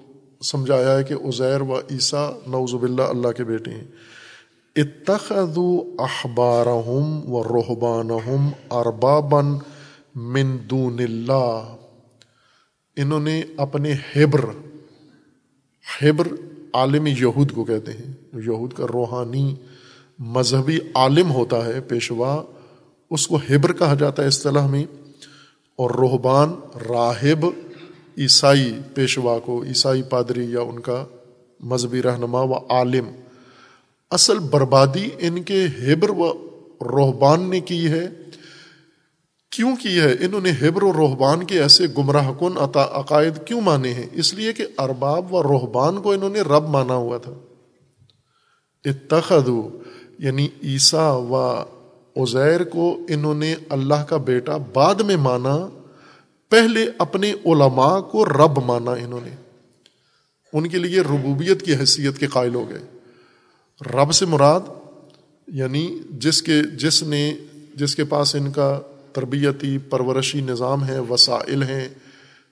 سمجھایا 0.44 0.98
ہے 0.98 1.04
کہ 1.04 1.14
عزیر 1.14 1.62
و 1.62 1.80
عیسیٰ 1.80 2.32
نوز 2.48 2.74
باللہ 2.74 3.02
اللہ 3.02 3.28
کے 3.28 3.44
بیٹے 3.44 3.72
ہیں۔ 3.72 3.88
اتخذو 4.76 5.96
احبارہم 6.00 7.34
و 7.34 7.44
رحبانہم 7.44 8.50
اربابن 8.72 9.46
من 10.16 10.58
دون 10.70 11.00
اللہ۔ 11.00 11.76
انہوں 12.96 13.20
نے 13.20 13.44
اپنے 13.58 13.94
ہبر 13.94 14.46
ہبر 16.02 16.28
عالم 16.74 17.08
یہود 17.08 17.52
کو 17.52 17.64
کہتے 17.64 17.92
ہیں۔ 17.92 18.14
یہود 18.34 18.74
کا 18.74 18.86
روحانی 18.94 19.56
مذہبی 20.20 20.80
عالم 20.96 21.32
ہوتا 21.32 21.66
ہے، 21.66 21.82
پیشوا، 21.82 22.44
اس 23.10 23.28
کو 23.28 23.36
ہبر 23.36 23.74
کہا 23.74 23.94
جاتا 23.94 24.22
ہے 24.24 24.28
اصطلاح 24.28 24.68
میں۔ 24.68 24.86
اور 25.76 25.92
روحبان 25.92 26.54
راہب 26.90 27.46
عیسائی 28.20 28.80
پیشوا 28.94 29.40
کو، 29.40 29.64
عیسائی 29.64 30.04
پادری 30.04 30.52
یا 30.52 30.62
ان 30.62 30.80
کا 30.80 31.06
مذہبی 31.60 32.02
رہنما 32.02 32.42
و 32.42 32.54
عالم۔ 32.54 33.06
اصل 34.12 34.40
بربادی 34.40 35.10
ان 35.20 35.44
کے 35.44 35.66
ہیبر 35.82 36.10
و 36.10 36.34
روحبان 36.82 37.50
نے 37.50 37.60
کی 37.60 37.88
ہے۔ 37.88 38.08
کیوں 39.52 39.76
کی 39.76 40.00
ہے؟ 40.00 40.14
انہوں 40.20 40.42
نے 40.42 40.52
ہیبر 40.62 40.84
و 40.84 40.94
روحبان 40.94 41.44
کے 41.44 41.62
ایسے 41.62 41.84
گمراہ 41.98 42.32
کن 42.40 42.58
عقائد 42.76 43.34
کیوں 43.46 43.62
مانے 43.62 43.94
ہیں؟ 43.94 44.06
اس 44.12 44.34
لیے 44.34 44.54
کہ 44.54 44.66
ارباب 44.78 45.34
و 45.34 45.44
روحبان 45.44 46.02
کو 46.02 46.12
انہوں 46.12 46.30
نے 46.30 46.42
رب 46.42 46.70
مانا 46.70 46.94
ہوا 46.94 47.18
تھا۔ 47.18 47.32
اتخذو 48.86 49.70
یعنی 50.20 50.48
عیسیٰ 50.64 51.26
و 51.30 51.64
عزیر 52.16 52.64
کو 52.64 53.00
انہوں 53.10 53.36
نے 53.36 53.56
اللہ 53.70 54.04
کا 54.10 54.18
بیٹا 54.18 54.58
بعد 54.74 54.96
میں 54.96 55.18
مانا۔ 55.18 55.79
پہلے 56.50 56.86
اپنے 56.98 57.34
علماء 57.46 58.00
کو 58.00 58.26
رب 58.26 58.64
مانا 58.64 58.92
انہوں 58.92 59.20
نے۔ 59.24 59.32
ان 60.54 60.70
کے 60.70 60.78
لیے 60.78 61.02
ربوبیت 61.02 61.66
کی 61.66 61.76
حیثیت 61.76 62.18
کے 62.18 62.28
قائل 62.28 62.56
ہو 62.56 62.70
گئے۔ 62.70 62.80
رب 63.86 64.14
سے 64.14 64.26
مراد 64.26 64.60
یعنی 65.48 66.00
جس 66.10 66.42
کے، 66.42 66.62
جس 66.78 67.04
نے، 67.04 67.34
جس 67.76 67.96
کے 67.96 68.04
پاس 68.04 68.36
ان 68.36 68.52
کا 68.52 68.82
تربیتی 69.14 69.78
پرورشی 69.78 70.42
نظام 70.42 70.88
ہے، 70.88 71.00
وسائل 71.00 71.64
ہیں، 71.64 71.90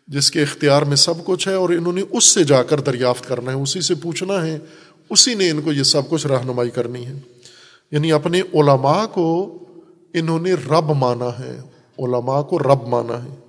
جس 0.08 0.32
کے 0.32 0.42
اختیار 0.42 0.82
میں 0.82 0.96
سب 0.96 1.26
کچھ 1.26 1.48
ہے 1.48 1.54
اور 1.54 1.70
انہوں 1.70 1.94
نے 1.94 2.04
اس 2.12 2.24
سے 2.24 2.44
جا 2.44 2.64
کر 2.64 2.80
دریافت 2.80 3.28
کرنا 3.28 3.52
ہے، 3.52 3.56
اسی 3.56 3.82
سے 3.82 3.96
پوچھنا 3.96 4.46
ہے، 4.46 4.60
اسی 5.10 5.34
نے 5.34 5.50
ان 5.50 5.62
کو 5.62 5.74
یہ 5.74 5.84
سب 5.84 6.10
کچھ 6.10 6.28
رہنمائی 6.28 6.70
کرنی 6.70 7.06
ہے۔ 7.06 7.20
یعنی 7.92 8.12
اپنے 8.12 8.42
علماء 8.42 9.06
کو 9.06 9.60
انہوں 10.14 10.40
نے 10.40 10.54
رب 10.54 10.92
مانا 10.92 11.40
ہے، 11.40 11.60
علماء 12.00 12.42
کو 12.42 12.60
رب 12.60 12.88
مانا 12.88 13.24
ہے۔ 13.24 13.47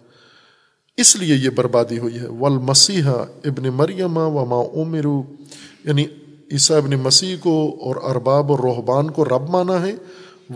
اس 0.99 1.17
لیے 1.17 1.35
یہ 1.35 1.51
بربادی 1.51 1.99
ہوئی 1.99 2.19
ہے۔ 2.19 2.29
ول 2.29 2.59
مسیحا 2.59 3.25
ابن 3.45 3.69
مریم 3.69 4.17
و 4.17 4.45
ما 4.45 4.83
عمرو 4.83 5.23
یعنی 5.85 6.05
عیسیٰ 6.53 6.77
ابن 6.77 6.91
مسیح 6.91 7.37
کو 7.41 7.77
اور 7.81 7.97
ارباب 7.97 8.51
اور 8.51 8.59
روحبان 8.59 9.11
کو 9.11 9.25
رب 9.25 9.51
مانا 9.51 9.87
ہے۔ 9.87 9.93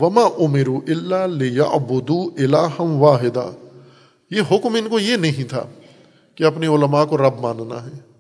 وما 0.01 0.23
عمرو 0.41 0.81
اللہ 0.89 1.27
لیا 1.27 1.63
ابودو 1.63 2.23
الہم 2.23 3.03
واحدہ 3.03 3.51
یہ 4.31 4.41
حکم 4.51 4.75
ان 4.75 4.89
کو 4.89 4.99
یہ 4.99 5.17
نہیں 5.17 5.45
تھا 5.45 5.67
کہ 6.35 6.45
اپنے 6.45 6.67
علماء 6.67 7.05
کو 7.05 7.19
رب 7.19 7.41
ماننا 7.41 7.87
ہے۔ 7.87 8.13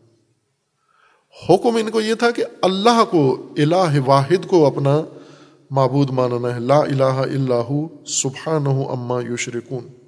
حکم 1.48 1.76
ان 1.76 1.90
کو 1.90 2.00
یہ 2.00 2.14
تھا 2.14 2.30
کہ 2.30 2.44
اللہ 2.62 3.04
کو، 3.10 3.46
الہ 3.56 3.98
واحد 4.06 4.46
کو 4.46 4.66
اپنا 4.66 5.02
معبود 5.70 6.10
ماننا 6.10 6.54
ہے۔ 6.54 6.60
لا 6.60 6.78
الہ 6.78 7.04
اللہ 7.04 7.86
سبحانہ 8.06 8.68
اما 8.68 9.20
یشرکون۔ 9.30 10.01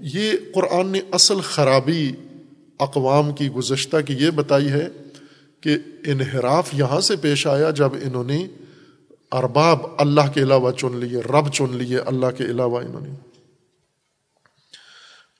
یہ 0.00 0.32
قرآن 0.54 0.86
نے 0.86 1.00
اصل 1.12 1.40
خرابی 1.40 2.12
اقوام 2.78 3.32
کی 3.34 3.48
گزشتہ 3.48 3.96
کی 4.06 4.14
یہ 4.14 4.30
بتائی 4.30 4.70
ہے 4.70 4.88
کہ 5.60 5.78
انحراف 6.06 6.68
یہاں 6.72 7.00
سے 7.00 7.16
پیش 7.16 7.46
آیا 7.46 7.70
جب 7.70 7.94
انہوں 7.94 8.24
نے 8.24 8.46
ارباب 9.32 9.86
اللہ 9.98 10.20
کے 10.34 10.42
علاوہ 10.42 10.70
چن 10.72 10.96
لیے، 10.96 11.20
رب 11.20 11.52
چن 11.52 11.76
لیے 11.76 11.98
اللہ 11.98 12.26
کے 12.38 12.44
علاوہ 12.44 12.80
انہوں 12.80 13.00
نے۔ 13.00 13.14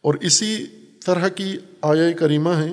اور 0.03 0.15
اسی 0.15 0.67
طرح 1.07 1.29
کی 1.29 1.59
آیا 1.83 2.13
کریمہ 2.13 2.51
ہے 2.51 2.73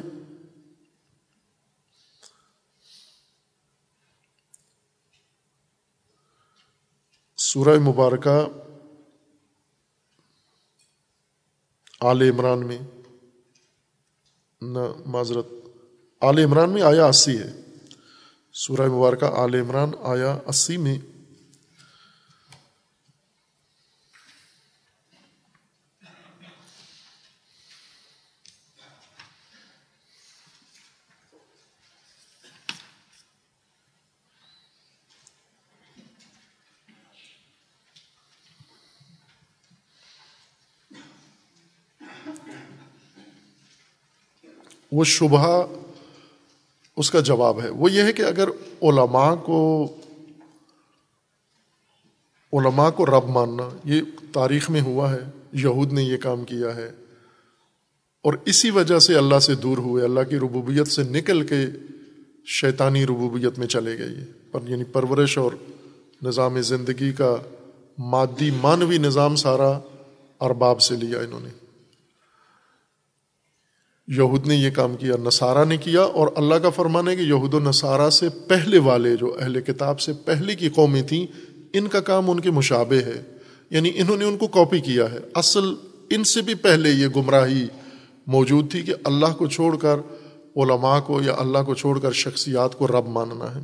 سورہ 7.38 7.80
مبارکہ 7.80 8.47
آل 12.04 12.22
عمران 12.22 12.68
میں۔ 12.68 12.78
نہ 14.62 14.80
معذرت۔ 15.06 15.47
آل 16.22 16.39
عمران 16.39 16.70
میں 16.70 16.82
آیا 16.82 17.06
اسی 17.06 17.38
ہے۔ 17.38 17.54
سورہ 18.54 18.88
مبارکہ 18.88 19.26
آل 19.26 19.56
عمران 19.56 19.91
آیا 20.04 20.38
اسی 20.47 20.78
میں۔ 20.78 20.97
وہ 44.94 45.04
شبہ 45.04 45.46
اس 46.98 47.12
کا 47.12 47.20
جواب 47.20 47.62
ہے۔ 47.64 47.70
وہ 47.70 47.91
یہ 47.91 48.04
ہے 48.04 48.14
کہ 48.14 48.22
اگر 48.22 48.50
علماء 48.82 49.34
کو 49.36 49.62
علماء 52.54 52.89
کو 52.89 53.06
رب 53.06 53.30
ماننا، 53.30 53.70
یہ 53.86 54.02
تاریخ 54.32 54.70
میں 54.70 54.82
ہوا 54.82 55.12
ہے، 55.14 55.20
یہود 55.54 55.94
نے 55.94 56.04
یہ 56.04 56.18
کام 56.18 56.44
کیا 56.44 56.76
ہے، 56.76 56.89
اور 58.26 58.34
اسی 58.46 58.70
وجہ 58.72 59.00
سے 59.00 59.16
اللہ 59.18 59.39
سے 59.39 59.56
دور 59.56 59.78
ہوئے، 59.78 60.04
اللہ 60.04 60.30
کی 60.30 60.38
ربوبیت 60.38 60.88
سے 60.88 61.04
نکل 61.04 61.41
کے 61.48 61.66
شیطانی 62.46 63.06
ربوبیت 63.06 63.60
میں 63.60 63.68
چلے 63.68 63.98
گئے 63.98 64.24
پر 64.52 64.60
یعنی 64.68 64.84
پرورش 64.84 65.38
اور 65.38 65.52
نظام 66.22 66.62
زندگی 66.62 67.12
کا 67.14 67.36
مادی 67.98 68.50
مانوی 68.52 68.98
نظام 68.98 69.36
سارا 69.36 69.72
ارباب 70.41 70.82
سے 70.82 70.96
لیا 70.96 71.20
انہوں 71.20 71.39
نے۔ 71.39 71.50
یہود 74.08 74.47
نے 74.47 74.56
یہ 74.56 74.70
کام 74.70 74.95
کیا، 74.95 75.16
نصارہ 75.20 75.66
نے 75.66 75.78
کیا 75.78 76.01
اور 76.01 76.28
اللہ 76.36 76.56
کا 76.56 76.70
فرمان 76.70 77.08
ہے 77.08 77.16
کہ 77.16 77.22
یہود 77.22 77.54
و 77.54 77.60
نصارہ 77.60 78.10
سے 78.10 78.30
پہلے 78.30 78.80
والے 78.80 79.16
جو 79.16 79.38
اہل 79.39 79.62
کتاب 79.62 79.99
سے 79.99 80.14
پہلے 80.14 80.56
کی 80.56 80.70
قومیں 80.70 81.01
تھیں، 81.01 81.28
ان 81.74 81.88
کا 81.88 81.99
کام 81.99 82.30
ان 82.30 82.39
کے 82.39 82.51
مشابے 82.51 82.99
ہے۔ 82.99 83.22
یعنی 83.70 83.91
انہوں 83.95 84.18
نے 84.18 84.26
ان 84.26 84.38
کو 84.38 84.47
کاپی 84.47 84.80
کیا 84.80 85.12
ہے۔ 85.12 85.18
اصل 85.36 85.74
ان 86.10 86.24
سے 86.24 86.41
بھی 86.41 86.54
پہلے 86.54 86.89
یہ 86.89 87.08
گمراہی 87.08 87.68
موجود 88.28 88.72
تھی 88.72 88.82
کہ 88.82 88.93
اللہ 89.04 89.34
کو 89.38 89.47
چھوڑ 89.47 89.78
کر 89.78 89.95
علماء 90.56 90.99
کو 90.99 91.22
یا 91.22 91.36
اللہ 91.39 91.58
کو 91.66 91.76
چھوڑ 91.76 91.99
کر 91.99 92.12
شخصیات 92.12 92.78
کو 92.78 92.88
رب 92.88 93.08
ماننا 93.08 93.56
ہے۔ 93.56 93.62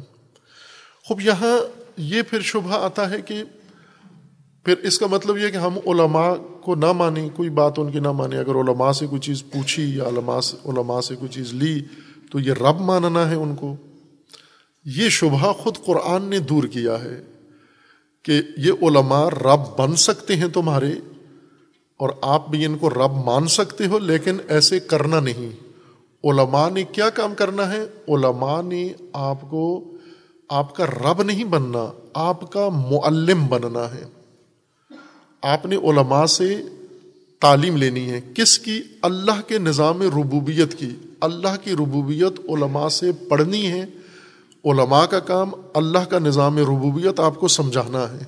خوب، 1.08 1.22
یہاں 1.22 1.58
یہ 1.98 2.22
پھر 2.22 2.42
شبہ 2.42 2.84
آتا 2.86 3.10
ہے 3.10 3.22
کہ 3.22 3.44
پھر 4.66 4.78
اس 4.78 5.00
کا 5.00 5.08
مطلب 5.08 5.38
یہ 5.38 5.50
کہ 5.50 5.58
ہم 5.58 5.78
علماء 5.88 6.34
کو 6.62 6.76
نہ 6.76 6.92
مانیں، 6.92 7.30
کوئی 7.30 7.50
بات 7.50 7.80
ان 7.80 7.92
کی 7.92 8.00
نہ 8.00 8.12
مانیں 8.12 8.38
اگر 8.38 8.56
علماء 8.56 8.92
سے 8.92 9.08
کوئی 9.08 9.22
چیز 9.22 9.44
پوچھی 9.44 9.98
یا 9.98 10.04
علماء 10.04 10.40
سے 10.40 10.58
علماء 10.66 11.02
سے 11.02 11.16
کوئی 11.16 11.30
چیز 11.30 11.54
لی 11.54 11.82
تو 12.32 12.40
یہ 12.40 12.54
رب 12.54 12.80
ماننا 12.80 13.30
ہے 13.30 13.36
ان 13.36 13.56
کو۔ 13.56 13.76
یہ 14.86 15.10
شبہ 15.10 15.54
خود 15.54 15.78
قرآن 15.86 16.24
نے 16.24 16.40
دور 16.40 16.64
کیا 16.64 17.04
ہے 17.04 17.22
کہ 18.24 18.42
یہ 18.58 18.72
علماء 18.82 19.30
رب 19.30 19.78
بن 19.78 19.96
سکتے 19.96 20.36
ہیں 20.36 20.48
تمہارے 20.48 20.92
اور 21.98 22.10
آپ 22.22 22.50
بھی 22.50 22.66
ان 22.66 22.78
کو 22.78 22.90
رب 22.90 23.26
مان 23.26 23.48
سکتے 23.48 23.86
ہو، 23.86 24.00
لیکن 24.00 24.38
ایسے 24.48 24.80
کرنا 24.80 25.20
نہیں۔ 25.20 25.70
علماء 26.24 26.70
نے 26.70 26.84
کیا 26.84 27.10
کام 27.10 27.36
کرنا 27.36 27.72
ہے؟ 27.72 27.80
علماء 28.08 28.62
نے 28.62 28.90
آپ 29.14 29.42
کو، 29.42 29.92
آپ 30.50 30.76
کا 30.76 30.86
رب 30.86 31.24
نہیں 31.24 31.44
بننا، 31.44 31.92
آپ 32.14 32.52
کا 32.52 32.70
معلم 32.70 33.48
بننا 33.48 33.94
ہے۔ 33.96 34.19
آپ 35.42 35.66
نے 35.66 35.76
علماء 35.76 36.26
سے 36.26 36.62
تعلیم 37.40 37.76
لینی 37.76 38.12
ہے۔ 38.12 38.22
کس 38.36 38.60
کی؟ 38.60 38.82
اللہ 39.02 39.42
کے 39.48 39.58
نظام 39.58 40.02
ربوبیت 40.02 40.74
کی۔ 40.74 40.90
اللہ 41.22 41.64
کی 41.64 41.72
ربوبیت 41.72 42.40
علماء 42.50 42.88
سے 42.88 43.12
پڑھنی 43.12 43.68
ہے۔ 43.68 43.86
علماء 44.66 45.06
کا 45.06 45.20
کام 45.20 45.52
اللہ 45.74 46.06
کا 46.10 46.20
نظام 46.20 46.58
ربوبیت 46.58 47.20
آپ 47.20 47.36
کو 47.36 47.48
سمجھانا 47.48 48.04
ہے۔ 48.12 48.24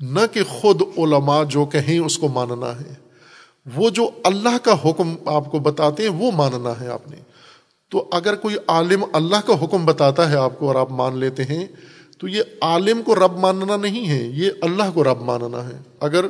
نہ 0.00 0.20
کہ 0.32 0.44
خود 0.44 0.82
علماء 0.96 1.44
جو 1.44 1.64
کہیں 1.64 1.98
اس 1.98 2.18
کو 2.18 2.28
ماننا 2.28 2.80
ہے۔ 2.80 2.94
وہ 3.74 3.90
جو 3.90 4.10
اللہ 4.24 4.58
کا 4.62 4.74
حکم 4.84 5.14
آپ 5.26 5.50
کو 5.50 5.58
بتاتے 5.58 6.02
ہیں، 6.02 6.10
وہ 6.10 6.30
ماننا 6.30 6.80
ہے 6.80 6.88
آپ 6.88 7.10
نے۔ 7.10 7.16
تو 7.88 8.08
اگر 8.12 8.34
کوئی 8.34 8.56
عالم 8.66 9.04
اللہ 9.12 9.36
کا 9.46 9.64
حکم 9.64 9.84
بتاتا 9.84 10.30
ہے 10.30 10.36
آپ 10.36 10.58
کو 10.58 10.66
اور 10.66 10.74
آپ 10.74 10.92
مان 10.92 11.18
لیتے 11.18 11.44
ہیں 11.44 11.66
تو 12.18 12.28
یہ 12.28 12.42
عالم 12.60 13.02
کو 13.02 13.14
رب 13.14 13.38
ماننا 13.38 13.76
نہیں 13.76 14.08
ہے، 14.08 14.22
یہ 14.22 14.50
اللہ 14.60 14.90
کو 14.94 15.04
رب 15.04 15.20
ماننا 15.20 15.68
ہے۔ 15.68 15.78
اگر 16.00 16.24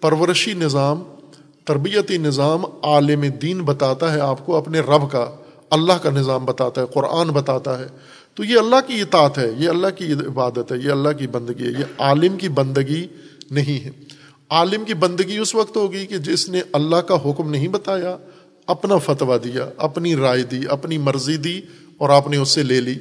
پرورشی 0.00 0.54
نظام، 0.54 1.02
تربیتی 1.64 2.18
نظام 2.18 2.64
عالم 2.82 3.20
دین 3.20 3.62
بتاتا 3.62 4.14
ہے، 4.14 4.20
آپ 4.20 4.46
کو 4.46 4.56
اپنے 4.56 4.80
رب 4.80 5.10
کا، 5.10 5.30
اللہ 5.70 5.92
کا 5.92 6.10
نظام 6.10 6.44
بتاتا 6.44 6.80
ہے، 6.80 6.86
قرآن 6.94 7.28
بتاتا 7.28 7.78
ہے، 7.78 7.86
تو 8.34 8.44
یہ 8.44 8.58
اللہ 8.58 8.76
کی 8.86 9.00
اطاعت 9.00 9.38
ہے، 9.38 9.50
یہ 9.58 9.68
اللہ 9.68 9.86
کی 9.96 10.12
عبادت 10.12 10.72
ہے، 10.72 10.76
یہ 10.84 10.90
اللہ 10.90 11.08
کی 11.08 11.26
بندگی 11.26 11.64
ہے، 11.64 11.70
یہ 11.70 11.84
عالم 11.98 12.36
کی 12.36 12.48
بندگی 12.48 13.06
نہیں 13.50 13.84
ہے۔ 13.84 13.90
عالم 14.50 14.84
کی 14.84 14.94
بندگی 14.94 15.38
اس 15.38 15.54
وقت 15.54 15.76
ہوگی 15.76 16.06
کہ 16.06 16.18
جس 16.18 16.48
نے 16.48 16.60
اللہ 16.72 16.96
کا 16.96 17.14
حکم 17.24 17.50
نہیں 17.50 17.68
بتایا، 17.68 18.16
اپنا 18.66 18.98
فتویٰ 18.98 19.36
دیا، 19.44 19.70
اپنی 19.76 20.16
رائے 20.16 20.42
دی، 20.42 20.60
اپنی 20.68 20.98
مرضی 20.98 21.36
دی 21.36 21.60
اور 21.98 22.10
آپ 22.10 22.28
نے 22.28 22.36
اس 22.36 22.48
سے 22.48 22.62
لے 22.62 22.80
لی۔ 22.80 22.94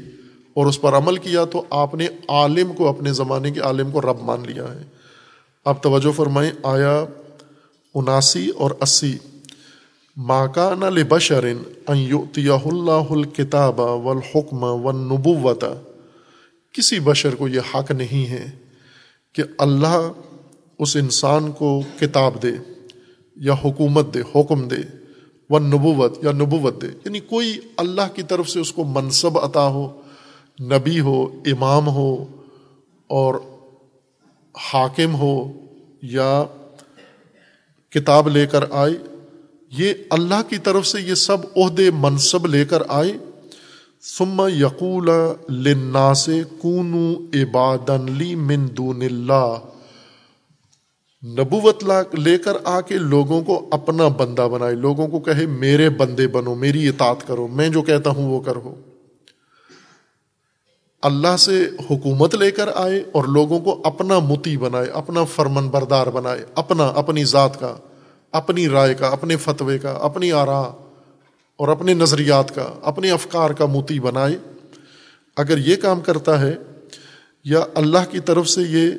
اور 0.54 0.66
اس 0.66 0.82
پر 0.82 0.94
عمل 0.94 1.18
کیا 1.18 1.46
تو 1.46 1.64
آپ 1.70 1.96
نے 1.96 2.08
عالم 2.28 2.74
کو 2.74 2.88
اپنے 2.88 3.14
زمانے 3.14 3.52
کے 3.52 3.60
عالم 3.60 3.92
کو 3.92 4.02
رب 4.02 4.22
مان 4.22 4.44
لیا 4.46 4.64
ہے۔ 4.64 4.84
آپ 5.66 5.84
توجہ 5.84 6.12
فرمائیں، 6.12 6.52
آیا 6.64 7.06
اناسی 7.96 8.50
اور 8.50 8.72
اسی۔ 8.82 9.18
ماکان 10.18 10.80
لبشرن 10.80 11.58
اللہ 11.88 13.02
الکتاب 13.10 13.80
والحکم 13.80 14.64
والنبوت 14.64 15.66
کسی 16.72 17.00
بشر 17.00 17.36
کو 17.36 17.48
یہ 17.48 17.60
حق 17.76 17.92
نہیں 17.92 18.30
ہے 18.30 18.52
کہ 19.34 19.44
اللہ 19.58 20.12
اس 20.80 20.96
انسان 20.96 21.52
کو 21.52 21.82
کتاب 22.00 22.44
دے 22.44 22.52
یا 23.36 23.54
حکومت 23.54 24.14
دے، 24.14 24.22
حکم 24.36 24.68
دے 24.68 24.98
و 25.50 25.60
نبوت 25.60 26.24
یا 26.24 26.32
نبوت 26.32 26.82
دے۔ 26.82 26.88
یعنی 26.88 27.20
کوئی 27.20 27.60
اللہ 27.78 28.16
کی 28.16 28.24
طرف 28.24 28.50
سے 28.50 28.60
اس 28.60 28.72
کو 28.72 28.84
منصب 28.84 29.40
عطا 29.40 29.68
ہو 29.68 30.02
نبی 30.62 31.00
ہو، 31.00 31.24
امام 31.46 31.88
ہو 31.88 32.26
اور 33.08 33.36
حاکم 34.74 35.16
ہو 35.16 35.52
یا 36.02 36.44
کتاب 37.90 38.28
لے 38.28 38.46
کر 38.46 38.64
آئے، 38.72 38.94
یہ 39.72 39.94
اللہ 40.10 40.42
کی 40.50 40.58
طرف 40.58 40.88
سے 40.88 41.02
یہ 41.02 41.14
سب 41.14 41.38
عہدے 41.56 41.92
منصب 41.92 42.46
لے 42.46 42.66
کر 42.66 42.84
آئے۔ 42.88 43.14
ثم 44.18 44.50
یقول 44.60 45.10
لنا 45.50 46.14
سے 46.14 46.42
کونو 46.60 47.14
عبادن 47.34 48.12
لی 48.12 48.36
من 48.36 48.68
دون 48.78 49.02
اللہ۔ 49.02 49.58
نبوت 51.24 51.84
لے 52.14 52.38
کر 52.38 52.54
آ 52.64 52.82
کے 52.82 52.98
لوگوں 52.98 53.42
کو 53.42 53.68
اپنا 53.72 54.08
بندہ 54.08 54.48
بنائے، 54.52 54.76
لوگوں 54.76 55.08
کو 55.08 55.20
کہے، 55.20 55.46
میرے 55.46 55.90
بندے 55.90 56.28
بنو، 56.28 56.56
میری 56.56 56.88
اطاعت 56.88 57.28
کرو، 57.28 57.48
میں 57.48 57.70
جو 57.70 57.82
کہتا 57.82 58.10
ہوں 58.10 58.32
وہ 58.32 58.42
کرو۔ 58.42 58.76
اللہ 61.04 61.38
سے 61.38 61.70
حکومت 61.90 62.36
لے 62.36 62.52
کر 62.52 62.70
آئے 62.76 63.04
اور 63.12 63.24
لوگوں 63.24 63.60
کو 63.60 63.82
اپنا 63.84 64.20
متی 64.20 64.58
بنائے، 64.58 64.88
اپنا 64.88 65.24
فرمن 65.24 65.68
بردار 65.70 66.08
بنائے، 66.08 66.46
اپنا، 66.56 66.88
اپنی 66.96 67.24
ذات 67.24 67.60
کا، 67.60 67.76
اپنی 68.32 68.68
رائے 68.70 68.94
کا، 68.94 69.08
اپنے 69.08 69.36
فتوے 69.36 69.78
کا، 69.78 69.92
اپنی 69.92 70.32
آرا 70.32 70.60
اور 71.60 71.68
اپنے 71.68 71.94
نظریات 71.94 72.56
کا، 72.56 72.74
اپنے 72.82 73.12
افکار 73.12 73.50
کا 73.50 73.66
موتی 73.66 74.00
بنائے۔ 74.00 74.38
اگر 75.38 75.58
یہ 75.58 75.76
کام 75.76 76.02
کرتا 76.02 76.42
ہے، 76.42 76.56
یا 77.46 77.64
اللہ 77.76 78.12
کی 78.12 78.20
طرف 78.20 78.50
سے 78.50 78.62
یہ 78.62 78.90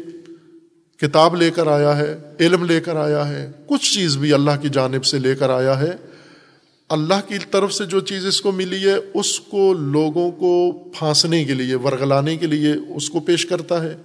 کتاب 1.01 1.35
لے 1.37 1.51
کر 1.51 1.67
آیا 1.67 1.97
ہے، 1.97 2.17
علم 2.41 2.65
لے 2.65 2.81
کر 2.81 2.97
آیا 2.97 3.29
ہے، 3.29 3.51
کچھ 3.67 3.95
چیز 3.95 4.17
بھی 4.17 4.33
اللہ 4.33 4.63
کی 4.63 4.69
جانب 4.69 5.05
سے 5.05 5.19
لے 5.19 5.35
کر 5.35 5.51
آیا 5.51 5.81
ہے 5.81 5.91
اللہ 6.89 7.29
کی 7.29 7.35
طرف 7.51 7.73
سے 7.73 7.85
جو 7.85 8.01
چیز 8.01 8.27
اس 8.27 8.41
کو 8.41 8.53
ملی 8.53 8.89
ہے، 8.89 8.95
اس 9.15 9.41
کو 9.41 9.73
لوگوں 9.73 10.31
کو 10.31 10.73
پھانسنے 10.99 11.45
کے 11.45 11.55
لیے، 11.55 11.75
ورگلانے 11.75 12.37
کے 12.37 12.47
لیے 12.47 12.73
اس 12.97 13.11
کو 13.11 13.21
پیش 13.21 13.47
کرتا 13.47 13.85
ہے 13.85 13.97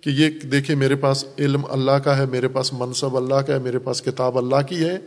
کہ 0.00 0.10
یہ 0.10 0.28
دیکھیں 0.28 0.76
میرے 0.76 0.96
پاس 0.96 1.24
علم 1.38 1.60
اللہ 1.70 1.90
کا 1.90 2.18
ہے، 2.18 2.26
میرے 2.26 2.48
پاس 2.48 2.72
منصب 2.72 3.16
اللہ 3.16 3.34
کا 3.34 3.54
ہے، 3.54 3.58
میرے 3.58 3.78
پاس 3.78 4.02
کتاب 4.02 4.38
اللہ 4.38 4.62
کی 4.68 4.78
ہے۔ 4.78 4.98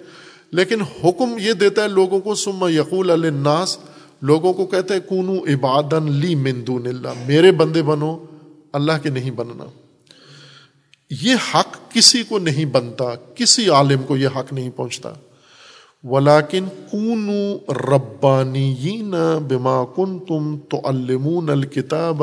لیکن 0.51 0.81
حکم 0.81 1.37
یہ 1.39 1.53
دیتا 1.53 1.83
ہے 1.83 1.87
لوگوں 1.87 2.19
کو 2.19 2.35
سم 2.35 2.67
یقول 2.69 3.11
الناس 3.11 3.77
لوگوں 4.21 4.53
کو 4.53 4.65
کہتے 4.65 4.93
ہیں 4.93 5.01
کونو 5.01 5.33
عبادن 5.37 6.11
لی 6.11 6.35
مندون 6.35 6.87
اللہ، 6.87 7.27
میرے 7.27 7.51
بندے 7.51 7.81
بنو، 7.81 8.17
اللہ 8.73 8.91
کے 9.03 9.09
نہیں 9.09 9.31
بننا۔ 9.31 9.65
یہ 11.21 11.35
حق 11.53 11.93
کسی 11.93 12.23
کو 12.23 12.39
نہیں 12.39 12.65
بنتا، 12.65 13.15
کسی 13.35 13.69
عالم 13.69 14.03
کو 14.03 14.17
یہ 14.17 14.27
حق 14.35 14.53
نہیں 14.53 14.69
پہنچتا۔ 14.69 15.13
ولاکن 16.03 16.65
کون 16.91 17.29
ربانی 17.69 19.01
بما 19.47 19.85
کن 19.95 20.19
تم 20.19 20.57
تو 20.69 20.81
المون 20.83 21.49
الکتاب 21.49 22.21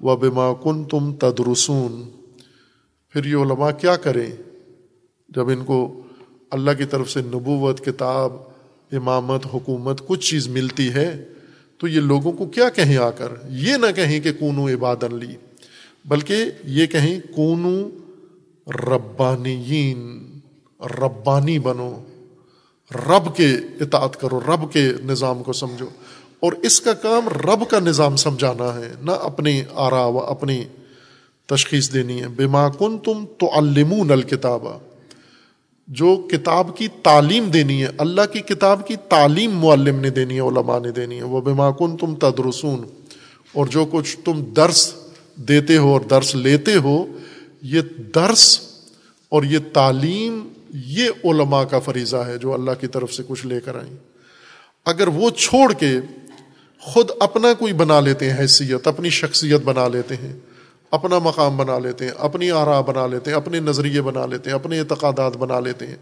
و 0.00 0.16
بما 0.16 0.52
کن 0.62 0.84
تم 0.84 1.12
تدرسون۔ 1.12 2.10
پھر 3.08 3.24
یہ 3.24 3.36
علماء 3.36 3.70
کیا 3.70 3.96
کریں؟ 3.96 4.32
جب 5.28 5.48
ان 5.48 5.64
کو 5.64 6.00
اللہ 6.50 6.70
کی 6.78 6.84
طرف 6.84 7.10
سے 7.10 7.20
نبوت، 7.20 7.84
کتاب، 7.84 8.32
امامت، 8.92 9.46
حکومت 9.54 10.06
کچھ 10.06 10.30
چیز 10.30 10.48
ملتی 10.48 10.92
ہے، 10.92 11.24
تو 11.78 11.88
یہ 11.88 12.00
لوگوں 12.00 12.32
کو 12.32 12.46
کیا 12.46 12.68
کہیں 12.68 12.96
آ 12.96 13.10
کر؟ 13.10 13.28
یہ 13.50 13.76
نہ 13.76 13.86
کہیں 13.96 14.20
کہ 14.20 14.32
کونو 14.32 14.68
عبادن 14.68 15.14
لی، 15.14 15.36
بلکہ 16.04 16.44
یہ 16.64 16.86
کہیں 16.86 17.20
کونو 17.34 17.88
ربانیین، 18.66 20.28
ربانی 20.80 21.58
بنو۔ 21.58 21.94
رب 22.94 23.36
کے 23.36 23.54
اطاعت 23.80 24.20
کرو، 24.20 24.40
رب 24.40 24.72
کے 24.72 24.92
نظام 25.04 25.42
کو 25.42 25.52
سمجھو۔ 25.52 25.86
اور 26.40 26.52
اس 26.52 26.80
کا 26.80 26.92
کام 26.92 27.28
رب 27.28 27.70
کا 27.70 27.80
نظام 27.80 28.16
سمجھانا 28.16 28.74
ہے، 28.74 28.92
نہ 29.02 29.10
اپنی 29.10 29.62
آرا 29.74 30.04
و 30.04 30.18
اپنی 30.18 30.64
تشخیص 31.46 31.92
دینی 31.92 32.20
ہے۔ 32.20 32.28
بما 32.28 32.68
کن 32.68 32.98
تم 32.98 33.24
تو 33.38 33.50
المون 33.54 34.10
الکتابہ 34.10 34.78
جو 35.88 36.28
کتاب 36.30 36.76
کی 36.76 36.88
تعلیم 37.02 37.44
دینی 37.44 37.82
ہے، 37.82 37.88
اللہ 37.98 38.32
کی 38.32 38.40
کتاب 38.40 38.86
کی 38.86 38.96
تعلیم 39.08 39.50
معلم 39.50 40.00
نے 40.00 40.10
دینی 40.10 40.34
ہے، 40.34 40.40
علماء 40.40 40.78
نے 40.78 40.90
دینی 40.90 41.18
ہے۔ 41.18 41.22
وہ 41.22 41.40
بما 41.40 41.70
کن 41.70 41.96
تم 41.96 42.14
تدرسون۔ 42.14 42.84
اور 43.52 43.66
جو 43.66 43.86
کچھ 43.90 44.16
تم 44.24 44.44
درس 44.56 44.94
دیتے 45.36 45.76
ہو 45.76 45.92
اور 45.92 46.00
درس 46.00 46.34
لیتے 46.34 46.76
ہو، 46.76 47.06
یہ 47.62 47.80
درس 48.14 48.60
اور 49.28 49.42
یہ 49.42 49.58
تعلیم 49.72 50.48
یہ 50.72 51.10
علماء 51.24 51.64
کا 51.64 51.78
فریضہ 51.78 52.16
ہے 52.16 52.38
جو 52.38 52.54
اللہ 52.54 52.70
کی 52.80 52.86
طرف 52.86 53.14
سے 53.14 53.22
کچھ 53.28 53.46
لے 53.46 53.60
کر 53.60 53.74
آئیں۔ 53.74 53.96
اگر 54.86 55.08
وہ 55.08 55.30
چھوڑ 55.30 55.72
کے 55.72 55.96
خود 56.78 57.10
اپنا 57.20 57.52
کوئی 57.52 57.72
بنا 57.72 58.00
لیتے 58.00 58.30
ہیں 58.30 58.38
حیثیت، 58.38 58.86
اپنی 58.86 59.10
شخصیت 59.10 59.60
بنا 59.60 59.88
لیتے 59.88 60.14
ہیں، 60.14 60.32
اپنا 60.90 61.18
مقام 61.18 61.56
بنا 61.56 61.78
لیتے 61.78 62.04
ہیں، 62.04 62.12
اپنی 62.18 62.50
آرا 62.50 62.80
بنا 62.80 63.06
لیتے 63.06 63.30
ہیں، 63.30 63.36
اپنے 63.36 63.60
نظریے 63.60 64.02
بنا 64.02 64.26
لیتے 64.26 64.50
ہیں، 64.50 64.54
اپنے 64.54 64.80
اعتقادات 64.80 65.36
بنا 65.36 65.60
لیتے 65.60 65.86
ہیں، 65.86 65.96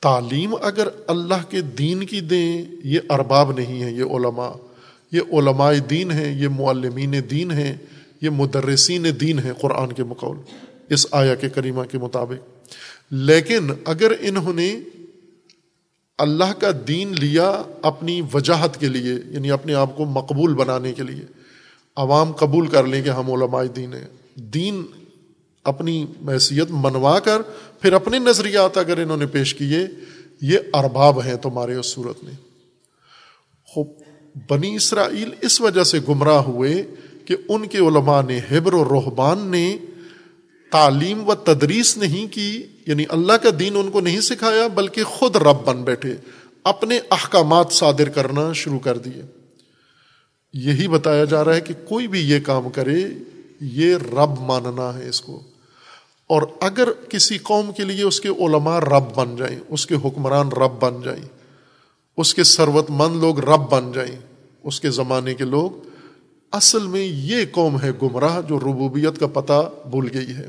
تعلیم 0.00 0.54
اگر 0.62 0.88
اللہ 1.06 1.50
کے 1.50 1.60
دین 1.60 2.06
کی 2.06 2.20
دیں، 2.20 2.64
یہ 2.84 3.00
ارباب 3.10 3.52
نہیں 3.52 3.82
ہے 3.82 3.90
یہ 3.90 4.04
علماء۔ 4.04 4.52
یہ 5.12 5.20
علماء 5.32 5.72
دین 5.90 6.10
ہیں، 6.10 6.42
یہ 6.42 6.48
معلمین 6.48 7.14
دین 7.30 7.50
ہیں، 7.50 7.76
یہ 8.20 8.30
مدرسین 8.30 9.06
دین 9.20 9.38
ہیں 9.38 9.52
قرآن 9.52 9.92
کے 9.92 10.04
مقول 10.04 10.38
اس 10.90 11.06
آیا 11.10 11.34
کے 11.34 11.48
کریمہ 11.48 11.82
کے 11.82 11.98
مطابق۔ 11.98 12.55
لیکن 13.10 13.70
اگر 13.84 14.12
انہوں 14.20 14.52
نے 14.52 14.80
اللہ 16.18 16.52
کا 16.58 16.70
دین 16.88 17.14
لیا 17.20 17.62
اپنی 17.82 18.22
وجاہت 18.34 18.80
کے 18.80 18.88
لیے 18.88 19.14
یعنی 19.26 19.50
اپنے 19.50 19.74
آپ 19.74 19.96
کو 19.96 20.04
مقبول 20.04 20.54
بنانے 20.54 20.92
کے 20.92 21.02
لیے، 21.02 21.24
عوام 21.96 22.32
قبول 22.32 22.66
کر 22.66 22.86
لیں 22.86 23.02
کہ 23.02 23.08
ہم 23.08 23.32
علماء 23.32 23.62
دین 23.64 23.94
ہیں۔ 23.94 24.06
دین 24.36 24.82
اپنی 25.64 26.06
حیثیت 26.28 26.66
منوا 26.70 27.18
کر 27.18 27.42
پھر 27.80 27.92
اپنے 27.92 28.18
نظریات 28.18 28.78
اگر 28.78 28.98
انہوں 28.98 29.16
نے 29.16 29.26
پیش 29.26 29.54
کیے، 29.54 29.86
یہ 30.42 30.58
ارباب 30.74 31.24
ہیں 31.24 31.36
تمہارے 31.36 31.74
اس 31.74 31.86
صورت 31.86 32.24
میں۔ 32.24 32.32
بنی 34.50 34.76
اسرائیل 34.76 35.30
اس 35.40 35.60
وجہ 35.60 35.84
سے 35.84 35.98
گمراہ 36.08 36.38
ہوئے 36.38 36.86
کہ 37.24 37.36
ان 37.48 37.66
کے 37.66 37.78
علماء 37.78 38.22
نے، 38.22 38.40
حبر 38.50 38.74
و 38.74 38.84
رحبان 38.84 39.38
نے 39.38 39.76
تعلیم 40.72 41.28
و 41.28 41.34
تدریس 41.34 41.96
نہیں 41.96 42.32
کی 42.32 42.66
یعنی 42.86 43.04
اللہ 43.08 43.32
کا 43.32 43.48
دین 43.58 43.76
ان 43.76 43.90
کو 43.90 44.00
نہیں 44.00 44.20
سکھایا، 44.20 44.66
بلکہ 44.66 45.02
خود 45.02 45.36
رب 45.36 45.64
بن 45.64 45.82
بیٹھے، 45.82 46.16
اپنے 46.64 46.98
احکامات 47.10 47.72
صادر 47.72 48.08
کرنا 48.08 48.52
شروع 48.52 48.78
کر 48.78 48.98
دیے۔ 48.98 49.22
یہی 50.52 50.88
بتایا 50.88 51.24
جا 51.24 51.44
رہا 51.44 51.54
ہے 51.54 51.60
کہ 51.60 51.74
کوئی 51.88 52.06
بھی 52.06 52.20
یہ 52.20 52.38
کام 52.40 52.68
کرے، 52.68 53.04
یہ 53.60 53.94
رب 53.94 54.40
ماننا 54.40 54.98
ہے 54.98 55.08
اس 55.08 55.20
کو۔ 55.20 55.42
اور 56.26 56.42
اگر 56.60 56.88
کسی 57.08 57.38
قوم 57.38 57.72
کے 57.76 57.84
لیے 57.84 58.04
اس 58.04 58.20
کے 58.20 58.28
علماء 58.28 58.78
رب 58.78 59.14
بن 59.14 59.36
جائیں، 59.36 59.58
اس 59.68 59.86
کے 59.86 59.94
حکمران 59.94 60.48
رب 60.48 60.80
بن 60.80 61.02
جائیں، 61.04 61.22
اس 62.16 62.34
کے 62.34 62.44
ثروت 62.44 62.86
مند 62.88 63.16
لوگ 63.16 63.40
رب 63.40 63.70
بن 63.70 63.92
جائیں، 63.92 64.16
اس 64.64 64.80
کے 64.80 64.90
زمانے 64.90 65.34
کے 65.34 65.44
لوگ 65.44 65.85
اصل 66.52 66.86
میں 66.86 67.04
یہ 67.04 67.44
قوم 67.50 67.80
ہے 67.80 67.90
گمراہ 68.02 68.40
جو 68.48 68.58
ربوبیت 68.58 69.20
کا 69.20 69.26
پتہ 69.26 69.70
بھول 69.90 70.08
گئی 70.14 70.30
ہے۔ 70.30 70.48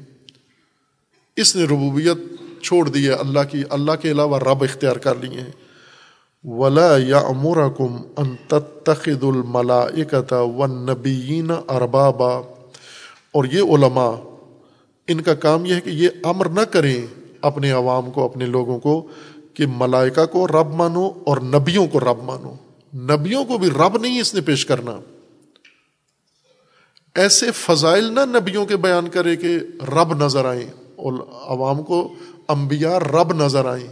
اس 1.35 1.55
نے 1.55 1.63
ربوبیت 1.63 2.17
چھوڑ 2.63 2.89
دی 2.89 3.07
ہے، 3.07 3.13
اللہ 3.13 3.39
کی، 3.51 3.63
اللہ 3.69 3.91
کے 4.01 4.11
علاوہ 4.11 4.39
رب 4.39 4.63
اختیار 4.63 4.95
کر 4.95 5.15
لیے 5.15 5.41
ہیں۔ 5.41 5.51
ولا 6.43 6.97
یا 6.97 7.17
امور 7.17 7.57
کم 7.77 7.97
ان 8.17 8.35
تخد 8.83 9.23
الملا 9.23 9.85
و 10.31 10.67
نبیین 10.67 11.51
اربابا 11.67 12.35
اور 13.31 13.45
یہ 13.45 13.61
علماء، 13.61 14.11
ان 15.07 15.21
کا 15.21 15.33
کام 15.33 15.65
یہ 15.65 15.75
ہے 15.75 15.81
کہ 15.81 15.89
یہ 15.89 16.09
امر 16.23 16.49
نہ 16.49 16.61
کریں 16.61 17.01
اپنے 17.41 17.71
عوام 17.71 18.11
کو، 18.11 18.25
اپنے 18.25 18.45
لوگوں 18.45 18.79
کو 18.79 19.07
کہ 19.53 19.65
ملائکہ 19.77 20.25
کو 20.25 20.47
رب 20.47 20.73
مانو 20.73 21.09
اور 21.25 21.37
نبیوں 21.37 21.87
کو 21.87 21.99
رب 21.99 22.23
مانو۔ 22.23 22.53
نبیوں 22.93 23.45
کو 23.45 23.57
بھی 23.57 23.69
رب 23.69 23.97
نہیں 23.97 24.19
اس 24.19 24.33
نے 24.33 24.41
پیش 24.41 24.65
کرنا۔ 24.65 24.99
ایسے 27.17 27.51
فضائل 27.51 28.03
نہ 28.03 28.19
نبیوں 28.25 28.65
کے 28.65 28.77
بیان 28.77 29.07
کرے 29.07 29.35
کہ 29.35 29.59
رب 29.81 30.25
نظر 30.25 30.45
آئیں 30.45 30.67
اور 30.95 31.13
عوام 31.47 31.83
کو 31.83 32.13
انبیاء 32.47 32.97
رب 32.97 33.33
نظر 33.33 33.65
آئیں، 33.65 33.87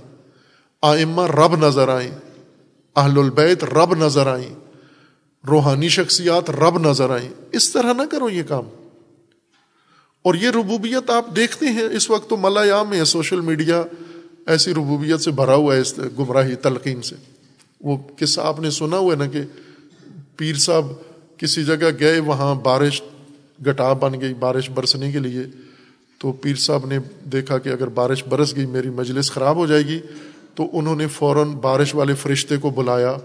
آئمہ 0.82 1.22
رب 1.22 1.56
نظر 1.56 1.90
آئیں، 1.90 2.12
اہل 2.96 3.18
البیت 3.18 3.64
رب 3.64 3.96
نظر 3.96 4.28
آئیں، 4.28 4.56
روحانی 5.48 5.90
شخصیات 5.90 6.50
رب 6.50 6.90
نظر 6.90 7.10
آئیں۔ 7.10 7.30
اس 7.52 7.74
طرح 7.74 7.94
نہ 7.94 8.02
کرو 8.12 8.30
یہ 8.30 8.44
کام۔ 8.44 8.64
اور 10.22 10.36
یہ 10.36 10.50
ربوبیت 10.50 11.10
آپ 11.10 11.36
دیکھتے 11.36 11.66
ہیں، 11.66 11.84
اس 11.84 12.10
وقت 12.10 12.30
تو 12.30 12.38
ملا 12.38 12.62
عام 12.62 12.94
ہے، 12.94 13.06
سوشل 13.06 13.42
میڈیا 13.42 13.84
ایسی 14.48 14.74
ربوبیت 14.74 15.22
سے 15.22 15.32
بھرا 15.32 15.56
ہوا 15.56 15.76
ہے، 15.76 15.80
اس 15.80 16.00
گمراہی 16.20 16.56
تلقین 16.56 17.02
سے۔ 17.02 17.16
وہ 17.82 17.98
قصہ 18.20 18.42
آپ 18.42 18.60
نے 18.60 18.70
سنا 18.70 18.98
ہوا 18.98 19.14
ہے 19.14 19.18
نا 19.18 19.28
کہ 19.28 19.42
پیر 20.38 20.56
صاحب 20.56 20.86
کسی 21.38 21.64
جگہ 21.64 21.90
گئے، 22.00 22.20
وہاں 22.20 22.56
بارش 22.56 23.02
گٹا 23.62 23.94
بن 23.94 24.22
گئی، 24.22 24.34
بارش 24.34 24.70
برسنے 24.70 25.12
کے 25.12 25.20
لیے۔ 25.20 25.44
تو 26.18 26.32
پیر 26.32 26.56
صاحب 26.56 26.86
نے 26.86 27.00
دیکھا 27.32 27.58
کہ 27.58 27.70
اگر 27.70 27.88
بارش 27.88 28.24
برس 28.24 28.56
گئی، 28.56 28.66
میری 28.66 28.90
مجلس 28.90 29.32
خراب 29.32 29.56
ہو 29.56 29.66
جائے 29.66 29.86
گی۔ 29.86 30.00
تو 30.56 30.70
انہوں 30.74 30.96
نے 30.96 31.08
فوراً 31.08 31.52
بارش 31.52 31.96
والے 31.96 32.14
فرشتے 32.14 32.58
کو 32.58 32.70
بلایا 32.70 33.16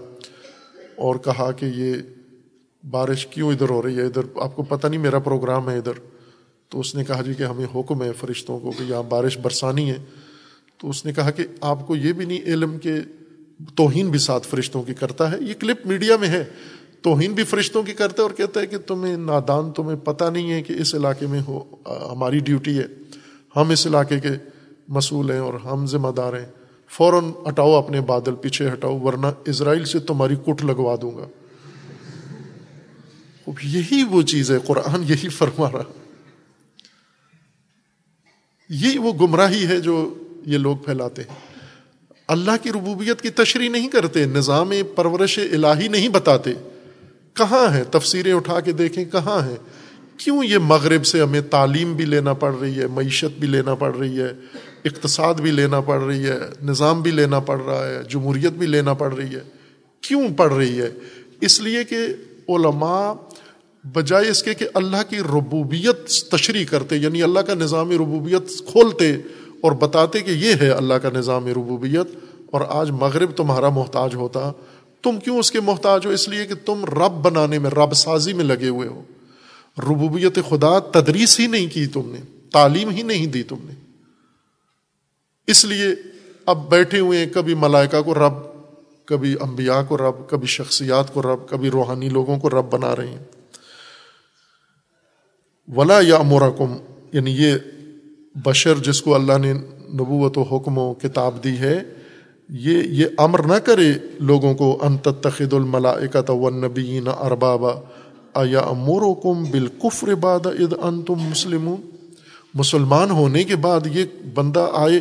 اور 0.95 1.15
کہا 1.15 1.51
کہ 1.51 1.65
یہ 1.65 1.93
بارش 2.89 3.27
کیوں 3.27 3.51
ادھر 3.51 3.69
ہو 3.69 3.81
رہی 3.81 3.97
ہے؟ 3.97 4.01
ادھر 4.01 4.21
آپ 4.35 4.55
کو 4.55 4.63
پتہ 4.63 4.87
نہیں، 4.87 4.99
میرا 4.99 5.19
پروگرام 5.19 5.69
ہے 5.69 5.77
ادھر۔ 5.77 5.91
تو 6.69 6.79
اس 6.79 6.95
نے 6.95 7.03
کہا 7.03 7.21
جی 7.21 7.33
کہ 7.33 7.43
ہمیں 7.43 7.65
حکم 7.75 8.03
ہے 8.03 8.11
فرشتوں 8.19 8.59
کو 8.59 8.71
کہ 8.71 8.83
یہاں 8.83 9.03
بارش 9.03 9.37
برسانی 9.37 9.89
ہے۔ 9.89 9.97
تو 10.77 10.89
اس 10.89 11.05
نے 11.05 11.13
کہا 11.13 11.31
کہ 11.31 11.43
آپ 11.61 11.87
کو 11.87 11.95
یہ 11.95 12.13
بھی 12.13 12.25
نہیں، 12.25 12.41
علم 12.41 12.77
کے 12.77 12.95
توہین 13.75 14.09
بھی 14.09 14.19
ساتھ 14.19 14.47
فرشتوں 14.47 14.83
کی 14.83 14.93
کرتا 14.93 15.31
ہے۔ 15.31 15.37
یہ 15.41 15.53
کلپ 15.59 15.85
میڈیا 15.85 16.17
میں 16.17 16.27
ہے۔ 16.27 16.45
توہین 17.01 17.33
بھی 17.33 17.43
فرشتوں 17.43 17.83
کی 17.83 17.93
کرتا 17.93 18.23
ہے 18.23 18.27
اور 18.27 18.37
کہتا 18.37 18.59
ہے 18.59 18.67
کہ 18.67 18.77
تمہیں 18.77 19.17
نادان، 19.17 19.71
تمہیں 19.71 19.97
پتہ 19.97 20.23
نہیں 20.25 20.51
ہے 20.51 20.61
کہ 20.61 20.73
اس 20.73 20.95
علاقے 20.95 21.25
میں 21.27 21.41
ہو 21.47 21.75
ہماری 22.11 22.39
ڈیوٹی 22.39 22.77
ہے۔ 22.79 22.85
ہم 23.55 23.69
اس 23.69 23.87
علاقے 23.87 24.19
کے 24.19 24.29
مسئول 24.87 25.31
ہیں 25.31 25.39
اور 25.39 25.53
ہم 25.53 25.85
ذمہ 25.85 26.11
دار 26.17 26.33
ہیں۔ 26.33 26.45
فوراً 26.89 27.31
ہٹاؤ 27.49 27.71
اپنے 27.71 28.01
بادل 28.01 28.35
پیچھے 28.35 28.69
ہٹاؤ، 28.69 28.99
ورنہ 28.99 29.27
اسرائیل 29.45 29.85
سے 29.85 29.99
تمہاری 29.99 30.35
کٹ 30.35 30.65
لگوا 30.65 30.95
دوں 31.01 31.11
گا۔ 31.17 31.27
یہی 33.63 34.03
وہ 34.03 34.21
چیز 34.21 34.51
ہے، 34.51 34.57
قرآن 34.65 35.03
یہی 35.07 35.29
فرما 35.29 35.71
رہا۔ 35.71 35.83
یہی 38.69 38.97
وہ 38.97 39.13
گمراہی 39.13 39.67
ہے 39.67 39.79
جو 39.79 40.13
یہ 40.45 40.57
لوگ 40.57 40.77
پھیلاتے 40.77 41.21
ہیں۔ 41.21 41.35
اللہ 42.27 42.51
کی 42.61 42.71
ربوبیت 42.71 43.21
کی 43.21 43.29
تشریح 43.29 43.69
نہیں 43.69 43.89
کرتے، 43.89 44.25
نظام 44.25 44.71
پرورش 44.95 45.39
الہی 45.51 45.87
نہیں 45.87 46.09
بتاتے۔ 46.09 46.53
کہاں 47.33 47.73
ہے 47.73 47.83
تفسیریں 47.83 48.33
اٹھا 48.33 48.59
کے 48.59 48.71
دیکھیں 48.71 49.05
کہاں 49.05 49.45
ہے 49.45 49.55
کیوں 50.17 50.43
یہ 50.43 50.57
مغرب 50.57 51.05
سے 51.05 51.21
ہمیں 51.21 51.41
تعلیم 51.41 51.93
بھی 51.93 52.05
لینا 52.05 52.33
پڑ 52.33 52.55
رہی 52.61 52.79
ہے، 52.79 52.87
معیشت 52.87 53.39
بھی 53.39 53.47
لینا 53.47 53.75
پڑ 53.75 53.95
رہی 53.95 54.19
ہے، 54.19 54.33
اقتصاد 54.85 55.33
بھی 55.33 55.51
لینا 55.51 55.81
پڑ 55.81 56.01
رہی 56.01 56.25
ہے، 56.25 56.37
نظام 56.63 57.01
بھی 57.01 57.11
لینا 57.11 57.39
پڑ 57.39 57.61
رہا 57.61 57.87
ہے، 57.87 58.03
جمہوریت 58.09 58.51
بھی 58.51 58.67
لینا 58.67 58.93
پڑ 58.93 59.13
رہی 59.13 59.35
ہے۔ 59.35 59.41
کیوں 60.01 60.29
پڑ 60.37 60.53
رہی 60.53 60.81
ہے؟ 60.81 60.89
اس 61.41 61.61
لیے 61.61 61.83
کہ 61.83 61.95
علماء 62.49 63.13
بجائے 63.83 64.29
اس 64.29 64.43
کے 64.43 64.53
کہ 64.53 64.67
اللہ 64.73 65.09
کی 65.09 65.19
ربوبیت 65.19 66.09
تشریح 66.09 66.65
کرتے 66.69 66.95
یعنی 66.95 67.23
اللہ 67.23 67.39
کا 67.39 67.53
نظام 67.53 67.91
ربوبیت 67.91 68.47
کھولتے 68.67 69.11
اور 69.61 69.71
بتاتے 69.71 70.19
کہ 70.19 70.31
یہ 70.31 70.53
ہے 70.61 70.69
اللہ 70.69 70.93
کا 70.93 71.09
نظام 71.13 71.47
ربوبیت 71.47 72.07
اور 72.51 72.61
آج 72.69 72.91
مغرب 72.91 73.31
تمہارا 73.31 73.69
محتاج 73.69 74.15
ہوتا۔ 74.15 74.51
تم 75.01 75.19
کیوں 75.19 75.39
اس 75.39 75.51
کے 75.51 75.59
محتاج 75.59 76.05
ہو؟ 76.05 76.11
اس 76.11 76.29
لیے 76.29 76.45
کہ 76.45 76.55
تم 76.65 76.85
رب 76.85 77.11
بنانے 77.11 77.59
میں، 77.59 77.69
رب 77.69 77.93
سازی 77.93 78.33
میں 78.33 78.45
لگے 78.45 78.67
ہوئے 78.67 78.87
ہو۔ 78.87 79.03
ربوبیت 79.77 80.39
خدا 80.49 80.79
تدریس 80.79 81.39
ہی 81.39 81.47
نہیں 81.47 81.67
کی 81.67 81.87
تم 81.87 82.01
نے، 82.05 82.19
تعلیم 82.53 82.89
ہی 82.89 83.01
نہیں 83.01 83.27
دی 83.27 83.43
تم 83.43 83.55
نے۔ 83.63 83.73
اس 85.47 85.65
لیے 85.65 85.87
اب 86.45 86.69
بیٹھے 86.69 86.99
ہوئے 86.99 87.19
ہیں، 87.19 87.33
کبھی 87.33 87.53
ملائکہ 87.53 88.01
کو 88.01 88.13
رب، 88.13 88.33
کبھی 89.05 89.35
انبیاء 89.41 89.81
کو 89.87 89.97
رب، 89.97 90.29
کبھی 90.29 90.47
شخصیات 90.47 91.13
کو 91.13 91.21
رب، 91.21 91.49
کبھی 91.49 91.69
روحانی 91.69 92.09
لوگوں 92.09 92.39
کو 92.39 92.49
رب 92.49 92.71
بنا 92.71 92.95
رہے 92.95 93.07
ہیں۔ 93.07 93.23
ولا 95.75 95.99
یا 96.01 96.15
امورکم 96.15 96.77
یعنی 97.13 97.31
یہ 97.31 97.55
بشر 98.35 98.77
جس 98.77 99.01
کو 99.01 99.15
اللہ 99.15 99.37
نے 99.37 99.53
نبوت 99.93 100.37
و 100.37 100.41
حکم 100.41 100.77
و 100.77 100.93
کتاب 100.93 101.43
دی 101.43 101.57
ہے 101.57 101.83
یہ 102.51 102.83
یہ 102.83 103.05
امر 103.17 103.45
نہ 103.45 103.53
کرے 103.53 103.93
لوگوں 104.19 104.53
کو 104.55 104.77
انت 104.81 105.07
تخد 105.21 105.53
الملائکت 105.53 106.29
والنبیین 106.29 107.07
اربابا 107.19 107.71
ایا 108.33 108.59
امورکم 108.59 109.43
بالکفر 109.43 110.15
بعد 110.15 110.45
اذ 110.45 110.73
انتم 110.81 111.15
مسلمون۔ 111.15 111.89
مسلمان 112.53 113.11
ہونے 113.11 113.43
کے 113.43 113.55
بعد 113.55 113.79
یہ 113.85 114.03
بندہ 114.33 114.69
آئے، 114.73 114.99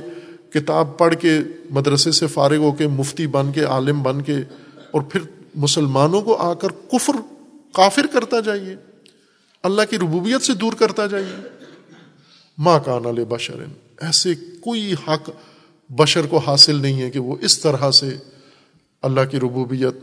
کتاب 0.50 0.98
پڑھ 0.98 1.14
کے، 1.20 1.38
مدرسے 1.70 2.12
سے 2.12 2.26
فارغ 2.26 2.56
ہو 2.56 2.72
کے، 2.72 2.86
مفتی 2.86 3.26
بن 3.26 3.52
کے، 3.52 3.64
عالم 3.64 4.02
بن 4.02 4.22
کے، 4.22 4.36
اور 4.90 5.02
پھر 5.02 5.20
مسلمانوں 5.54 6.22
کو 6.22 6.36
آ 6.36 6.54
کر 6.54 6.68
کفر 6.68 7.12
کافر 7.72 8.06
کرتا 8.12 8.40
جائیے۔ 8.40 8.76
اللہ 9.62 9.82
کی 9.90 9.98
ربوبیت 9.98 10.42
سے 10.42 10.54
دور 10.54 10.72
کرتا 10.72 11.06
جائیے۔ 11.06 11.48
ماں 12.58 12.78
کان 12.84 13.06
علیہ 13.06 13.24
بشرن 13.24 13.70
ایسے 14.00 14.34
کوئی 14.60 14.92
حق 14.92 15.30
بشر 15.90 16.26
کو 16.26 16.38
حاصل 16.38 16.76
نہیں 16.76 17.02
ہے 17.02 17.10
کہ 17.10 17.18
وہ 17.18 17.36
اس 17.40 17.58
طرح 17.58 17.90
سے 17.90 18.16
اللہ 19.02 19.20
کی 19.30 19.40
ربوبیت 19.40 19.94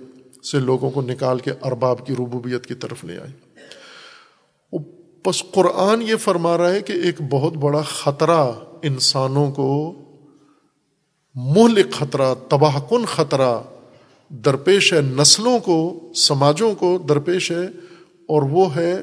سے 0.45 0.59
لوگوں 0.59 0.91
کو 0.91 1.01
نکال 1.01 1.39
کے 1.39 1.51
ارباب 1.51 2.05
کی 2.05 2.13
ربوبیت 2.13 2.65
کی 2.65 2.73
طرف 2.73 3.03
لے 3.03 3.19
آئے۔ 3.19 3.47
بس 5.25 5.43
قرآن 5.51 6.01
یہ 6.01 6.15
فرما 6.15 6.57
رہا 6.57 6.71
ہے 6.71 6.81
کہ 6.81 6.91
ایک 6.91 7.15
بہت 7.29 7.53
بڑا 7.53 7.81
خطرہ 7.81 8.51
انسانوں 8.83 9.51
کو 9.51 9.93
مہلک 11.35 11.93
خطرہ، 11.93 12.33
تباہ 12.49 12.79
کن 12.89 13.05
خطرہ، 13.05 13.59
درپیش 14.29 14.93
ہے 14.93 15.01
نسلوں 15.01 15.59
کو، 15.59 15.99
سماجوں 16.15 16.75
کو 16.75 16.97
درپیش 17.09 17.51
ہے 17.51 17.65
اور 18.27 18.41
وہ 18.41 18.75
ہے 18.75 18.95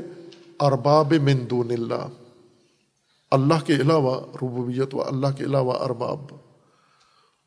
ارباب 0.61 1.13
من 1.13 1.39
دون 1.51 1.71
اللہ۔ 1.71 2.09
اللہ 3.31 3.67
کے 3.67 3.73
علاوہ 3.73 4.21
ربوبیت 4.21 4.95
و 4.95 5.03
اللہ 5.03 5.27
کے 5.39 5.45
علاوہ 5.45 5.73
ارباب۔ 5.73 6.19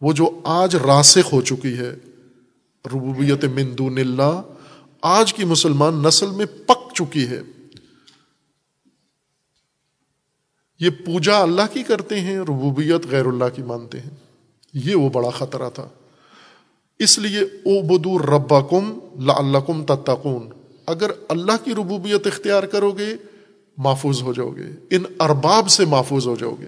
وہ 0.02 0.14
جو 0.14 0.40
آج 0.44 0.76
راسخ 0.76 1.34
ہو 1.34 1.42
چکی 1.42 1.78
ہے، 1.78 1.96
ربوبیت 2.86 3.46
من 3.46 3.78
دون 3.78 3.98
اللہ، 3.98 4.42
آج 5.02 5.34
کی 5.34 5.46
مسلمان 5.46 6.04
نسل 6.04 6.30
میں 6.30 6.46
پک 6.46 6.94
چکی 6.94 7.28
ہے۔ 7.28 7.42
یہ 10.80 10.90
پوجا 10.90 11.42
اللہ 11.42 11.62
کی 11.74 11.84
کرتے 11.84 12.20
ہیں، 12.20 12.40
ربوبیت 12.40 13.08
غیر 13.12 13.26
اللہ 13.26 13.46
کی 13.56 13.62
مانتے 13.62 14.00
ہیں۔ 14.00 14.10
یہ 14.74 14.96
وہ 14.96 15.10
بڑا 15.10 15.30
خطرہ 15.30 15.70
تھا۔ 15.70 15.90
اس 17.00 17.20
لیے 17.20 17.40
او 17.40 17.82
بدو 17.82 18.20
ربا 18.20 18.62
کم 18.62 19.00
لم 19.20 19.84
تتقون۔ 19.84 20.50
اگر 20.86 21.12
اللہ 21.30 21.52
کی 21.64 21.72
ربوبیت 21.72 22.28
اختیار 22.28 22.64
کرو 22.64 22.92
گے، 22.92 23.16
محفوظ 23.78 24.22
ہو 24.22 24.34
جاؤ 24.34 24.50
گے۔ 24.50 24.66
ان 24.90 25.04
ارباب 25.20 25.70
سے 25.70 25.86
محفوظ 25.86 26.28
ہو 26.28 26.36
جاؤ 26.36 26.56
گے۔ 26.62 26.68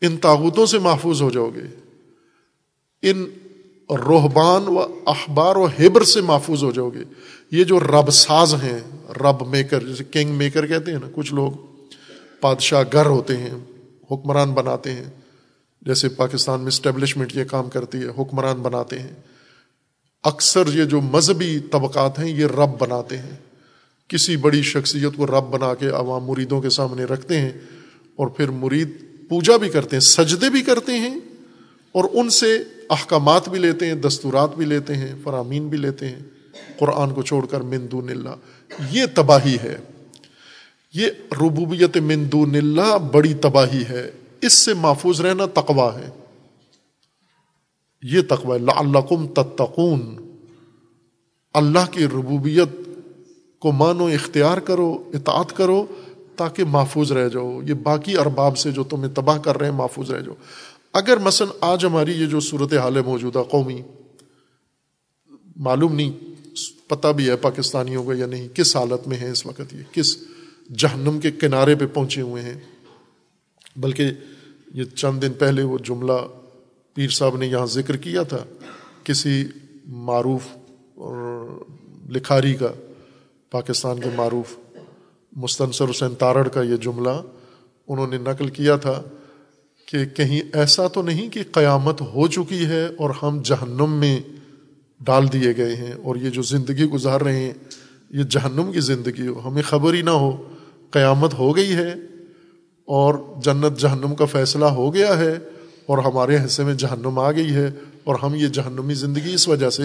ان 0.00 0.16
تاغتوں 0.16 0.66
سے 0.66 0.78
محفوظ 0.78 1.22
ہو 1.22 1.30
جاؤ 1.30 1.50
گے۔ 1.54 1.83
ان 3.10 3.24
روحبان 3.90 4.62
و 4.66 4.78
اخبار 5.06 5.56
و 5.56 5.66
ہیبر 5.66 6.02
سے 6.02 6.20
محفوظ 6.20 6.64
ہو 6.64 6.72
جاؤ 6.72 6.88
گے۔ 6.88 7.04
یہ 7.50 7.64
جو 7.64 7.80
رب 7.80 8.10
ساز 8.10 8.54
ہیں، 8.54 8.80
رب 9.20 9.48
میکر 9.48 9.86
جیسے 9.86 10.04
کنگ 10.04 10.30
میکر 10.30 10.66
کہتے 10.66 10.92
ہیں 10.92 10.98
نا، 10.98 11.08
کچھ 11.14 11.34
لوگ 11.34 11.52
بادشاہ 12.42 12.82
گر 12.92 13.06
ہوتے 13.06 13.36
ہیں، 13.36 13.50
حکمران 14.10 14.52
بناتے 14.52 14.92
ہیں۔ 14.92 15.04
جیسے 15.82 16.08
پاکستان 16.08 16.60
میں 16.60 16.68
اسٹیبلشمنٹ 16.68 17.36
یہ 17.36 17.44
کام 17.44 17.68
کرتی 17.68 17.98
ہے، 17.98 18.22
حکمران 18.22 18.56
بناتے 18.56 18.98
ہیں۔ 18.98 19.12
اکثر 20.22 20.62
یہ 20.74 20.84
جو 20.84 21.00
مذہبی 21.00 21.58
طبقات 21.58 22.18
ہیں، 22.18 22.28
یہ 22.28 22.46
رب 22.46 22.78
بناتے 22.78 23.18
ہیں۔ 23.18 23.36
کسی 24.08 24.36
بڑی 24.36 24.62
شخصیت 24.62 25.16
کو 25.16 25.26
رب 25.26 25.50
بنا 25.50 25.74
کے 25.74 25.88
عوام 25.88 26.24
مریدوں 26.24 26.60
کے 26.60 26.70
سامنے 26.70 27.04
رکھتے 27.04 27.40
ہیں 27.40 27.52
اور 28.16 28.26
پھر 28.26 28.50
مرید 28.50 28.90
پوجا 29.28 29.56
بھی 29.56 29.68
کرتے 29.68 29.96
ہیں، 29.96 30.00
سجدے 30.00 30.50
بھی 30.50 30.62
کرتے 30.62 30.92
ہیں 30.92 31.18
اور 31.92 32.04
ان 32.12 32.30
سے 32.30 32.58
احکامات 32.90 33.48
بھی 33.48 33.58
لیتے 33.58 33.86
ہیں، 33.86 33.94
دستورات 33.94 34.56
بھی 34.56 34.66
لیتے 34.66 34.94
ہیں، 34.94 35.14
فرامین 35.22 35.68
بھی 35.68 35.78
لیتے 35.78 36.08
ہیں۔ 36.08 36.18
قرآن 36.78 37.14
کو 37.14 37.22
چھوڑ 37.22 37.46
کر 37.46 37.60
مندون 37.60 38.10
اللہ۔ 38.10 38.28
یہ 38.90 39.04
تباہی 39.14 39.56
ہے۔ 39.62 39.78
یہ 40.94 41.06
ربوبیت 41.32 41.96
مندون 41.96 42.56
اللہ 42.56 42.98
بڑی 42.98 43.34
تباہی 43.34 43.84
ہے۔ 43.88 44.10
اس 44.40 44.52
سے 44.52 44.74
محفوظ 44.74 45.20
رہنا 45.20 45.46
تقوا 45.46 45.98
ہے۔ 45.98 46.10
یہ 48.02 48.22
تقوا 48.28 48.56
ہے۔ 48.56 49.26
تتقون۔ 49.34 50.16
اللہ 51.54 51.90
کی 51.90 52.06
ربوبیت 52.06 52.88
کو 53.58 53.72
مانو، 53.72 54.06
اختیار 54.06 54.58
کرو، 54.58 55.10
اطاعت 55.14 55.56
کرو 55.56 55.86
تاکہ 56.36 56.64
محفوظ 56.64 57.12
رہ 57.12 57.28
جاؤ۔ 57.28 57.60
یہ 57.68 57.74
باقی 57.74 58.16
ارباب 58.16 58.58
سے 58.58 58.72
جو 58.72 58.84
تمہیں 58.84 59.14
تباہ 59.14 59.38
کر 59.38 59.58
رہے 59.58 59.66
ہیں، 59.66 59.74
محفوظ 59.74 60.10
رہ 60.10 60.20
جاؤ۔ 60.20 60.34
اگر 60.94 61.16
مثلا 61.16 61.52
آج 61.60 61.84
ہماری 61.86 62.12
یہ 62.12 62.26
جو 62.26 62.40
صورت 62.40 62.72
حال 62.72 62.96
ہے 62.96 63.02
موجودہ 63.02 63.42
قومی، 63.50 63.82
معلوم 65.56 65.94
نہیں، 65.94 66.12
پتہ 66.88 67.08
بھی 67.08 67.28
ہے 67.28 67.36
پاکستانیوں 67.36 68.04
کو 68.04 68.14
یا 68.14 68.26
نہیں، 68.26 68.48
کس 68.48 68.76
حالت 68.76 69.08
میں 69.08 69.16
ہے 69.16 69.30
اس 69.30 69.46
وقت 69.46 69.74
یہ، 69.74 69.82
کس 69.92 70.16
جہنم 70.76 71.20
کے 71.20 71.30
کنارے 71.30 71.74
پہ 71.74 71.86
پہنچے 71.86 72.20
ہوئے 72.20 72.42
ہیں۔ 72.42 72.60
بلکہ 73.76 74.10
یہ 74.74 74.84
چند 74.84 75.22
دن 75.22 75.32
پہلے 75.32 75.62
وہ 75.62 75.78
جملہ 75.78 76.12
پیر 76.94 77.08
صاحب 77.08 77.36
نے 77.36 77.46
یہاں 77.46 77.66
ذکر 77.66 77.96
کیا 77.96 78.22
تھا، 78.22 78.44
کسی 79.04 79.44
معروف 79.86 80.42
اور 80.94 81.48
لکھاری 82.10 82.54
کا، 82.54 82.72
پاکستان 83.50 84.00
کے 84.00 84.10
معروف 84.14 84.56
مستنصر 85.32 85.90
حسین 85.90 86.14
تارڑ 86.14 86.48
کا 86.48 86.62
یہ 86.62 86.76
جملہ 86.76 87.20
انہوں 87.88 88.06
نے 88.06 88.18
نقل 88.18 88.48
کیا 88.48 88.76
تھا۔ 88.76 89.02
کہ 89.86 90.04
کہیں 90.04 90.40
ایسا 90.52 90.88
تو 90.88 91.02
نہیں 91.02 91.28
کہ 91.28 91.42
قیامت 91.52 92.00
ہو 92.00 92.26
چکی 92.26 92.66
ہے 92.66 92.86
اور 92.98 93.10
ہم 93.22 93.40
جہنم 93.44 93.92
میں 93.92 94.20
ڈال 95.00 95.32
دیے 95.32 95.56
گئے 95.56 95.76
ہیں 95.76 95.92
اور 96.04 96.16
یہ 96.16 96.30
جو 96.30 96.42
زندگی 96.42 96.84
گزار 96.84 97.20
رہے 97.20 97.36
ہیں، 97.36 97.52
یہ 98.10 98.22
جہنم 98.22 98.72
کی 98.72 98.80
زندگی 98.80 99.26
ہو۔ 99.26 99.48
ہمیں 99.48 99.62
خبر 99.62 99.94
ہی 99.94 100.02
نہ 100.02 100.10
ہو۔ 100.10 100.48
قیامت 100.90 101.34
ہو 101.34 101.56
گئی 101.56 101.72
ہے 101.72 101.94
اور 102.84 103.14
جنت 103.42 103.80
جہنم 103.80 104.14
کا 104.14 104.24
فیصلہ 104.24 104.64
ہو 104.64 104.94
گیا 104.94 105.18
ہے 105.18 105.32
اور 105.86 105.98
ہمارے 105.98 106.36
حصے 106.44 106.64
میں 106.64 106.74
جہنم 106.74 107.18
آ 107.18 107.32
گئی 107.32 107.54
ہے 107.54 107.70
اور 108.04 108.16
ہم 108.22 108.34
یہ 108.34 108.46
جہنمی 108.46 108.94
زندگی 108.94 109.34
اس 109.34 109.48
وجہ 109.48 109.70
سے 109.70 109.82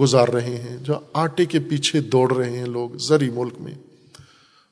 گزار 0.00 0.28
رہے 0.28 0.56
ہیں۔ 0.56 0.76
جو 0.82 0.94
آٹے 1.12 1.44
کے 1.44 1.58
پیچھے 1.60 2.00
دوڑ 2.00 2.36
رہے 2.36 2.58
ہیں 2.58 2.66
لوگ 2.66 2.90
زرعی 2.96 3.30
ملک 3.30 3.52
میں۔ 3.60 3.72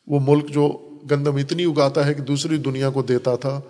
وہ 0.07 0.21
ملک 0.23 0.51
جو 0.51 0.89
گندم 1.11 1.37
اتنی 1.37 1.65
اگاتا 1.65 2.07
ہے 2.07 2.15
کہ 2.15 2.23
دوسری 2.23 2.57
دنیا 2.57 2.91
کو 2.91 3.03
دیتا 3.03 3.37
تھا۔ 3.37 3.61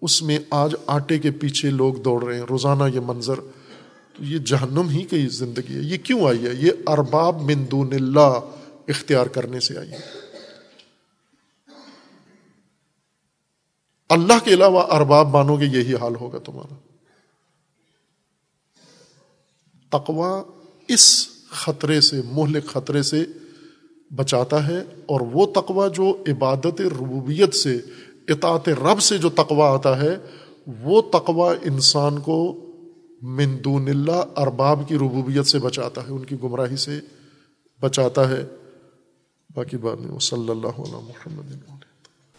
اس 0.00 0.22
میں 0.22 0.38
آج 0.50 0.74
آٹے 0.86 1.18
کے 1.18 1.30
پیچھے 1.30 1.70
لوگ 1.70 1.94
دوڑ 1.94 2.24
رہے 2.24 2.34
ہیں، 2.34 2.46
روزانہ 2.50 2.84
یہ 2.94 3.00
منظر 3.00 3.34
تو 4.12 4.24
یہ 4.24 4.38
جہنم 4.38 4.88
ہی 4.88 5.04
کی 5.04 5.28
زندگی 5.28 5.74
ہے۔ 5.74 5.80
یہ 5.80 5.96
کیوں 5.96 6.28
آئی 6.28 6.46
ہے؟ 6.46 6.50
یہ 6.58 6.70
ارباب 6.86 7.42
من 7.42 7.64
دون 7.70 7.92
اللہ 7.92 8.40
اختیار 8.88 9.26
کرنے 9.26 9.60
سے 9.60 9.78
آئی 9.78 9.90
ہے۔ 9.90 9.98
اللہ 14.08 14.32
کے 14.44 14.54
علاوہ 14.54 14.82
ارباب 14.90 15.28
مانو 15.28 15.56
گے، 15.56 15.64
یہی 15.64 15.94
حال 15.94 16.14
ہوگا 16.14 16.38
تمہارا۔ 16.38 16.74
تقوا 19.90 20.42
اس 20.88 21.28
خطرے 21.50 22.00
سے، 22.00 22.20
مہلک 22.24 22.66
خطرے 22.66 23.02
سے 23.02 23.24
بچاتا 24.16 24.66
ہے 24.66 24.78
اور 25.06 25.20
وہ 25.20 25.46
تقوا 25.46 25.88
جو 25.88 26.24
عبادت 26.28 26.80
ربوبیت 26.80 27.54
سے 27.54 27.80
اطاعت 28.28 28.68
رب 28.68 29.00
سے 29.00 29.18
جو 29.18 29.28
تقوا 29.28 29.74
آتا 29.74 30.00
ہے، 30.00 30.16
وہ 30.82 31.02
تقوا 31.02 31.54
انسان 31.64 32.18
کو 32.18 32.60
مندون 33.22 33.88
اللہ 33.88 34.22
ارباب 34.36 34.80
کی 34.88 34.96
ربوبیت 34.96 35.46
سے 35.46 35.58
بچاتا 35.58 36.02
ہے، 36.02 36.12
ان 36.12 36.24
کی 36.24 36.36
گمراہی 36.42 36.76
سے 36.76 37.00
بچاتا 37.80 38.28
ہے۔ 38.28 38.46
باقی 39.54 39.76
بات 39.76 40.00
نہیں۔ 40.00 40.18
صلی 40.18 40.50
اللہ 40.50 40.66
علیہ 40.66 40.94
محمد۔ 40.94 41.85